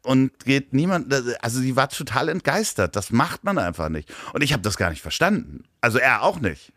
und 0.04 0.46
geht 0.46 0.74
niemand, 0.74 1.14
also 1.42 1.60
sie 1.60 1.76
war 1.76 1.90
total 1.90 2.30
entgeistert. 2.30 2.96
Das 2.96 3.12
macht 3.12 3.44
man 3.44 3.58
einfach 3.58 3.90
nicht. 3.90 4.12
Und 4.34 4.44
ich 4.44 4.54
habe 4.54 4.64
das 4.64 4.78
gar 4.78 4.90
nicht 4.90 5.02
verstanden. 5.02 5.64
Also 5.82 6.00
er 6.00 6.24
auch 6.24 6.40
nicht. 6.40 6.74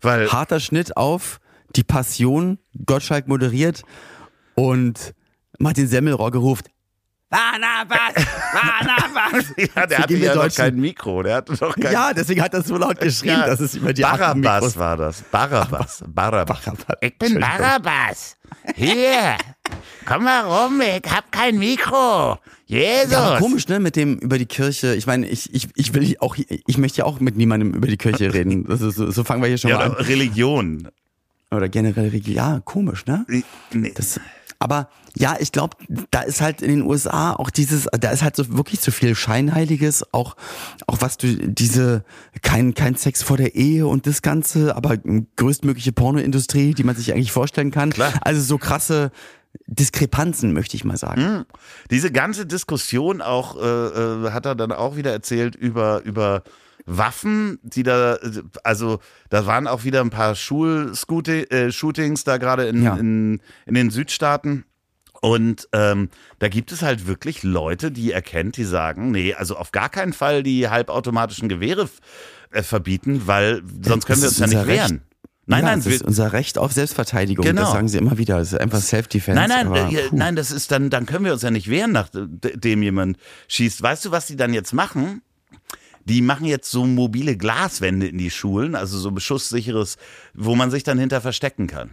Weil 0.00 0.30
Harter 0.30 0.60
Schnitt 0.60 0.96
auf 0.96 1.40
die 1.76 1.84
Passion, 1.84 2.58
Gottschalk 2.84 3.26
moderiert 3.26 3.82
und 4.54 5.14
Martin 5.58 5.88
Semmelrogge 5.88 6.38
ruft, 6.38 6.66
Barnabas, 7.34 8.14
Barnabas. 8.52 9.46
ja, 9.74 9.86
der 9.86 9.98
hatte 9.98 10.16
ja 10.16 10.34
noch 10.36 10.54
kein 10.54 10.76
Mikro. 10.76 11.22
Der 11.24 11.36
hatte 11.36 11.56
doch 11.56 11.74
kein 11.74 11.92
Ja, 11.92 12.12
deswegen 12.12 12.40
hat 12.42 12.54
er 12.54 12.62
so 12.62 12.76
laut 12.76 13.00
geschrien, 13.00 13.32
Ja, 13.32 13.46
dass 13.46 13.58
es 13.58 13.74
über 13.74 13.92
die 13.92 14.04
Mikros 14.04 14.76
war 14.76 14.96
das. 14.96 15.22
Barabbas. 15.22 16.04
Barabbas. 16.06 16.60
Barabbas. 16.62 16.96
Ich 17.00 17.18
bin. 17.18 17.40
Barabbas. 17.40 18.36
Hier, 18.76 19.36
komm 20.06 20.24
mal 20.24 20.42
rum, 20.42 20.80
ich 20.80 21.10
hab 21.10 21.32
kein 21.32 21.58
Mikro. 21.58 22.38
Jesus. 22.66 23.12
Ja, 23.12 23.38
komisch, 23.38 23.68
ne, 23.68 23.78
mit 23.78 23.96
dem 23.96 24.18
über 24.18 24.38
die 24.38 24.46
Kirche. 24.46 24.94
Ich 24.94 25.06
meine, 25.06 25.28
ich, 25.28 25.52
ich, 25.54 25.68
ich 25.74 25.92
will 25.94 26.16
auch, 26.20 26.36
ich 26.36 26.78
möchte 26.78 26.98
ja 26.98 27.04
auch 27.04 27.20
mit 27.20 27.36
niemandem 27.36 27.74
über 27.74 27.86
die 27.86 27.96
Kirche 27.98 28.32
reden. 28.34 28.64
Das 28.66 28.80
ist, 28.80 28.96
so, 28.96 29.10
so 29.10 29.24
fangen 29.24 29.42
wir 29.42 29.48
hier 29.48 29.58
schon 29.58 29.70
Ja, 29.70 29.78
mal 29.78 29.84
an. 29.90 29.92
Religion. 29.92 30.88
Oder 31.50 31.68
generell 31.68 32.08
Religion. 32.08 32.34
Ja, 32.34 32.60
komisch, 32.64 33.04
ne? 33.06 33.26
Nee. 33.72 33.92
Das, 33.94 34.18
aber 34.58 34.88
ja, 35.14 35.36
ich 35.38 35.52
glaube, 35.52 35.76
da 36.10 36.22
ist 36.22 36.40
halt 36.40 36.62
in 36.62 36.70
den 36.70 36.82
USA 36.82 37.34
auch 37.34 37.50
dieses, 37.50 37.86
da 38.00 38.10
ist 38.10 38.22
halt 38.22 38.34
so 38.34 38.56
wirklich 38.56 38.80
so 38.80 38.90
viel 38.90 39.14
Scheinheiliges, 39.14 40.12
auch, 40.12 40.36
auch 40.86 40.96
was 41.00 41.18
du, 41.18 41.36
diese, 41.36 42.04
kein, 42.42 42.74
kein 42.74 42.96
Sex 42.96 43.22
vor 43.22 43.36
der 43.36 43.54
Ehe 43.54 43.86
und 43.86 44.06
das 44.06 44.22
Ganze, 44.22 44.74
aber 44.74 44.96
größtmögliche 45.36 45.92
Pornoindustrie, 45.92 46.72
die 46.72 46.82
man 46.82 46.96
sich 46.96 47.12
eigentlich 47.12 47.30
vorstellen 47.30 47.70
kann. 47.70 47.90
Klar. 47.90 48.14
Also 48.22 48.40
so 48.40 48.58
krasse 48.58 49.12
Diskrepanzen, 49.66 50.52
möchte 50.52 50.76
ich 50.76 50.84
mal 50.84 50.96
sagen. 50.96 51.44
Diese 51.90 52.10
ganze 52.12 52.46
Diskussion 52.46 53.22
auch, 53.22 53.56
äh, 53.56 53.60
äh, 54.26 54.30
hat 54.30 54.46
er 54.46 54.54
dann 54.54 54.72
auch 54.72 54.96
wieder 54.96 55.12
erzählt 55.12 55.54
über, 55.56 56.02
über 56.04 56.42
Waffen, 56.86 57.58
die 57.62 57.82
da, 57.82 58.18
also 58.62 58.98
da 59.30 59.46
waren 59.46 59.66
auch 59.66 59.84
wieder 59.84 60.00
ein 60.00 60.10
paar 60.10 60.34
Schul-Shootings 60.34 62.20
äh, 62.20 62.24
da 62.24 62.36
gerade 62.36 62.66
in, 62.66 62.82
Ja. 62.82 62.96
in, 62.96 63.40
in 63.66 63.74
den 63.74 63.90
Südstaaten. 63.90 64.64
Und 65.20 65.68
ähm, 65.72 66.10
da 66.38 66.48
gibt 66.48 66.70
es 66.70 66.82
halt 66.82 67.06
wirklich 67.06 67.42
Leute, 67.42 67.90
die 67.90 68.12
er 68.12 68.20
kennt, 68.20 68.58
die 68.58 68.64
sagen, 68.64 69.10
nee, 69.10 69.32
also 69.32 69.56
auf 69.56 69.72
gar 69.72 69.88
keinen 69.88 70.12
Fall 70.12 70.42
die 70.42 70.68
halbautomatischen 70.68 71.48
Gewehre 71.48 71.88
äh, 72.50 72.62
verbieten, 72.62 73.22
weil 73.24 73.62
sonst 73.82 74.04
können 74.04 74.20
wir 74.20 74.28
uns 74.28 74.38
ja 74.38 74.46
nicht 74.46 74.66
Recht. 74.66 74.94
Nein, 75.46 75.62
ja, 75.62 75.70
nein, 75.70 75.78
das 75.82 75.86
ist 75.92 76.02
unser 76.02 76.32
Recht 76.32 76.56
auf 76.56 76.72
Selbstverteidigung. 76.72 77.44
Genau. 77.44 77.62
Das 77.62 77.72
sagen 77.72 77.88
sie 77.88 77.98
immer 77.98 78.16
wieder. 78.16 78.38
Das 78.38 78.52
ist 78.52 78.60
einfach 78.60 78.80
Self-Defense. 78.80 79.38
Nein, 79.38 79.48
nein, 79.50 79.66
aber, 79.66 79.92
äh, 79.92 80.08
nein, 80.12 80.36
das 80.36 80.50
ist 80.50 80.70
dann, 80.72 80.88
dann 80.88 81.04
können 81.06 81.24
wir 81.24 81.32
uns 81.34 81.42
ja 81.42 81.50
nicht 81.50 81.68
wehren, 81.68 81.92
nachdem 81.92 82.82
jemand 82.82 83.18
schießt. 83.48 83.82
Weißt 83.82 84.04
du, 84.06 84.10
was 84.10 84.26
die 84.26 84.36
dann 84.36 84.54
jetzt 84.54 84.72
machen? 84.72 85.22
Die 86.06 86.22
machen 86.22 86.46
jetzt 86.46 86.70
so 86.70 86.86
mobile 86.86 87.36
Glaswände 87.36 88.06
in 88.08 88.18
die 88.18 88.30
Schulen, 88.30 88.74
also 88.74 88.98
so 88.98 89.10
beschusssicheres, 89.10 89.96
wo 90.34 90.54
man 90.54 90.70
sich 90.70 90.82
dann 90.82 90.98
hinter 90.98 91.20
verstecken 91.20 91.66
kann. 91.66 91.90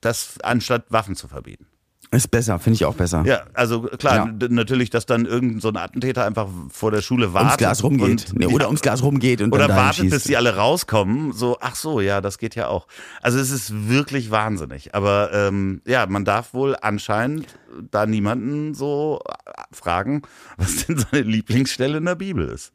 das 0.00 0.38
anstatt 0.42 0.84
Waffen 0.90 1.16
zu 1.16 1.28
verbieten. 1.28 1.66
Ist 2.14 2.30
besser, 2.30 2.58
finde 2.58 2.76
ich 2.76 2.84
auch 2.84 2.94
besser. 2.94 3.24
Ja, 3.26 3.42
also 3.54 3.82
klar, 3.82 4.28
Ja. 4.28 4.48
natürlich, 4.48 4.90
dass 4.90 5.04
dann 5.06 5.26
irgendein 5.26 5.60
so 5.60 5.68
ein 5.68 5.76
Attentäter 5.76 6.24
einfach 6.24 6.48
vor 6.70 6.90
der 6.90 7.02
Schule 7.02 7.32
wartet. 7.32 7.48
ums 7.50 7.56
Glas 7.58 7.82
rumgeht. 7.82 8.30
und- 8.30 8.38
nee, 8.38 8.46
oder 8.46 8.66
ums 8.66 8.82
Glas 8.82 9.02
rumgeht 9.02 9.42
und 9.42 9.52
oder 9.52 9.68
wartet, 9.68 9.96
schießt. 10.04 10.10
bis 10.14 10.24
die 10.24 10.36
alle 10.36 10.56
rauskommen. 10.56 11.32
So, 11.32 11.58
ach 11.60 11.74
so, 11.74 12.00
ja, 12.00 12.20
das 12.20 12.38
geht 12.38 12.54
ja 12.54 12.68
auch. 12.68 12.86
Also 13.22 13.38
es 13.38 13.50
ist 13.50 13.88
wirklich 13.88 14.30
wahnsinnig. 14.30 14.94
Aber 14.94 15.30
ähm, 15.32 15.82
ja, 15.86 16.06
man 16.06 16.24
darf 16.24 16.54
wohl 16.54 16.76
anscheinend 16.80 17.46
da 17.90 18.06
niemanden 18.06 18.74
so 18.74 19.20
äh, 19.28 19.50
fragen, 19.72 20.22
was 20.56 20.86
denn 20.86 20.98
seine 20.98 21.22
Lieblingsstelle 21.24 21.98
in 21.98 22.04
der 22.04 22.14
Bibel 22.14 22.48
ist. 22.48 22.72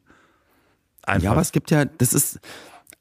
Einfach. 1.02 1.24
Ja, 1.24 1.30
aber 1.32 1.40
es 1.40 1.52
gibt 1.52 1.70
ja, 1.70 1.86
das 1.86 2.12
ist, 2.12 2.38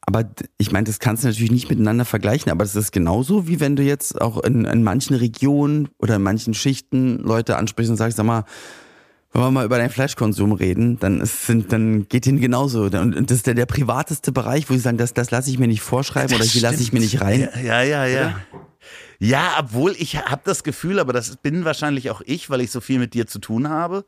aber 0.02 0.30
ich 0.58 0.72
meine, 0.72 0.86
das 0.86 1.00
kannst 1.00 1.24
du 1.24 1.28
natürlich 1.28 1.52
nicht 1.52 1.70
miteinander 1.70 2.06
vergleichen, 2.06 2.52
aber 2.52 2.64
das 2.64 2.76
ist 2.76 2.92
genauso, 2.92 3.48
wie 3.48 3.60
wenn 3.60 3.76
du 3.76 3.84
jetzt 3.84 4.20
auch 4.20 4.44
in, 4.44 4.66
in 4.66 4.84
manchen 4.84 5.16
Regionen 5.16 5.90
oder 6.00 6.16
in 6.16 6.24
manchen 6.24 6.54
Schichten 6.54 7.20
Leute 7.20 7.58
ansprichst 7.58 7.92
und 7.92 7.98
sagst, 7.98 8.18
sag 8.18 8.26
mal, 8.26 8.46
wenn 9.32 9.42
wir 9.44 9.52
mal 9.52 9.66
über 9.66 9.78
deinen 9.78 9.92
Fleischkonsum 9.92 10.54
reden, 10.54 10.98
dann 11.00 11.22
ist, 11.22 11.46
sind, 11.46 11.72
dann 11.72 12.08
geht 12.08 12.26
ihnen 12.26 12.42
genauso. 12.42 12.84
Und, 12.86 13.30
das 13.30 13.38
ist 13.38 13.48
der, 13.48 13.54
der 13.54 13.68
privateste 13.68 14.32
Bereich, 14.32 14.70
wo 14.70 14.74
sie 14.74 14.80
sagen, 14.80 14.98
das, 14.98 15.14
das 15.14 15.30
lasse 15.30 15.52
ich 15.52 15.60
mir 15.60 15.68
nicht 15.68 15.82
vorschreiben 15.82 16.36
oder 16.36 16.44
hier 16.44 16.64
lasse 16.64 16.82
ich 16.82 16.92
mir 16.92 17.00
nicht 17.00 17.22
rein. 17.22 17.48
Ja, 17.64 17.84
ja, 17.84 18.06
ja. 18.06 18.40
Ja, 19.20 19.58
obwohl 19.60 19.96
ich 20.00 20.18
habe 20.18 20.42
das 20.46 20.64
Gefühl, 20.64 20.98
aber 20.98 21.14
das 21.14 21.36
bin 21.36 21.66
wahrscheinlich 21.66 22.10
auch 22.10 22.22
ich, 22.26 22.50
weil 22.50 22.62
ich 22.62 22.72
so 22.72 22.82
viel 22.82 23.00
mit 23.00 23.14
dir 23.14 23.28
zu 23.28 23.40
tun 23.40 23.70
habe, 23.70 24.06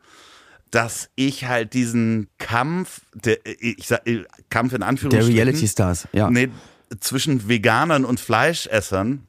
dass 0.72 1.10
ich 1.16 1.46
halt 1.46 1.74
diesen 1.74 2.30
Kampf, 2.38 3.02
der, 3.14 3.38
ich 3.46 3.88
sag, 3.88 4.08
äh, 4.08 4.24
Kampf 4.50 4.74
in 4.74 4.80
Der 4.80 4.90
Anführungsstrichen, 4.90 5.34
Reality 5.34 5.68
Stars, 5.68 6.08
ja. 6.14 6.30
nee, 6.30 6.50
zwischen 7.00 7.48
Veganern 7.48 8.06
und 8.06 8.20
Fleischessern, 8.20 9.28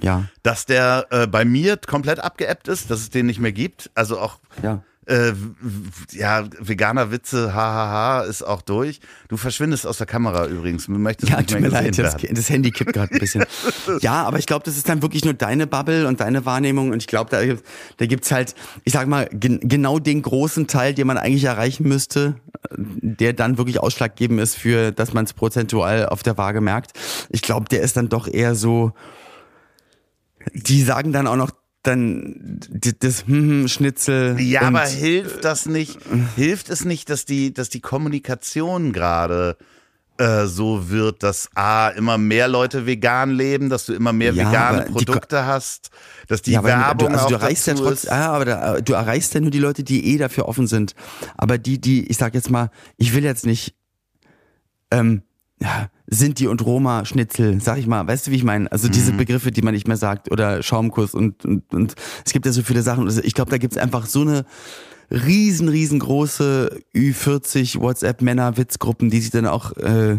Ja, 0.00 0.26
dass 0.42 0.66
der 0.66 1.06
äh, 1.10 1.26
bei 1.26 1.44
mir 1.44 1.76
komplett 1.76 2.20
abgeebbt 2.20 2.68
ist, 2.68 2.90
dass 2.90 3.00
es 3.00 3.10
den 3.10 3.26
nicht 3.26 3.38
mehr 3.38 3.52
gibt. 3.52 3.90
Also 3.94 4.18
auch 4.18 4.38
ja. 4.62 4.82
Äh, 5.10 5.32
ja, 6.12 6.44
veganer 6.60 7.10
Witze, 7.10 7.52
hahaha, 7.52 8.22
ist 8.22 8.42
auch 8.42 8.62
durch. 8.62 9.00
Du 9.28 9.36
verschwindest 9.36 9.86
aus 9.86 9.98
der 9.98 10.06
Kamera 10.06 10.46
übrigens. 10.46 10.86
Du 10.86 10.92
möchtest 10.92 11.30
Ja, 11.32 11.38
nicht 11.38 11.50
tut 11.50 11.60
mir 11.60 11.68
leid, 11.68 11.98
das, 11.98 12.16
das 12.30 12.48
Handy 12.48 12.70
kippt 12.70 12.92
gerade 12.92 13.12
ein 13.12 13.18
bisschen. 13.18 13.44
ja, 14.00 14.22
aber 14.22 14.38
ich 14.38 14.46
glaube, 14.46 14.64
das 14.64 14.76
ist 14.76 14.88
dann 14.88 15.02
wirklich 15.02 15.24
nur 15.24 15.34
deine 15.34 15.66
Bubble 15.66 16.06
und 16.06 16.20
deine 16.20 16.46
Wahrnehmung. 16.46 16.90
Und 16.90 16.98
ich 17.02 17.06
glaube, 17.08 17.28
da, 17.30 17.44
gibt- 17.44 17.64
da 17.98 18.06
gibt's 18.06 18.30
halt, 18.30 18.54
ich 18.84 18.92
sag 18.92 19.08
mal, 19.08 19.28
gen 19.32 19.60
genau 19.62 19.98
den 19.98 20.22
großen 20.22 20.66
Teil, 20.68 20.94
den 20.94 21.06
man 21.06 21.18
eigentlich 21.18 21.44
erreichen 21.44 21.88
müsste, 21.88 22.36
der 22.70 23.32
dann 23.32 23.58
wirklich 23.58 23.80
ausschlaggebend 23.80 24.40
ist 24.40 24.56
für, 24.56 24.92
dass 24.92 25.12
man 25.12 25.24
es 25.24 25.32
prozentual 25.32 26.06
auf 26.06 26.22
der 26.22 26.38
Waage 26.38 26.60
merkt. 26.60 26.92
Ich 27.30 27.42
glaube, 27.42 27.66
der 27.68 27.82
ist 27.82 27.96
dann 27.96 28.08
doch 28.08 28.28
eher 28.28 28.54
so, 28.54 28.92
die 30.54 30.82
sagen 30.82 31.12
dann 31.12 31.26
auch 31.26 31.36
noch 31.36 31.50
dann 31.82 32.60
das 33.00 33.26
hm, 33.26 33.48
hm, 33.48 33.68
Schnitzel. 33.68 34.38
Ja, 34.40 34.62
aber 34.62 34.86
hilft 34.86 35.44
das 35.44 35.66
nicht? 35.66 35.98
Hilft 36.36 36.68
es 36.70 36.84
nicht, 36.84 37.08
dass 37.08 37.24
die, 37.24 37.54
dass 37.54 37.68
die 37.70 37.80
Kommunikation 37.80 38.92
gerade 38.92 39.56
äh, 40.20 40.46
so 40.46 40.90
wird, 40.90 41.22
dass 41.22 41.48
A, 41.54 41.88
immer 41.88 42.18
mehr 42.18 42.46
Leute 42.48 42.84
vegan 42.84 43.30
leben, 43.30 43.70
dass 43.70 43.86
du 43.86 43.94
immer 43.94 44.12
mehr 44.12 44.34
Ja, 44.34 44.48
vegane 44.48 44.78
aber 44.80 44.84
die 44.84 44.92
Produkte 44.92 45.46
hast, 45.46 45.90
dass 46.28 46.42
die 46.42 46.52
ja, 46.52 46.62
Werbung 46.62 47.08
du, 47.08 47.14
also 47.14 47.28
du 47.28 47.36
auch 47.36 47.40
erreichst 47.40 47.66
ja 47.66 47.74
trotz, 47.74 48.02
ja, 48.02 48.30
aber 48.30 48.44
da, 48.44 48.80
du 48.82 48.92
erreichst 48.92 49.32
ja 49.32 49.40
nur 49.40 49.50
die 49.50 49.58
Leute, 49.58 49.82
die 49.82 50.12
eh 50.12 50.18
dafür 50.18 50.46
offen 50.46 50.66
sind. 50.66 50.94
Aber 51.38 51.56
die, 51.56 51.80
die, 51.80 52.06
ich 52.06 52.18
sag 52.18 52.34
jetzt 52.34 52.50
mal, 52.50 52.70
ich 52.98 53.14
will 53.14 53.24
jetzt 53.24 53.46
nicht, 53.46 53.74
ähm, 54.90 55.22
ja, 55.58 55.88
Sinti 56.10 56.46
und 56.48 56.64
Roma 56.66 57.04
Schnitzel, 57.04 57.60
sag 57.60 57.78
ich 57.78 57.86
mal, 57.86 58.06
weißt 58.06 58.26
du, 58.26 58.30
wie 58.32 58.36
ich 58.36 58.44
meine? 58.44 58.70
Also 58.72 58.88
Mhm. 58.88 58.92
diese 58.92 59.12
Begriffe, 59.12 59.50
die 59.52 59.62
man 59.62 59.74
nicht 59.74 59.86
mehr 59.88 59.96
sagt 59.96 60.30
oder 60.30 60.62
Schaumkuss 60.62 61.14
und, 61.14 61.44
und, 61.44 61.72
und 61.72 61.94
es 62.26 62.32
gibt 62.32 62.46
ja 62.46 62.52
so 62.52 62.62
viele 62.62 62.82
Sachen. 62.82 63.04
Also 63.06 63.20
ich 63.22 63.34
glaube, 63.34 63.50
da 63.50 63.58
gibt's 63.58 63.76
einfach 63.76 64.06
so 64.06 64.22
eine 64.22 64.44
riesen, 65.10 65.68
riesengroße 65.68 66.80
Ü40 66.94 67.80
WhatsApp-Männer-Witzgruppen, 67.80 69.10
die 69.10 69.20
sich 69.20 69.30
dann 69.30 69.46
auch 69.46 69.76
äh, 69.76 70.18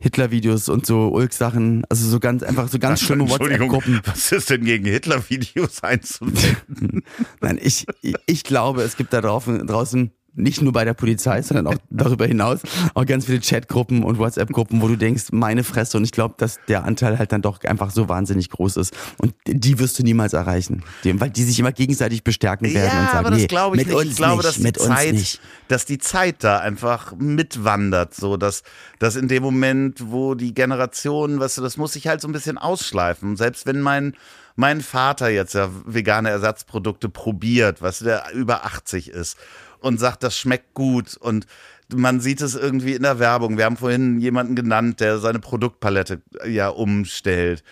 Hitler-Videos 0.00 0.68
und 0.68 0.86
so 0.86 1.08
Ulk-Sachen, 1.08 1.84
also 1.88 2.08
so 2.08 2.18
ganz 2.20 2.42
einfach 2.42 2.68
so 2.68 2.78
ganz 2.78 3.00
schlimme 3.00 3.28
WhatsApp-Gruppen. 3.28 4.00
was 4.04 4.32
ist 4.32 4.50
denn 4.50 4.64
gegen 4.64 4.84
Hitler-Videos 4.86 5.82
einzuwenden? 5.82 7.02
Nein, 7.40 7.58
ich, 7.62 7.86
ich 8.26 8.44
glaube, 8.44 8.82
es 8.82 8.96
gibt 8.96 9.12
da 9.12 9.20
draußen, 9.20 9.66
draußen 9.66 10.10
nicht 10.36 10.62
nur 10.62 10.72
bei 10.72 10.84
der 10.84 10.94
Polizei, 10.94 11.42
sondern 11.42 11.68
auch 11.68 11.78
darüber 11.90 12.26
hinaus 12.26 12.60
auch 12.94 13.06
ganz 13.06 13.26
viele 13.26 13.40
Chatgruppen 13.40 14.02
und 14.02 14.18
WhatsApp-Gruppen, 14.18 14.80
wo 14.82 14.88
du 14.88 14.96
denkst, 14.96 15.26
meine 15.32 15.64
Fresse. 15.64 15.96
Und 15.96 16.04
ich 16.04 16.12
glaube, 16.12 16.34
dass 16.38 16.58
der 16.68 16.84
Anteil 16.84 17.18
halt 17.18 17.32
dann 17.32 17.42
doch 17.42 17.62
einfach 17.64 17.90
so 17.90 18.08
wahnsinnig 18.08 18.50
groß 18.50 18.76
ist. 18.76 18.94
Und 19.18 19.34
die 19.46 19.78
wirst 19.78 19.98
du 19.98 20.02
niemals 20.02 20.32
erreichen. 20.32 20.82
Weil 21.04 21.30
die 21.30 21.44
sich 21.44 21.58
immer 21.58 21.72
gegenseitig 21.72 22.24
bestärken 22.24 22.72
werden 22.72 22.90
ja, 22.92 23.00
und 23.00 23.06
sagen, 23.06 23.18
aber 23.18 23.30
das 23.30 23.40
nee, 23.40 23.46
glaube 23.46 23.76
ich 23.76 23.86
mit 23.86 23.88
nicht. 23.88 23.96
uns 23.96 24.10
ich 24.10 24.16
glaube, 24.16 24.42
nicht, 24.42 24.46
dass 24.46 24.58
die 24.58 24.72
Zeit, 24.72 25.12
nicht. 25.12 25.40
dass 25.68 25.84
die 25.86 25.98
Zeit 25.98 26.36
da 26.40 26.58
einfach 26.58 27.14
mitwandert, 27.16 28.14
so 28.14 28.36
dass, 28.36 28.62
dass 28.98 29.16
in 29.16 29.28
dem 29.28 29.42
Moment, 29.42 30.10
wo 30.10 30.34
die 30.34 30.54
Generation, 30.54 31.38
weißt 31.38 31.58
du, 31.58 31.62
das 31.62 31.76
muss 31.76 31.92
sich 31.92 32.06
halt 32.06 32.20
so 32.20 32.28
ein 32.28 32.32
bisschen 32.32 32.58
ausschleifen. 32.58 33.36
Selbst 33.36 33.66
wenn 33.66 33.80
mein 33.80 34.14
mein 34.56 34.82
Vater 34.82 35.30
jetzt 35.30 35.54
ja 35.54 35.68
vegane 35.84 36.30
Ersatzprodukte 36.30 37.08
probiert, 37.08 37.82
was 37.82 37.98
der 37.98 38.32
über 38.34 38.64
80 38.64 39.10
ist 39.10 39.36
und 39.84 40.00
sagt, 40.00 40.22
das 40.22 40.36
schmeckt 40.36 40.74
gut 40.74 41.16
und 41.16 41.46
man 41.94 42.20
sieht 42.20 42.40
es 42.40 42.54
irgendwie 42.54 42.94
in 42.94 43.02
der 43.02 43.18
Werbung. 43.18 43.58
Wir 43.58 43.66
haben 43.66 43.76
vorhin 43.76 44.18
jemanden 44.18 44.56
genannt, 44.56 45.00
der 45.00 45.18
seine 45.18 45.38
Produktpalette 45.38 46.22
ja 46.46 46.68
umstellt 46.68 47.62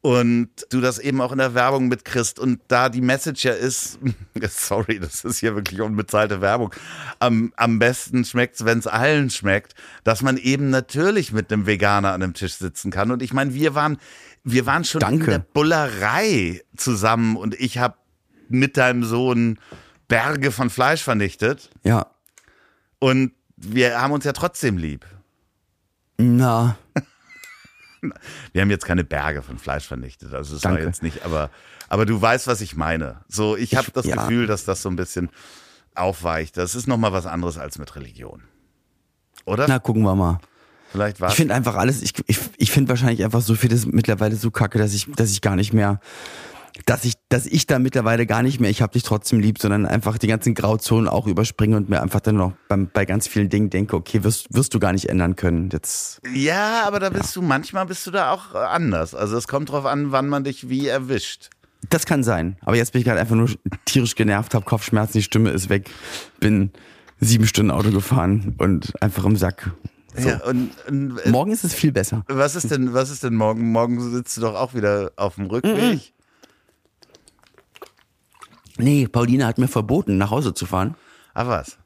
und 0.00 0.48
du 0.70 0.80
das 0.80 0.98
eben 0.98 1.20
auch 1.20 1.32
in 1.32 1.38
der 1.38 1.54
Werbung 1.54 1.88
mitkriegst 1.88 2.38
und 2.38 2.60
da 2.68 2.88
die 2.88 3.02
Message 3.02 3.44
ja 3.44 3.52
ist, 3.52 3.98
sorry, 4.48 4.98
das 4.98 5.24
ist 5.24 5.38
hier 5.38 5.54
wirklich 5.54 5.80
unbezahlte 5.82 6.40
Werbung, 6.40 6.74
am, 7.18 7.52
am 7.56 7.78
besten 7.78 8.24
schmeckt's, 8.24 8.64
wenn's 8.64 8.86
allen 8.86 9.28
schmeckt, 9.28 9.74
dass 10.04 10.22
man 10.22 10.38
eben 10.38 10.70
natürlich 10.70 11.32
mit 11.32 11.52
einem 11.52 11.66
Veganer 11.66 12.12
an 12.12 12.22
einem 12.22 12.34
Tisch 12.34 12.54
sitzen 12.54 12.90
kann 12.90 13.10
und 13.10 13.22
ich 13.22 13.34
meine, 13.34 13.52
wir 13.54 13.74
waren 13.74 13.98
wir 14.44 14.64
waren 14.64 14.84
schon 14.84 15.00
Danke. 15.00 15.24
in 15.24 15.30
der 15.30 15.38
Bullerei 15.40 16.62
zusammen 16.74 17.36
und 17.36 17.54
ich 17.60 17.76
habe 17.76 17.96
mit 18.48 18.78
deinem 18.78 19.04
Sohn 19.04 19.58
Berge 20.08 20.50
von 20.52 20.70
Fleisch 20.70 21.02
vernichtet 21.02 21.70
Ja. 21.84 22.06
und 22.98 23.32
wir 23.56 24.00
haben 24.00 24.12
uns 24.12 24.24
ja 24.24 24.32
trotzdem 24.32 24.78
lieb. 24.78 25.04
Na, 26.18 26.76
Wir 28.52 28.62
haben 28.62 28.70
jetzt 28.70 28.84
keine 28.84 29.02
Berge 29.04 29.42
von 29.42 29.58
Fleisch 29.58 29.86
vernichtet, 29.86 30.32
also 30.32 30.54
das 30.54 30.64
war 30.64 30.72
Danke. 30.72 30.86
jetzt 30.86 31.02
nicht, 31.02 31.24
aber, 31.24 31.50
aber 31.88 32.06
du 32.06 32.20
weißt, 32.20 32.46
was 32.46 32.60
ich 32.60 32.76
meine. 32.76 33.20
So, 33.28 33.56
ich 33.56 33.74
habe 33.74 33.90
das 33.92 34.06
ja. 34.06 34.14
Gefühl, 34.16 34.46
dass 34.46 34.64
das 34.64 34.82
so 34.82 34.88
ein 34.88 34.96
bisschen 34.96 35.30
aufweicht. 35.96 36.56
Das 36.56 36.74
ist 36.76 36.86
nochmal 36.86 37.12
was 37.12 37.26
anderes 37.26 37.58
als 37.58 37.78
mit 37.78 37.94
Religion. 37.96 38.44
Oder? 39.46 39.66
na, 39.66 39.78
gucken 39.80 40.02
wir 40.02 40.14
mal. 40.14 40.38
Vielleicht 40.92 41.20
war 41.20 41.28
Ich 41.30 41.34
finde 41.34 41.54
einfach 41.54 41.74
alles, 41.74 42.00
ich, 42.02 42.12
ich, 42.28 42.38
ich 42.56 42.70
finde 42.70 42.88
wahrscheinlich 42.90 43.24
einfach 43.24 43.42
so 43.42 43.54
vieles 43.56 43.84
mittlerweile 43.84 44.36
so 44.36 44.50
kacke, 44.50 44.78
dass 44.78 44.94
ich, 44.94 45.10
dass 45.16 45.30
ich 45.30 45.40
gar 45.40 45.56
nicht 45.56 45.72
mehr, 45.72 46.00
dass 46.86 47.04
ich, 47.04 47.14
dass 47.28 47.46
ich 47.46 47.66
da 47.66 47.78
mittlerweile 47.78 48.26
gar 48.26 48.42
nicht 48.42 48.60
mehr, 48.60 48.70
ich 48.70 48.82
hab 48.82 48.92
dich 48.92 49.02
trotzdem 49.02 49.40
lieb, 49.40 49.58
sondern 49.58 49.86
einfach 49.86 50.18
die 50.18 50.26
ganzen 50.26 50.54
Grauzonen 50.54 51.08
auch 51.08 51.26
überspringe 51.26 51.76
und 51.76 51.88
mir 51.88 52.00
einfach 52.00 52.20
dann 52.20 52.36
noch 52.36 52.52
beim, 52.68 52.88
bei 52.92 53.04
ganz 53.04 53.28
vielen 53.28 53.48
Dingen 53.48 53.70
denke, 53.70 53.96
okay, 53.96 54.24
wirst, 54.24 54.46
wirst 54.54 54.74
du 54.74 54.78
gar 54.78 54.92
nicht 54.92 55.08
ändern 55.08 55.36
können. 55.36 55.70
Jetzt, 55.72 56.20
Ja, 56.32 56.84
aber 56.86 57.00
da 57.00 57.10
bist 57.10 57.34
du, 57.36 57.42
manchmal 57.42 57.86
bist 57.86 58.06
du 58.06 58.10
da 58.10 58.32
auch 58.32 58.54
äh, 58.54 58.58
anders. 58.58 59.14
Also 59.14 59.36
es 59.36 59.48
kommt 59.48 59.70
drauf 59.70 59.84
an, 59.86 60.12
wann 60.12 60.28
man 60.28 60.44
dich 60.44 60.68
wie 60.68 60.86
erwischt. 60.86 61.50
das 61.90 62.06
kann 62.06 62.22
sein. 62.22 62.56
Aber 62.62 62.76
jetzt 62.76 62.92
bin 62.92 63.00
ich 63.00 63.06
gerade 63.06 63.20
einfach 63.20 63.36
nur 63.36 63.48
tierisch 63.84 64.14
genervt, 64.14 64.54
hab 64.54 64.64
Kopfschmerzen, 64.64 65.18
die 65.18 65.22
Stimme 65.22 65.50
ist 65.50 65.68
weg, 65.68 65.90
bin 66.40 66.70
sieben 67.20 67.46
Stunden 67.46 67.70
Auto 67.70 67.90
gefahren 67.90 68.54
und 68.58 68.92
einfach 69.02 69.24
im 69.24 69.36
Sack. 69.36 69.72
So. 70.16 70.28
Ja, 70.28 70.44
und, 70.44 70.70
und 70.88 71.18
äh, 71.18 71.30
Morgen 71.30 71.52
ist 71.52 71.64
es 71.64 71.74
viel 71.74 71.92
besser. 71.92 72.24
was 72.28 72.56
ist 72.56 72.70
denn, 72.70 72.94
was 72.94 73.10
ist 73.10 73.22
denn 73.22 73.34
morgen? 73.34 73.70
Morgen 73.70 74.00
sitzt 74.10 74.36
du 74.36 74.40
doch 74.40 74.54
auch 74.54 74.74
wieder 74.74 75.12
auf 75.16 75.36
dem 75.36 75.46
Rückweg. 75.46 76.12
Nee, 78.78 79.06
Pauline 79.08 79.46
hat 79.46 79.58
mir 79.58 79.68
verboten, 79.68 80.16
nach 80.18 80.30
Hause 80.30 80.54
zu 80.54 80.66
fahren. 80.66 80.94
Ah, 81.34 81.46
was? 81.46 81.78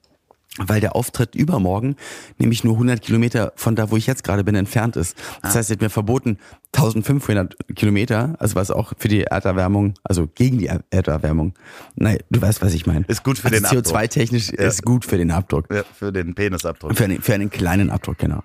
weil 0.58 0.82
der 0.82 0.94
Auftritt 0.94 1.34
übermorgen 1.34 1.96
nämlich 2.38 2.62
nur 2.62 2.74
100 2.74 3.00
Kilometer 3.00 3.54
von 3.56 3.74
da, 3.74 3.90
wo 3.90 3.96
ich 3.96 4.06
jetzt 4.06 4.22
gerade 4.22 4.44
bin, 4.44 4.54
entfernt 4.54 4.96
ist. 4.96 5.16
Das 5.40 5.54
heißt, 5.54 5.68
sie 5.68 5.72
hat 5.72 5.80
mir 5.80 5.88
verboten 5.88 6.36
1500 6.76 7.56
Kilometer, 7.74 8.34
also 8.38 8.54
was 8.54 8.70
auch 8.70 8.92
für 8.98 9.08
die 9.08 9.22
Erderwärmung, 9.22 9.94
also 10.04 10.26
gegen 10.34 10.58
die 10.58 10.66
Er- 10.66 10.84
Erderwärmung. 10.90 11.54
Nein, 11.96 12.18
du 12.28 12.42
weißt, 12.42 12.60
was 12.60 12.74
ich 12.74 12.84
meine. 12.86 13.06
Ist 13.08 13.24
gut 13.24 13.38
für 13.38 13.48
also 13.48 13.56
den 13.60 13.64
Abdruck. 13.64 13.96
CO2-technisch 13.96 14.50
ist 14.50 14.82
gut 14.82 15.06
für 15.06 15.16
den 15.16 15.30
Abdruck. 15.30 15.72
Ja, 15.72 15.84
für 15.98 16.12
den 16.12 16.34
Penisabdruck. 16.34 16.98
Für 16.98 17.04
einen, 17.04 17.22
für 17.22 17.32
einen 17.32 17.48
kleinen 17.48 17.88
Abdruck, 17.88 18.18
genau. 18.18 18.42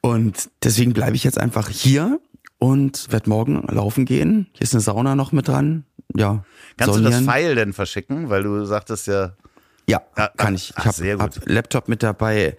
Und 0.00 0.50
deswegen 0.64 0.92
bleibe 0.92 1.14
ich 1.14 1.22
jetzt 1.22 1.38
einfach 1.38 1.68
hier 1.68 2.18
und 2.58 3.12
werde 3.12 3.30
morgen 3.30 3.62
laufen 3.68 4.06
gehen. 4.06 4.48
Hier 4.54 4.62
ist 4.62 4.74
eine 4.74 4.80
Sauna 4.80 5.14
noch 5.14 5.30
mit 5.30 5.46
dran. 5.46 5.84
Ja. 6.16 6.44
Kannst 6.76 6.98
du 6.98 7.02
das. 7.02 7.20
Pfeil 7.22 7.54
denn 7.54 7.72
verschicken? 7.72 8.28
Weil 8.30 8.42
du 8.42 8.64
sagtest 8.64 9.06
ja, 9.06 9.32
Ja, 9.88 10.02
Ah, 10.16 10.28
kann 10.36 10.54
ah, 10.54 10.56
ich. 10.56 10.70
Ich 10.70 10.76
ah, 10.76 10.84
habe 10.86 11.10
gut. 11.16 11.20
hab 11.20 11.48
Laptop 11.48 11.88
mit 11.88 12.02
dabei, 12.02 12.56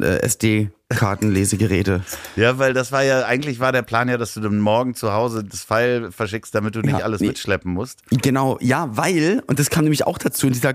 äh, 0.00 0.04
SD, 0.20 0.70
Kartenlesegeräte. 0.90 2.02
Ja, 2.36 2.58
weil 2.58 2.72
das 2.74 2.92
war 2.92 3.02
ja, 3.02 3.24
eigentlich 3.24 3.60
war 3.60 3.72
der 3.72 3.82
Plan 3.82 4.08
ja, 4.08 4.16
dass 4.18 4.34
du 4.34 4.40
dann 4.40 4.58
morgen 4.60 4.94
zu 4.94 5.12
Hause 5.12 5.44
das 5.44 5.64
Pfeil 5.64 6.12
verschickst, 6.12 6.54
damit 6.54 6.74
du 6.74 6.80
nicht 6.80 6.98
Ja, 6.98 7.04
alles 7.04 7.20
nee. 7.20 7.28
mitschleppen 7.28 7.72
musst. 7.72 8.00
Genau, 8.10 8.58
ja, 8.60 8.88
weil, 8.96 9.42
und 9.46 9.58
das 9.58 9.70
kam 9.70 9.84
nämlich 9.84 10.06
auch 10.06 10.18
dazu 10.18 10.46
in 10.46 10.52
dieser 10.52 10.74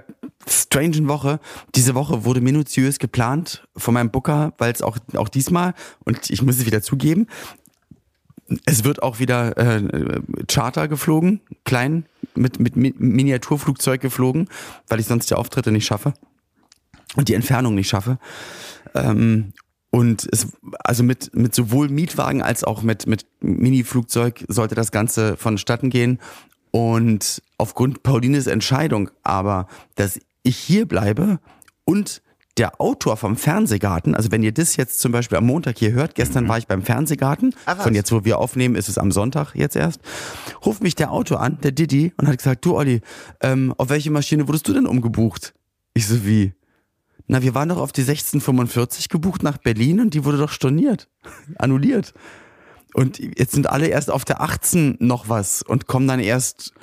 strangen 0.49 1.07
Woche, 1.07 1.39
diese 1.75 1.95
Woche 1.95 2.25
wurde 2.25 2.41
minutiös 2.41 2.99
geplant 2.99 3.67
von 3.75 3.93
meinem 3.93 4.11
Booker, 4.11 4.53
weil 4.57 4.71
es 4.71 4.81
auch, 4.81 4.97
auch 5.15 5.29
diesmal, 5.29 5.73
und 6.03 6.29
ich 6.29 6.41
muss 6.41 6.57
es 6.57 6.65
wieder 6.65 6.81
zugeben, 6.81 7.27
es 8.65 8.83
wird 8.83 9.03
auch 9.03 9.19
wieder 9.19 9.57
äh, 9.57 10.21
Charter 10.47 10.87
geflogen, 10.87 11.41
klein, 11.65 12.05
mit, 12.35 12.59
mit 12.59 12.75
Mi- 12.75 12.95
Miniaturflugzeug 12.97 14.01
geflogen, 14.01 14.47
weil 14.87 14.99
ich 14.99 15.07
sonst 15.07 15.29
die 15.29 15.35
Auftritte 15.35 15.71
nicht 15.71 15.85
schaffe 15.85 16.13
und 17.15 17.27
die 17.27 17.33
Entfernung 17.33 17.75
nicht 17.75 17.89
schaffe. 17.89 18.19
Ähm, 18.93 19.53
und 19.89 20.27
es, 20.31 20.47
also 20.79 21.03
mit, 21.03 21.35
mit 21.35 21.55
sowohl 21.55 21.89
Mietwagen 21.89 22.41
als 22.41 22.63
auch 22.63 22.83
mit, 22.83 23.07
mit 23.07 23.25
Mini-Flugzeug 23.39 24.45
sollte 24.47 24.75
das 24.75 24.91
Ganze 24.91 25.37
vonstatten 25.37 25.89
gehen. 25.89 26.19
Und 26.71 27.41
aufgrund 27.57 28.03
Paulines 28.03 28.45
Entscheidung 28.45 29.09
aber, 29.23 29.67
dass 29.95 30.19
ich 30.43 30.57
hier 30.57 30.85
bleibe 30.85 31.39
und 31.85 32.21
der 32.57 32.81
Autor 32.81 33.17
vom 33.17 33.37
Fernsehgarten, 33.37 34.15
also 34.15 34.31
wenn 34.31 34.43
ihr 34.43 34.51
das 34.51 34.75
jetzt 34.75 34.99
zum 34.99 35.11
Beispiel 35.11 35.37
am 35.37 35.45
Montag 35.45 35.77
hier 35.77 35.91
hört, 35.91 36.15
gestern 36.15 36.47
war 36.47 36.57
ich 36.57 36.67
beim 36.67 36.81
Fernsehgarten, 36.81 37.53
was? 37.65 37.83
von 37.83 37.93
jetzt, 37.93 38.11
wo 38.11 38.25
wir 38.25 38.39
aufnehmen, 38.39 38.75
ist 38.75 38.89
es 38.89 38.97
am 38.97 39.11
Sonntag 39.11 39.53
jetzt 39.55 39.75
erst, 39.75 40.01
ruft 40.65 40.81
mich 40.81 40.95
der 40.95 41.11
Autor 41.11 41.41
an, 41.41 41.59
der 41.61 41.71
Didi, 41.71 42.13
und 42.17 42.27
hat 42.27 42.37
gesagt, 42.37 42.65
du 42.65 42.75
Olli, 42.75 43.01
ähm, 43.41 43.73
auf 43.77 43.89
welche 43.89 44.11
Maschine 44.11 44.47
wurdest 44.47 44.67
du 44.67 44.73
denn 44.73 44.87
umgebucht? 44.87 45.53
Ich 45.93 46.07
so, 46.07 46.25
wie? 46.25 46.53
Na, 47.27 47.41
wir 47.41 47.53
waren 47.53 47.69
doch 47.69 47.77
auf 47.77 47.91
die 47.91 48.01
1645 48.01 49.09
gebucht 49.09 49.43
nach 49.43 49.57
Berlin 49.57 49.99
und 49.99 50.13
die 50.13 50.23
wurde 50.23 50.37
doch 50.37 50.51
storniert, 50.51 51.09
annulliert. 51.57 52.13
Und 52.93 53.19
jetzt 53.19 53.51
sind 53.51 53.69
alle 53.69 53.87
erst 53.87 54.09
auf 54.09 54.25
der 54.25 54.41
18 54.41 54.97
noch 54.99 55.29
was 55.29 55.61
und 55.61 55.87
kommen 55.87 56.07
dann 56.07 56.19
erst 56.19 56.73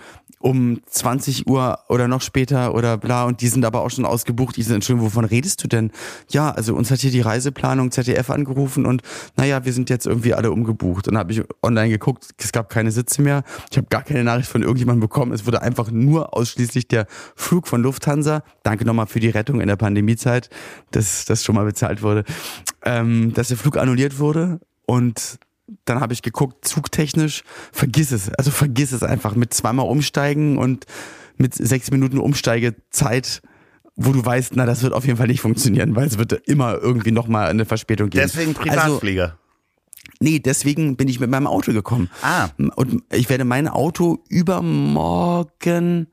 um 0.45 0.83
20 0.85 1.47
Uhr 1.47 1.79
oder 1.89 2.07
noch 2.07 2.21
später 2.21 2.75
oder 2.75 2.99
bla 2.99 3.25
und 3.25 3.41
die 3.41 3.49
sind 3.49 3.65
aber 3.65 3.81
auch 3.81 3.89
schon 3.89 4.05
ausgebucht. 4.05 4.59
Die 4.59 4.63
sind, 4.63 4.75
Entschuldigung, 4.75 5.07
wovon 5.07 5.25
redest 5.25 5.65
du 5.65 5.69
denn? 5.69 5.91
Ja, 6.29 6.51
also 6.51 6.75
uns 6.75 6.91
hat 6.91 7.01
hier 7.01 7.11
die 7.11 7.23
Reiseplanung 7.23 7.91
ZDF 7.91 8.29
angerufen 8.29 8.85
und 8.85 9.01
naja, 9.39 9.65
wir 9.65 9.73
sind 9.73 9.89
jetzt 9.89 10.07
irgendwie 10.07 10.35
alle 10.35 10.53
umgebucht. 10.53 11.09
Und 11.09 11.17
habe 11.17 11.33
ich 11.33 11.43
online 11.63 11.89
geguckt, 11.89 12.29
es 12.37 12.53
gab 12.53 12.69
keine 12.69 12.91
Sitze 12.91 13.23
mehr. 13.23 13.43
Ich 13.71 13.79
habe 13.79 13.87
gar 13.89 14.03
keine 14.03 14.23
Nachricht 14.23 14.51
von 14.51 14.61
irgendjemandem 14.61 15.01
bekommen. 15.01 15.33
Es 15.33 15.47
wurde 15.47 15.63
einfach 15.63 15.91
nur 15.91 16.37
ausschließlich 16.37 16.89
der 16.89 17.07
Flug 17.35 17.67
von 17.67 17.83
Lufthansa. 17.83 18.43
Danke 18.65 18.85
nochmal 18.85 19.07
für 19.07 19.21
die 19.21 19.31
Rettung 19.31 19.63
in 19.63 19.69
der 19.69 19.77
Pandemiezeit, 19.77 20.51
dass 20.91 21.25
das 21.25 21.43
schon 21.43 21.55
mal 21.55 21.65
bezahlt 21.65 22.03
wurde. 22.03 22.25
Ähm, 22.85 23.33
dass 23.33 23.49
der 23.49 23.57
Flug 23.57 23.79
annulliert 23.79 24.19
wurde 24.19 24.61
und 24.85 25.39
dann 25.85 26.01
habe 26.01 26.13
ich 26.13 26.23
geguckt, 26.23 26.67
zugtechnisch, 26.67 27.43
vergiss 27.73 28.13
es. 28.13 28.33
Also 28.35 28.51
vergiss 28.51 28.93
es 28.93 29.03
einfach 29.03 29.35
mit 29.35 29.55
zweimal 29.55 29.87
umsteigen 29.87 30.59
und 30.59 30.85
mit 31.37 31.55
sechs 31.55 31.91
Minuten 31.91 32.19
Umsteigezeit, 32.19 33.43
wo 33.97 34.13
du 34.13 34.25
weißt, 34.25 34.57
na, 34.57 34.67
das 34.67 34.83
wird 34.83 34.93
auf 34.93 35.05
jeden 35.07 35.17
Fall 35.17 35.27
nicht 35.29 35.41
funktionieren, 35.41 35.97
weil 35.97 36.07
es 36.07 36.19
wird 36.19 36.33
immer 36.47 36.75
irgendwie 36.79 37.13
nochmal 37.13 37.49
eine 37.49 37.65
Verspätung 37.65 38.11
geben. 38.11 38.23
Deswegen 38.27 38.57
Also, 38.57 38.63
Privatflieger. 38.71 39.39
nee, 40.21 40.39
deswegen 40.39 40.97
bin 40.97 41.09
ich 41.09 41.21
mit 41.21 41.31
meinem 41.31 41.47
Auto 41.47 41.73
gekommen. 41.73 42.11
Ah. 42.23 42.49
Und 42.77 43.03
ich 43.13 43.29
werde 43.31 43.45
mein 43.45 43.69
Auto 43.69 44.19
übermorgen 44.29 46.09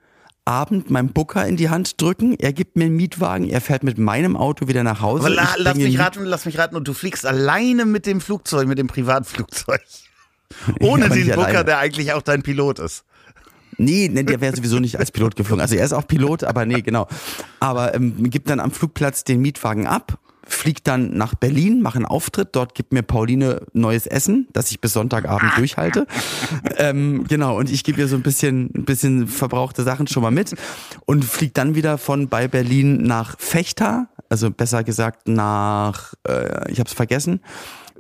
Abend 0.46 0.90
meinem 0.90 1.10
Booker 1.10 1.46
in 1.46 1.56
die 1.56 1.70
Hand 1.70 2.02
drücken. 2.02 2.36
Er 2.40 2.52
gibt 2.52 2.76
mir 2.76 2.86
einen 2.86 2.96
Mietwagen, 2.96 3.48
er 3.48 3.62
fährt 3.62 3.84
mit 3.84 3.98
meinem 3.98 4.36
Auto 4.36 4.68
wieder 4.68 4.84
nach 4.84 5.02
Hause. 5.02 5.26
Aber 5.26 5.30
la, 5.30 5.48
lass 5.58 5.78
mich 5.78 6.00
raten, 6.00 6.26
lass 6.26 6.46
mich 6.46 6.58
raten. 6.58 6.76
Und 6.76 6.88
du 6.88 6.94
fliegst 6.94 7.26
alleine 7.26 7.86
mit 7.86 8.06
dem 8.06 8.22
Flugzeug, 8.22 8.68
mit 8.68 8.78
dem 8.78 8.88
Privatflugzeug. 8.88 9.82
Ohne 10.82 11.10
den 11.10 11.28
Booker, 11.28 11.46
alleine. 11.46 11.66
der 11.66 11.78
eigentlich 11.78 12.14
auch 12.14 12.22
dein 12.22 12.42
Pilot 12.42 12.80
ist. 12.80 13.06
Nee, 13.78 14.10
nee, 14.12 14.24
der 14.24 14.42
wäre 14.42 14.56
sowieso 14.56 14.80
nicht 14.80 15.00
als 15.00 15.12
Pilot 15.12 15.36
geflogen. 15.36 15.62
Also 15.62 15.76
er 15.76 15.86
ist 15.86 15.94
auch 15.94 16.06
Pilot, 16.06 16.44
aber 16.44 16.66
nee, 16.66 16.82
genau. 16.82 17.08
Aber 17.60 17.96
ähm, 17.96 18.30
gibt 18.30 18.50
dann 18.50 18.60
am 18.60 18.72
Flugplatz 18.72 19.24
den 19.24 19.42
Mietwagen 19.42 19.88
ab, 19.88 20.20
fliegt 20.54 20.88
dann 20.88 21.18
nach 21.18 21.36
Berlin, 21.36 21.82
macht 21.82 21.96
einen 21.96 22.06
Auftritt. 22.06 22.50
Dort 22.54 22.76
gibt 22.76 22.94
mir 22.94 23.04
Pauline 23.04 23.62
neues 23.74 24.06
Essen, 24.06 24.48
das 24.54 24.72
ich 24.72 24.82
bis 24.82 24.94
Sonntagabend 24.94 25.52
durchhalte. 25.58 26.08
ähm, 26.78 27.26
genau, 27.28 27.58
und 27.58 27.70
ich 27.72 27.84
gebe 27.84 28.00
ihr 28.00 28.08
so 28.08 28.16
ein 28.16 28.22
bisschen, 28.22 28.72
ein 28.76 28.86
bisschen 28.86 29.28
verbrauchte 29.28 29.84
Sachen 29.84 30.08
schon 30.08 30.24
mal 30.24 30.32
mit 30.32 30.56
und 31.06 31.26
fliegt 31.26 31.58
dann 31.58 31.76
wieder 31.76 31.98
von 31.98 32.28
bei 32.28 32.48
Berlin 32.48 33.04
nach 33.04 33.40
Fechter, 33.40 34.08
also 34.30 34.52
besser 34.52 34.84
gesagt 34.84 35.28
nach, 35.28 36.14
äh, 36.28 36.72
ich 36.72 36.80
habe 36.80 36.88
es 36.88 36.94
vergessen, 36.94 37.42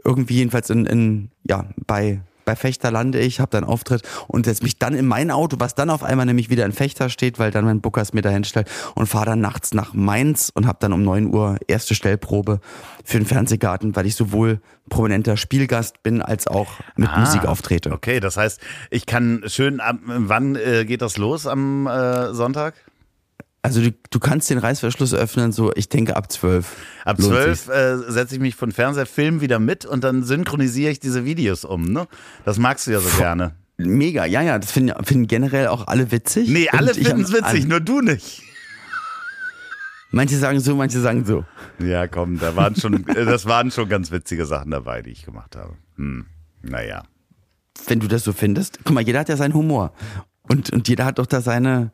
irgendwie 0.03 0.35
jedenfalls 0.35 0.69
in, 0.69 0.85
in 0.85 1.31
ja 1.43 1.65
bei 1.87 2.21
bei 2.51 2.55
Fechter 2.57 2.91
lande 2.91 3.19
ich, 3.19 3.39
habe 3.39 3.51
dann 3.51 3.63
Auftritt 3.63 4.01
und 4.27 4.45
setze 4.45 4.63
mich 4.63 4.77
dann 4.77 4.93
in 4.93 5.05
mein 5.07 5.31
Auto, 5.31 5.55
was 5.59 5.73
dann 5.73 5.89
auf 5.89 6.03
einmal 6.03 6.25
nämlich 6.25 6.49
wieder 6.49 6.65
in 6.65 6.73
Fechter 6.73 7.07
steht, 7.07 7.39
weil 7.39 7.49
dann 7.49 7.63
mein 7.63 7.79
Booker 7.79 8.01
es 8.01 8.11
mir 8.11 8.21
dahin 8.21 8.43
stellt 8.43 8.69
und 8.93 9.07
fahre 9.07 9.27
dann 9.27 9.39
nachts 9.39 9.73
nach 9.73 9.93
Mainz 9.93 10.51
und 10.53 10.67
habe 10.67 10.77
dann 10.81 10.91
um 10.91 11.01
9 11.01 11.33
Uhr 11.33 11.57
erste 11.67 11.95
Stellprobe 11.95 12.59
für 13.05 13.19
den 13.19 13.25
Fernsehgarten, 13.25 13.95
weil 13.95 14.05
ich 14.05 14.15
sowohl 14.15 14.59
prominenter 14.89 15.37
Spielgast 15.37 16.03
bin 16.03 16.21
als 16.21 16.47
auch 16.47 16.73
mit 16.97 17.09
Ah, 17.09 17.21
Musik 17.21 17.45
auftrete. 17.45 17.93
Okay, 17.93 18.19
das 18.19 18.35
heißt, 18.35 18.59
ich 18.89 19.05
kann 19.05 19.43
schön, 19.45 19.81
wann 20.03 20.57
äh, 20.57 20.83
geht 20.83 21.01
das 21.01 21.17
los 21.17 21.47
am 21.47 21.87
äh, 21.87 22.33
Sonntag? 22.33 22.73
Also 23.63 23.81
du, 23.81 23.91
du 24.09 24.19
kannst 24.19 24.49
den 24.49 24.57
Reißverschluss 24.57 25.13
öffnen, 25.13 25.51
so 25.51 25.71
ich 25.75 25.87
denke 25.87 26.15
ab 26.15 26.31
12. 26.31 26.75
Ab 27.05 27.21
zwölf 27.21 27.67
äh, 27.67 27.97
setze 27.97 28.35
ich 28.35 28.41
mich 28.41 28.55
von 28.55 28.71
Fernseher, 28.71 29.05
Film 29.05 29.39
wieder 29.41 29.59
mit 29.59 29.85
und 29.85 30.03
dann 30.03 30.23
synchronisiere 30.23 30.91
ich 30.91 30.99
diese 30.99 31.25
Videos 31.25 31.63
um, 31.63 31.91
ne? 31.91 32.07
Das 32.43 32.57
magst 32.57 32.87
du 32.87 32.91
ja 32.91 32.99
so 32.99 33.09
gerne. 33.17 33.53
Mega, 33.77 34.25
ja, 34.25 34.41
ja, 34.41 34.57
das 34.57 34.71
finden, 34.71 34.93
finden 35.03 35.27
generell 35.27 35.67
auch 35.67 35.87
alle 35.87 36.11
witzig. 36.11 36.49
Nee, 36.49 36.69
alle 36.69 36.93
finden 36.93 37.21
es 37.21 37.31
witzig, 37.33 37.67
nur 37.67 37.79
du 37.79 38.01
nicht. 38.01 38.43
Manche 40.11 40.37
sagen 40.37 40.59
so, 40.59 40.75
manche 40.75 40.99
sagen 40.99 41.25
so. 41.25 41.45
Ja, 41.79 42.07
komm, 42.07 42.37
da 42.37 42.55
waren 42.55 42.75
schon, 42.75 43.07
äh, 43.15 43.25
das 43.25 43.45
waren 43.45 43.71
schon 43.71 43.87
ganz 43.87 44.11
witzige 44.11 44.45
Sachen 44.45 44.71
dabei, 44.71 45.01
die 45.01 45.11
ich 45.11 45.23
gemacht 45.23 45.55
habe. 45.55 45.73
Hm, 45.95 46.25
naja. 46.61 47.03
wenn 47.87 47.99
du 47.99 48.07
das 48.07 48.23
so 48.23 48.33
findest. 48.33 48.79
Guck 48.83 48.93
mal, 48.93 49.01
jeder 49.01 49.19
hat 49.19 49.29
ja 49.29 49.37
seinen 49.37 49.53
Humor. 49.53 49.93
Und, 50.49 50.71
und 50.71 50.87
jeder 50.89 51.05
hat 51.05 51.17
doch 51.17 51.27
da 51.27 51.41
seine, 51.41 51.91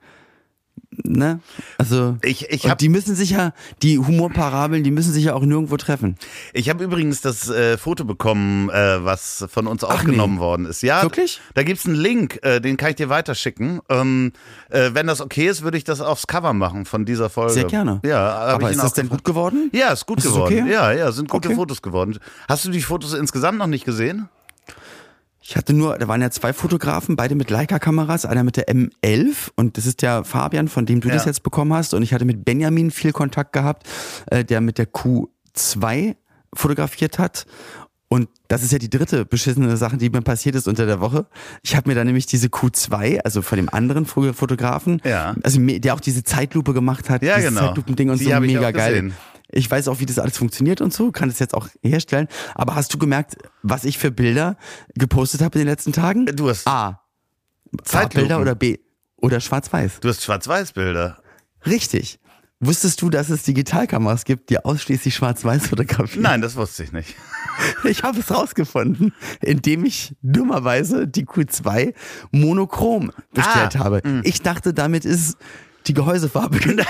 ne? 1.04 1.40
Also, 1.78 2.18
Ich, 2.24 2.50
ich 2.50 2.66
habe 2.66 2.78
die 2.78 2.90
müssen 2.90 3.16
sich 3.16 3.32
ja, 3.32 3.54
die 3.82 3.98
Humorparabeln, 4.00 4.84
die 4.84 4.92
müssen 4.92 5.14
sich 5.14 5.26
ja 5.26 5.34
auch 5.34 5.42
nirgendwo 5.44 5.78
treffen. 5.78 6.16
ich 6.54 6.70
hab 6.70 6.82
übrigens 6.82 7.22
das 7.22 7.50
äh, 7.50 7.78
Foto 7.78 8.06
bekommen, 8.06 8.70
äh, 8.70 9.04
was 9.04 9.46
von 9.50 9.68
uns 9.68 9.84
aufgenommen 9.84 10.36
nee. 10.36 10.40
worden 10.40 10.66
ist. 10.66 10.82
Ja, 10.82 11.02
Wirklich? 11.04 11.42
Da 11.54 11.64
gibt's 11.64 11.86
einen 11.86 11.96
Link, 11.96 12.40
äh, 12.44 12.60
den 12.60 12.78
kann 12.78 12.90
ich 12.92 12.96
dir 12.96 13.10
weiterschicken. 13.10 13.80
Ähm, 13.90 14.34
äh, 14.70 14.92
wenn 14.94 15.08
das 15.08 15.22
okay 15.22 15.48
ist, 15.48 15.62
würde 15.64 15.78
ich 15.78 15.84
das 15.84 16.02
aufs 16.02 16.28
Cover 16.28 16.54
machen 16.54 16.86
von 16.86 17.06
dieser 17.06 17.30
Folge. 17.30 17.54
Sehr 17.54 17.66
gerne. 17.66 18.00
Ja, 18.06 18.18
hab 18.18 18.56
Aber 18.56 18.72
ist 18.72 18.82
das 18.82 18.94
denn 18.94 19.10
gut 19.10 19.24
geworden? 19.24 19.70
Ja, 19.74 19.90
ist 19.92 20.06
gut 20.06 20.20
Ist 20.20 20.26
geworden. 20.26 20.62
okay? 20.62 20.72
Ja, 20.72 20.92
ja, 20.92 21.12
sind 21.12 21.30
gute 21.30 21.48
Okay. 21.50 21.56
Fotos 21.56 21.82
geworden. 21.82 22.18
Hast 22.48 22.66
du 22.66 22.72
die 22.72 22.82
Fotos 22.82 23.14
insgesamt 23.14 23.58
noch 23.60 23.68
nicht 23.68 23.86
gesehen? 23.86 24.30
Ich 25.50 25.56
hatte 25.56 25.72
nur, 25.74 25.98
da 25.98 26.10
waren 26.10 26.22
ja 26.22 26.30
zwei 26.30 26.52
Fotografen, 26.52 27.16
beide 27.16 27.34
mit 27.34 27.50
Leica-Kameras, 27.50 28.26
einer 28.26 28.44
mit 28.44 28.58
der 28.58 28.68
M11 28.68 29.50
und 29.56 29.78
das 29.78 29.86
ist 29.86 30.02
der 30.02 30.26
Fabian, 30.26 30.68
von 30.68 30.86
dem 30.86 31.00
du 31.00 31.08
Ja. 31.08 31.14
das 31.14 31.24
jetzt 31.24 31.42
bekommen 31.42 31.74
hast. 31.74 31.94
Und 31.94 32.04
ich 32.04 32.14
hatte 32.14 32.26
mit 32.26 32.44
Benjamin 32.44 32.92
viel 32.92 33.14
Kontakt 33.14 33.54
gehabt, 33.54 33.88
äh, 34.30 34.44
der 34.44 34.60
mit 34.60 34.78
der 34.78 34.88
Q2 34.92 36.16
fotografiert 36.54 37.18
hat. 37.18 37.46
Und 38.10 38.28
das 38.50 38.62
ist 38.64 38.74
ja 38.74 38.78
die 38.78 38.90
dritte 38.90 39.24
beschissene 39.26 39.78
Sache, 39.78 39.96
die 39.98 40.10
mir 40.10 40.22
passiert 40.22 40.56
ist 40.56 40.68
unter 40.68 40.86
der 40.86 41.00
Woche. 41.00 41.28
Ich 41.62 41.78
habe 41.78 41.90
mir 41.90 41.96
dann 41.96 42.08
nämlich 42.08 42.26
diese 42.26 42.48
Q2, 42.48 43.20
also 43.24 43.42
von 43.42 43.58
dem 43.58 43.70
anderen 43.70 44.06
Fo- 44.06 44.34
Fotografen, 44.34 45.02
Ja. 45.06 45.34
also 45.44 45.60
der 45.62 45.94
auch 45.94 46.00
diese 46.02 46.24
Zeitlupe 46.26 46.74
gemacht 46.74 47.10
hat, 47.10 47.22
Ja, 47.24 47.36
dieses 47.38 47.52
genau. 47.54 47.68
Zeitlupending 47.68 48.10
und 48.10 48.20
Die 48.20 48.26
so 48.26 48.40
mega 48.42 48.72
geil. 48.72 48.90
gesehen. 49.02 49.14
Ich 49.52 49.70
weiß 49.70 49.88
auch, 49.88 50.00
wie 50.00 50.06
das 50.06 50.20
alles 50.20 50.38
funktioniert 50.38 50.82
und 50.82 50.94
so, 50.94 51.12
kann 51.12 51.30
es 51.30 51.40
jetzt 51.40 51.54
auch 51.54 51.68
herstellen. 51.82 52.28
Aber 52.56 52.76
hast 52.76 52.94
du 52.94 52.98
gemerkt, 52.98 53.38
was 53.64 53.86
ich 53.86 53.98
für 53.98 54.12
Bilder 54.12 54.58
gepostet 54.96 55.42
habe 55.42 55.58
in 55.58 55.66
den 55.66 55.70
letzten 55.72 55.94
Tagen? 55.94 56.26
Du 56.26 56.50
hast, 56.50 56.68
A. 56.68 57.02
Zeitlupen. 57.84 57.86
Farbbilder 57.86 58.42
oder 58.42 58.56
B. 58.56 58.78
Oder 59.18 59.40
schwarz-weiß. 59.40 60.00
du 60.02 60.10
hast 60.10 60.24
Schwarz-Weiß-Bilder. 60.24 61.22
Richtig. 61.66 62.20
Wusstest 62.60 63.02
du, 63.02 63.10
dass 63.10 63.30
es 63.30 63.44
Digitalkameras 63.44 64.26
gibt, 64.26 64.50
die 64.50 64.64
ausschließlich 64.64 65.14
schwarz-weiß 65.16 65.68
fotografieren? 65.68 66.24
Nein, 66.24 66.42
das 66.42 66.56
wusste 66.56 66.84
ich 66.84 66.92
nicht. 66.92 67.16
Ich 67.86 68.04
habe 68.04 68.20
es 68.20 68.30
rausgefunden, 68.30 69.14
indem 69.42 69.84
ich 69.86 70.16
dummerweise 70.22 71.08
die 71.08 71.26
Q2 71.26 71.96
monochrom 72.32 73.12
bestellt 73.34 73.76
Ah, 73.78 73.80
habe. 73.80 74.02
Ich 74.24 74.44
dachte, 74.44 74.76
damit 74.76 75.06
ist 75.06 75.38
die 75.88 75.94
Gehäusefarbe 75.94 76.58
gemeint. 76.60 76.88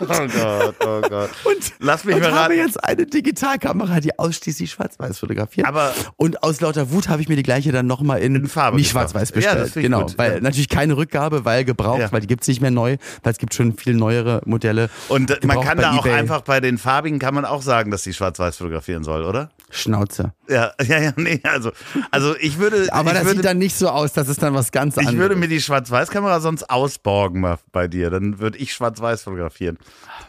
Oh 0.00 0.06
Gott, 0.06 0.74
oh 0.84 1.00
Gott. 1.08 1.30
Und, 1.44 1.72
Lass 1.80 2.04
mich 2.04 2.14
und 2.14 2.22
mal 2.22 2.32
habe 2.32 2.40
raten. 2.54 2.56
jetzt 2.58 2.82
eine 2.82 3.06
Digitalkamera, 3.06 4.00
die 4.00 4.18
ausschließlich 4.18 4.70
schwarz-weiß 4.70 5.18
fotografiert. 5.18 5.66
Aber- 5.66 5.92
und 6.16 6.42
aus 6.42 6.60
lauter 6.60 6.90
Wut 6.90 7.08
habe 7.08 7.22
ich 7.22 7.28
mir 7.28 7.36
die 7.36 7.42
gleiche 7.42 7.72
dann 7.72 7.86
nochmal 7.86 8.20
in, 8.20 8.34
In 8.34 8.48
Farbe 8.48 8.76
nicht 8.76 8.90
schwarz-weiß 8.90 9.30
Ja, 9.30 9.34
bestellt. 9.34 9.76
ich 9.76 9.82
genau, 9.82 10.02
gut. 10.02 10.18
weil 10.18 10.34
Ja. 10.34 10.40
natürlich 10.40 10.68
keine 10.68 10.96
Rückgabe, 10.96 11.44
weil 11.44 11.64
gebraucht, 11.64 12.00
Ja. 12.00 12.12
weil 12.12 12.20
die 12.20 12.26
gibt's 12.26 12.48
nicht 12.48 12.60
mehr 12.60 12.70
neu, 12.70 12.96
weil 13.22 13.32
es 13.32 13.38
gibt 13.38 13.54
schon 13.54 13.76
viel 13.76 13.94
neuere 13.94 14.40
Modelle. 14.44 14.88
Und 15.08 15.44
man 15.44 15.60
kann 15.60 15.78
da 15.78 15.92
auch 15.92 16.06
eBay. 16.06 16.18
einfach 16.18 16.42
bei 16.42 16.60
den 16.60 16.78
farbigen 16.78 17.18
kann 17.18 17.34
man 17.34 17.44
auch 17.44 17.62
sagen, 17.62 17.90
dass 17.90 18.02
die 18.02 18.12
schwarz-weiß 18.14 18.56
fotografieren 18.56 19.04
soll, 19.04 19.24
oder? 19.24 19.50
Schnauze. 19.70 20.32
Ja, 20.48 20.72
ja, 20.82 20.98
ja, 20.98 21.12
nee, 21.16 21.40
also, 21.44 21.72
also 22.10 22.36
ich 22.38 22.58
würde. 22.58 22.86
Aber 22.92 23.10
ich 23.10 23.16
das 23.16 23.24
würde, 23.24 23.36
sieht 23.38 23.44
dann 23.44 23.58
nicht 23.58 23.76
so 23.76 23.88
aus, 23.88 24.12
das 24.12 24.28
ist 24.28 24.42
dann 24.42 24.54
was 24.54 24.72
ganz 24.72 24.96
anderes. 24.96 25.14
Ich 25.14 25.20
würde 25.20 25.36
mir 25.36 25.48
die 25.48 25.60
Schwarz-Weiß-Kamera 25.60 26.40
sonst 26.40 26.70
ausborgen 26.70 27.44
bei 27.72 27.88
dir. 27.88 28.10
Dann 28.10 28.38
würde 28.38 28.58
ich 28.58 28.72
Schwarz-Weiß 28.72 29.22
fotografieren. 29.22 29.78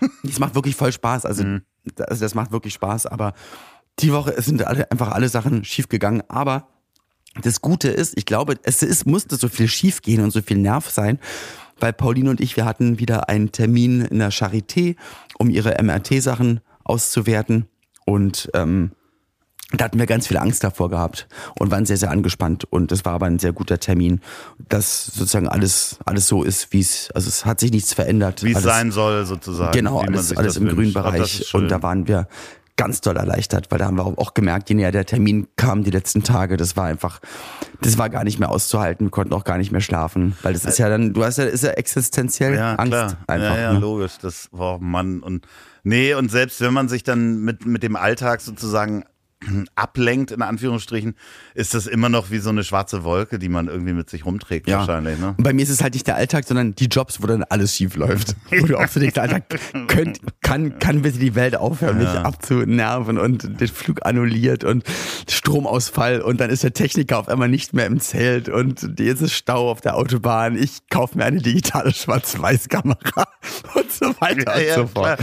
Es 0.24 0.40
macht 0.40 0.56
wirklich 0.56 0.76
voll 0.76 0.92
Spaß. 0.92 1.26
Also, 1.26 1.44
Mhm. 1.44 1.62
das, 1.96 2.20
das 2.20 2.36
macht 2.36 2.52
wirklich 2.52 2.74
Spaß. 2.74 3.06
Aber 3.06 3.34
die 4.00 4.12
Woche 4.14 4.40
sind 4.42 4.66
alle, 4.66 4.90
einfach 4.92 5.12
alle 5.12 5.30
Sachen 5.30 5.64
schief 5.64 5.88
gegangen. 5.90 6.22
Aber 6.28 6.68
das 7.42 7.62
Gute 7.62 7.90
ist, 7.90 8.18
ich 8.18 8.26
glaube, 8.26 8.56
es 8.64 8.84
ist, 8.84 9.06
musste 9.06 9.36
so 9.36 9.48
viel 9.50 9.68
schief 9.68 10.02
gehen 10.02 10.24
und 10.24 10.32
so 10.32 10.42
viel 10.42 10.58
Nerv 10.58 10.90
sein, 10.90 11.20
weil 11.80 11.94
Pauline 11.94 12.30
und 12.32 12.42
ich, 12.42 12.58
wir 12.58 12.66
hatten 12.66 13.00
wieder 13.00 13.30
einen 13.30 13.52
Termin 13.52 14.02
in 14.02 14.20
der 14.20 14.32
Charité, 14.32 14.96
um 15.38 15.50
ihre 15.50 15.82
MRT-Sachen 15.82 16.60
auszuwerten. 16.84 17.68
Und 18.06 18.50
ähm, 18.54 18.92
da 19.74 19.86
hatten 19.86 19.99
wir 19.99 20.05
ganz 20.05 20.28
viel 20.28 20.38
Angst 20.38 20.63
davor 20.63 20.89
gehabt 20.89 21.28
und 21.59 21.72
waren 21.72 21.86
sehr, 21.86 21.97
sehr 21.97 22.09
angespannt. 22.09 22.63
Und 22.70 22.91
es 22.93 23.03
war 23.03 23.13
aber 23.13 23.26
ein 23.26 23.38
sehr 23.38 23.51
guter 23.51 23.80
Termin, 23.80 24.22
dass 24.70 25.07
sozusagen 25.07 25.49
alles, 25.49 25.99
alles 26.05 26.28
so 26.28 26.43
ist, 26.43 26.72
wie 26.72 26.80
es, 26.80 27.11
also 27.13 27.28
es 27.28 27.45
hat 27.45 27.59
sich 27.59 27.72
nichts 27.72 27.93
verändert. 27.93 28.43
Wie 28.43 28.53
es 28.53 28.63
sein 28.63 28.91
soll, 28.91 29.26
sozusagen. 29.26 29.74
Genau, 29.74 29.99
alles, 29.99 30.36
alles 30.36 30.55
im 30.55 30.68
grünen 30.68 30.78
wünscht. 30.78 30.93
Bereich. 30.93 31.53
Und 31.53 31.68
da 31.70 31.84
waren 31.84 32.07
wir 32.07 32.28
ganz 32.78 33.01
doll 33.01 33.18
erleichtert, 33.18 33.70
weil 33.72 33.80
da 33.80 33.88
haben 33.88 33.97
wir 33.97 34.05
auch 34.05 34.34
gemerkt, 34.34 34.70
je 34.70 34.76
näher 34.76 34.91
der 34.91 35.05
Termin 35.05 35.47
kam 35.57 35.84
die 35.84 35.89
letzten 35.89 36.24
Tage, 36.24 36.55
das 36.55 36.78
war 36.78 36.86
einfach, 36.86 37.20
das 37.82 37.97
war 37.97 38.09
gar 38.09 38.24
nicht 38.24 38.39
mehr 38.39 38.49
auszuhalten. 38.49 39.07
Wir 39.07 39.11
konnten 39.11 39.34
auch 39.34 39.43
gar 39.43 39.57
nicht 39.57 39.72
mehr 39.72 39.82
schlafen, 39.82 40.38
weil 40.43 40.53
das 40.53 40.63
ist 40.63 40.78
ja 40.78 40.88
dann, 40.88 41.13
du 41.13 41.26
hast 41.26 41.39
ja, 41.39 41.45
ist 41.45 41.63
ja 41.63 41.72
existenziell 41.72 42.53
ja, 42.53 42.76
Angst 42.76 42.91
klar. 42.91 43.18
einfach. 43.28 43.55
ja, 43.55 43.61
ja, 43.61 43.74
ne? 43.74 43.80
logisch. 43.80 44.13
Das 44.22 44.47
war 44.51 44.80
Mann 44.80 45.22
und 45.22 45.47
nee 45.84 46.13
und 46.13 46.30
selbst 46.30 46.61
wenn 46.61 46.74
man 46.74 46.88
sich 46.88 47.03
dann 47.03 47.39
mit 47.39 47.65
mit 47.65 47.82
dem 47.82 47.95
Alltag 47.95 48.41
sozusagen 48.41 49.03
ablenkt 49.76 50.32
in 50.32 50.42
Anführungsstrichen, 50.42 51.16
ist 51.54 51.74
das 51.74 51.88
immer 51.88 52.10
noch 52.10 52.32
wie 52.32 52.40
so 52.40 52.50
eine 52.50 52.64
schwarze 52.64 53.04
Wolke, 53.04 53.40
die 53.40 53.50
man 53.50 53.68
irgendwie 53.68 53.94
mit 53.94 54.10
sich 54.10 54.26
rumträgt 54.26 54.68
Ja. 54.68 54.80
wahrscheinlich. 54.80 55.20
Ne? 55.20 55.36
Und 55.38 55.44
bei 55.44 55.54
mir 55.54 55.62
ist 55.64 55.70
es 55.70 55.82
halt 55.84 55.94
nicht 55.94 56.08
der 56.08 56.16
Alltag, 56.16 56.46
sondern 56.46 56.76
die 56.76 56.86
Jobs, 56.86 57.22
wo 57.22 57.28
dann 57.28 57.44
alles 57.44 57.76
schief 57.76 57.96
läuft. 57.96 58.36
Wo 58.60 58.66
du 58.66 58.78
auch 58.78 58.88
so 58.88 59.00
denkst, 59.00 59.18
Alter, 59.18 59.42
könnt, 59.88 60.20
kann, 60.42 60.80
kann 60.80 61.02
bitte 61.02 61.20
die 61.20 61.36
Welt 61.36 61.56
aufhören, 61.56 61.98
mich 61.98 62.08
abzunerven 62.08 63.18
und 63.18 63.60
den 63.60 63.68
Flug 63.68 64.06
annulliert 64.06 64.64
und 64.64 64.84
Stromausfall 65.30 66.22
und 66.22 66.40
dann 66.42 66.50
ist 66.50 66.64
der 66.64 66.74
Techniker 66.74 67.20
auf 67.20 67.28
einmal 67.30 67.50
nicht 67.50 67.74
mehr 67.74 67.86
im 67.86 68.00
Zelt 68.00 68.50
und 68.50 69.00
jetzt 69.00 69.22
ist 69.22 69.34
Stau 69.34 69.70
auf 69.70 69.82
der 69.82 69.96
Autobahn. 69.96 70.58
Ich 70.58 70.90
kaufe 70.90 71.18
mir 71.18 71.26
eine 71.26 71.42
digitale 71.42 71.94
Schwarz-Weiß-Kamera 71.94 73.28
und 73.76 73.92
so 73.92 74.06
weiter 74.20 74.56
und 74.56 74.76
so 74.76 74.88
fort. 74.88 75.20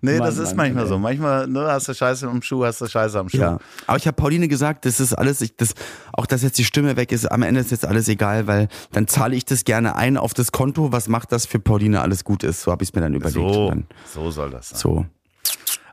Nee, 0.00 0.18
Mann, 0.18 0.26
das 0.28 0.38
ist 0.38 0.56
Mann, 0.56 0.74
manchmal 0.74 0.84
ey. 0.84 0.88
so. 0.88 0.98
Manchmal 0.98 1.46
ne, 1.48 1.66
hast 1.68 1.88
du 1.88 1.94
Scheiße 1.94 2.26
am 2.28 2.40
Schuh, 2.42 2.64
hast 2.64 2.80
du 2.80 2.86
Scheiße 2.86 3.18
am 3.18 3.28
Schuh. 3.28 3.57
Ja, 3.58 3.84
aber 3.88 3.96
ich 3.98 4.06
habe 4.06 4.14
Pauline 4.16 4.48
gesagt, 4.48 4.84
das 4.84 5.00
ist 5.00 5.12
alles, 5.14 5.40
ich, 5.40 5.56
das, 5.56 5.74
auch 6.12 6.26
dass 6.26 6.42
jetzt 6.42 6.58
die 6.58 6.64
Stimme 6.64 6.96
weg 6.96 7.12
ist, 7.12 7.26
am 7.30 7.42
Ende 7.42 7.60
ist 7.60 7.70
jetzt 7.70 7.84
alles 7.86 8.08
egal, 8.08 8.46
weil 8.46 8.68
dann 8.92 9.06
zahle 9.06 9.36
ich 9.36 9.44
das 9.44 9.64
gerne 9.64 9.96
ein 9.96 10.16
auf 10.16 10.34
das 10.34 10.52
Konto. 10.52 10.92
Was 10.92 11.08
macht 11.08 11.32
das 11.32 11.46
für 11.46 11.58
Pauline 11.58 12.00
alles 12.00 12.24
gut 12.24 12.42
ist? 12.44 12.62
So 12.62 12.70
habe 12.72 12.82
ich 12.84 12.90
es 12.90 12.94
mir 12.94 13.00
dann 13.02 13.14
überlegt. 13.14 13.34
So, 13.54 13.68
Dann, 13.68 13.86
so 14.12 14.30
soll 14.30 14.50
das 14.50 14.70
sein. 14.70 14.78
so. 14.78 15.06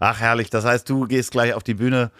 Ach, 0.01 0.19
herrlich. 0.19 0.49
Das 0.49 0.65
heißt, 0.65 0.89
du 0.89 1.07
gehst 1.07 1.31
gleich 1.31 1.53
auf 1.53 1.63
die 1.63 1.73
Bühne. 1.73 2.11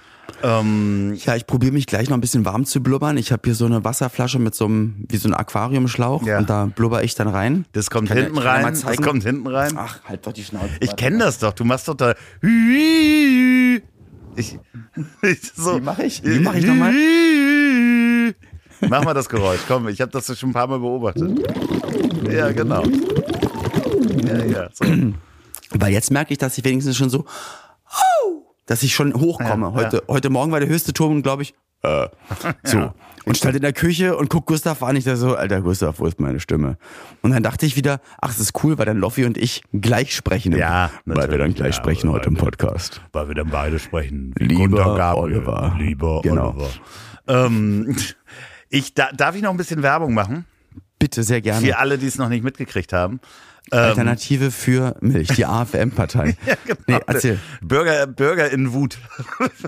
Ähm, 0.42 1.14
Ja, 1.26 1.36
ich 1.36 1.46
probiere 1.46 1.74
mich 1.74 1.86
gleich 1.88 2.10
noch 2.10 2.18
ein 2.18 2.22
bisschen 2.22 2.46
warm 2.46 2.66
zu 2.66 2.82
blubbern. 2.82 3.18
Ich 3.18 3.32
habe 3.34 3.42
hier 3.44 3.54
so 3.54 3.66
eine 3.66 3.84
Wasserflasche 3.84 4.40
mit 4.40 4.56
so 4.56 4.66
einem, 4.66 5.06
wie 5.10 5.18
so 5.18 5.28
ein 5.28 5.34
Aquariumschlauch 5.34 6.24
Ja. 6.26 6.38
und 6.40 6.50
da 6.50 6.66
blubber 6.68 7.04
ich 7.04 7.16
dann 7.16 7.28
rein. 7.28 7.66
das 7.74 7.90
kommt 7.90 8.08
Kann 8.08 8.18
hinten 8.18 8.38
rein. 8.38 8.64
Das 8.66 8.98
kommt 8.98 9.24
hinten 9.24 9.46
rein. 9.48 9.74
Ach, 9.76 10.00
halt 10.06 10.26
doch 10.26 10.32
die 10.34 10.44
Schnauze. 10.46 10.70
Ich 10.80 10.96
kenne 10.96 11.18
das 11.20 11.40
doch. 11.40 11.52
Du 11.54 11.66
machst 11.66 11.88
doch 11.90 11.96
da. 11.96 12.16
Ich, 14.36 14.60
ich, 15.22 15.52
so. 15.56 15.78
Wie 15.78 15.82
mach 15.82 16.00
ich? 16.00 16.24
Wie 16.24 16.40
mach 16.40 16.56
ich 16.56 16.66
nochmal? 16.66 16.94
Mach 18.82 19.04
mal 19.04 19.14
das 19.14 19.30
Geräusch. 19.30 19.62
Komm, 19.68 19.88
ich 19.88 20.02
habe 20.02 20.12
das 20.12 20.38
schon 20.38 20.50
ein 20.50 20.54
paar 20.54 20.68
Mal 20.68 20.80
beobachtet. 20.80 21.32
Ja, 22.30 22.52
genau. 22.52 22.84
Ja, 24.28 24.46
ja. 24.46 24.70
So. 24.74 24.86
Weil 25.72 25.94
jetzt 25.94 26.12
merke 26.12 26.34
ich, 26.34 26.38
dass 26.38 26.58
ich 26.58 26.64
wenigstens 26.64 26.98
schon 26.98 27.10
so, 27.10 27.26
dass 28.66 28.84
ich 28.84 28.94
schon 28.94 29.14
hochkomme. 29.14 29.68
Ja, 29.68 29.74
heute, 29.74 30.04
heute 30.08 30.30
Morgen 30.30 30.52
war 30.52 30.60
der 30.60 30.70
höchste 30.70 30.94
Ton, 30.94 31.22
glaube 31.22 31.44
ich, 31.44 31.54
äh, 31.84 32.08
so. 32.64 32.94
Und 33.26 33.38
stand 33.38 33.56
in 33.56 33.62
der 33.64 33.74
Küche 33.74 34.16
und 34.16 34.30
guck 34.30 34.46
Gustav 34.46 34.82
an, 34.84 34.96
ich 34.96 35.04
da 35.04 35.16
so, 35.16 35.36
Alter 35.36 35.62
Gustav, 35.62 36.00
wo 36.00 36.06
ist 36.06 36.20
meine 36.20 36.40
Stimme? 36.40 36.78
Und 37.22 37.32
dann 37.32 37.42
dachte 37.44 37.66
ich 37.66 37.76
wieder, 37.76 38.00
ach, 38.22 38.28
das 38.30 38.40
ist 38.40 38.64
cool, 38.64 38.78
weil 38.78 38.86
dann 38.86 38.98
Loffi 38.98 39.26
und 39.26 39.38
ich 39.38 39.64
gleich 39.74 40.16
sprechen. 40.16 40.54
im- 40.54 40.60
Ja, 40.60 40.92
weil 41.06 41.30
wir 41.32 41.38
dann 41.40 41.54
gleich 41.54 41.76
Ja, 41.76 41.82
sprechen 41.82 42.12
heute 42.12 42.28
im 42.30 42.36
wir- 42.36 42.44
Podcast. 42.44 43.02
Weil 43.12 43.28
wir 43.28 43.36
dann 43.36 43.50
beide 43.50 43.80
sprechen. 43.80 44.34
Lieber 44.38 45.18
Oliver. 45.18 45.76
Lieber 45.80 46.22
Genau. 46.22 46.50
Oliver. 46.52 46.70
Ähm, 47.28 47.96
ich, 48.70 48.94
da, 48.94 49.10
darf 49.16 49.36
ich 49.36 49.42
noch 49.42 49.52
ein 49.52 49.58
bisschen 49.58 49.82
Werbung 49.82 50.14
machen? 50.14 50.46
Bitte, 51.00 51.24
sehr 51.24 51.42
gerne. 51.42 51.66
Für 51.66 51.78
alle, 51.78 51.98
die 51.98 52.08
es 52.08 52.18
noch 52.18 52.30
nicht 52.30 52.44
mitgekriegt 52.44 52.94
haben. 52.94 53.20
Alternative 53.72 54.52
für 54.52 54.96
Milch, 55.02 55.30
die 55.30 55.46
AFM-Partei. 55.46 56.36
Nee, 56.88 57.00
erzähl. 57.08 57.40
Bürger, 57.62 58.08
Bürger 58.08 58.52
in 58.52 58.74
Wut. 58.74 58.98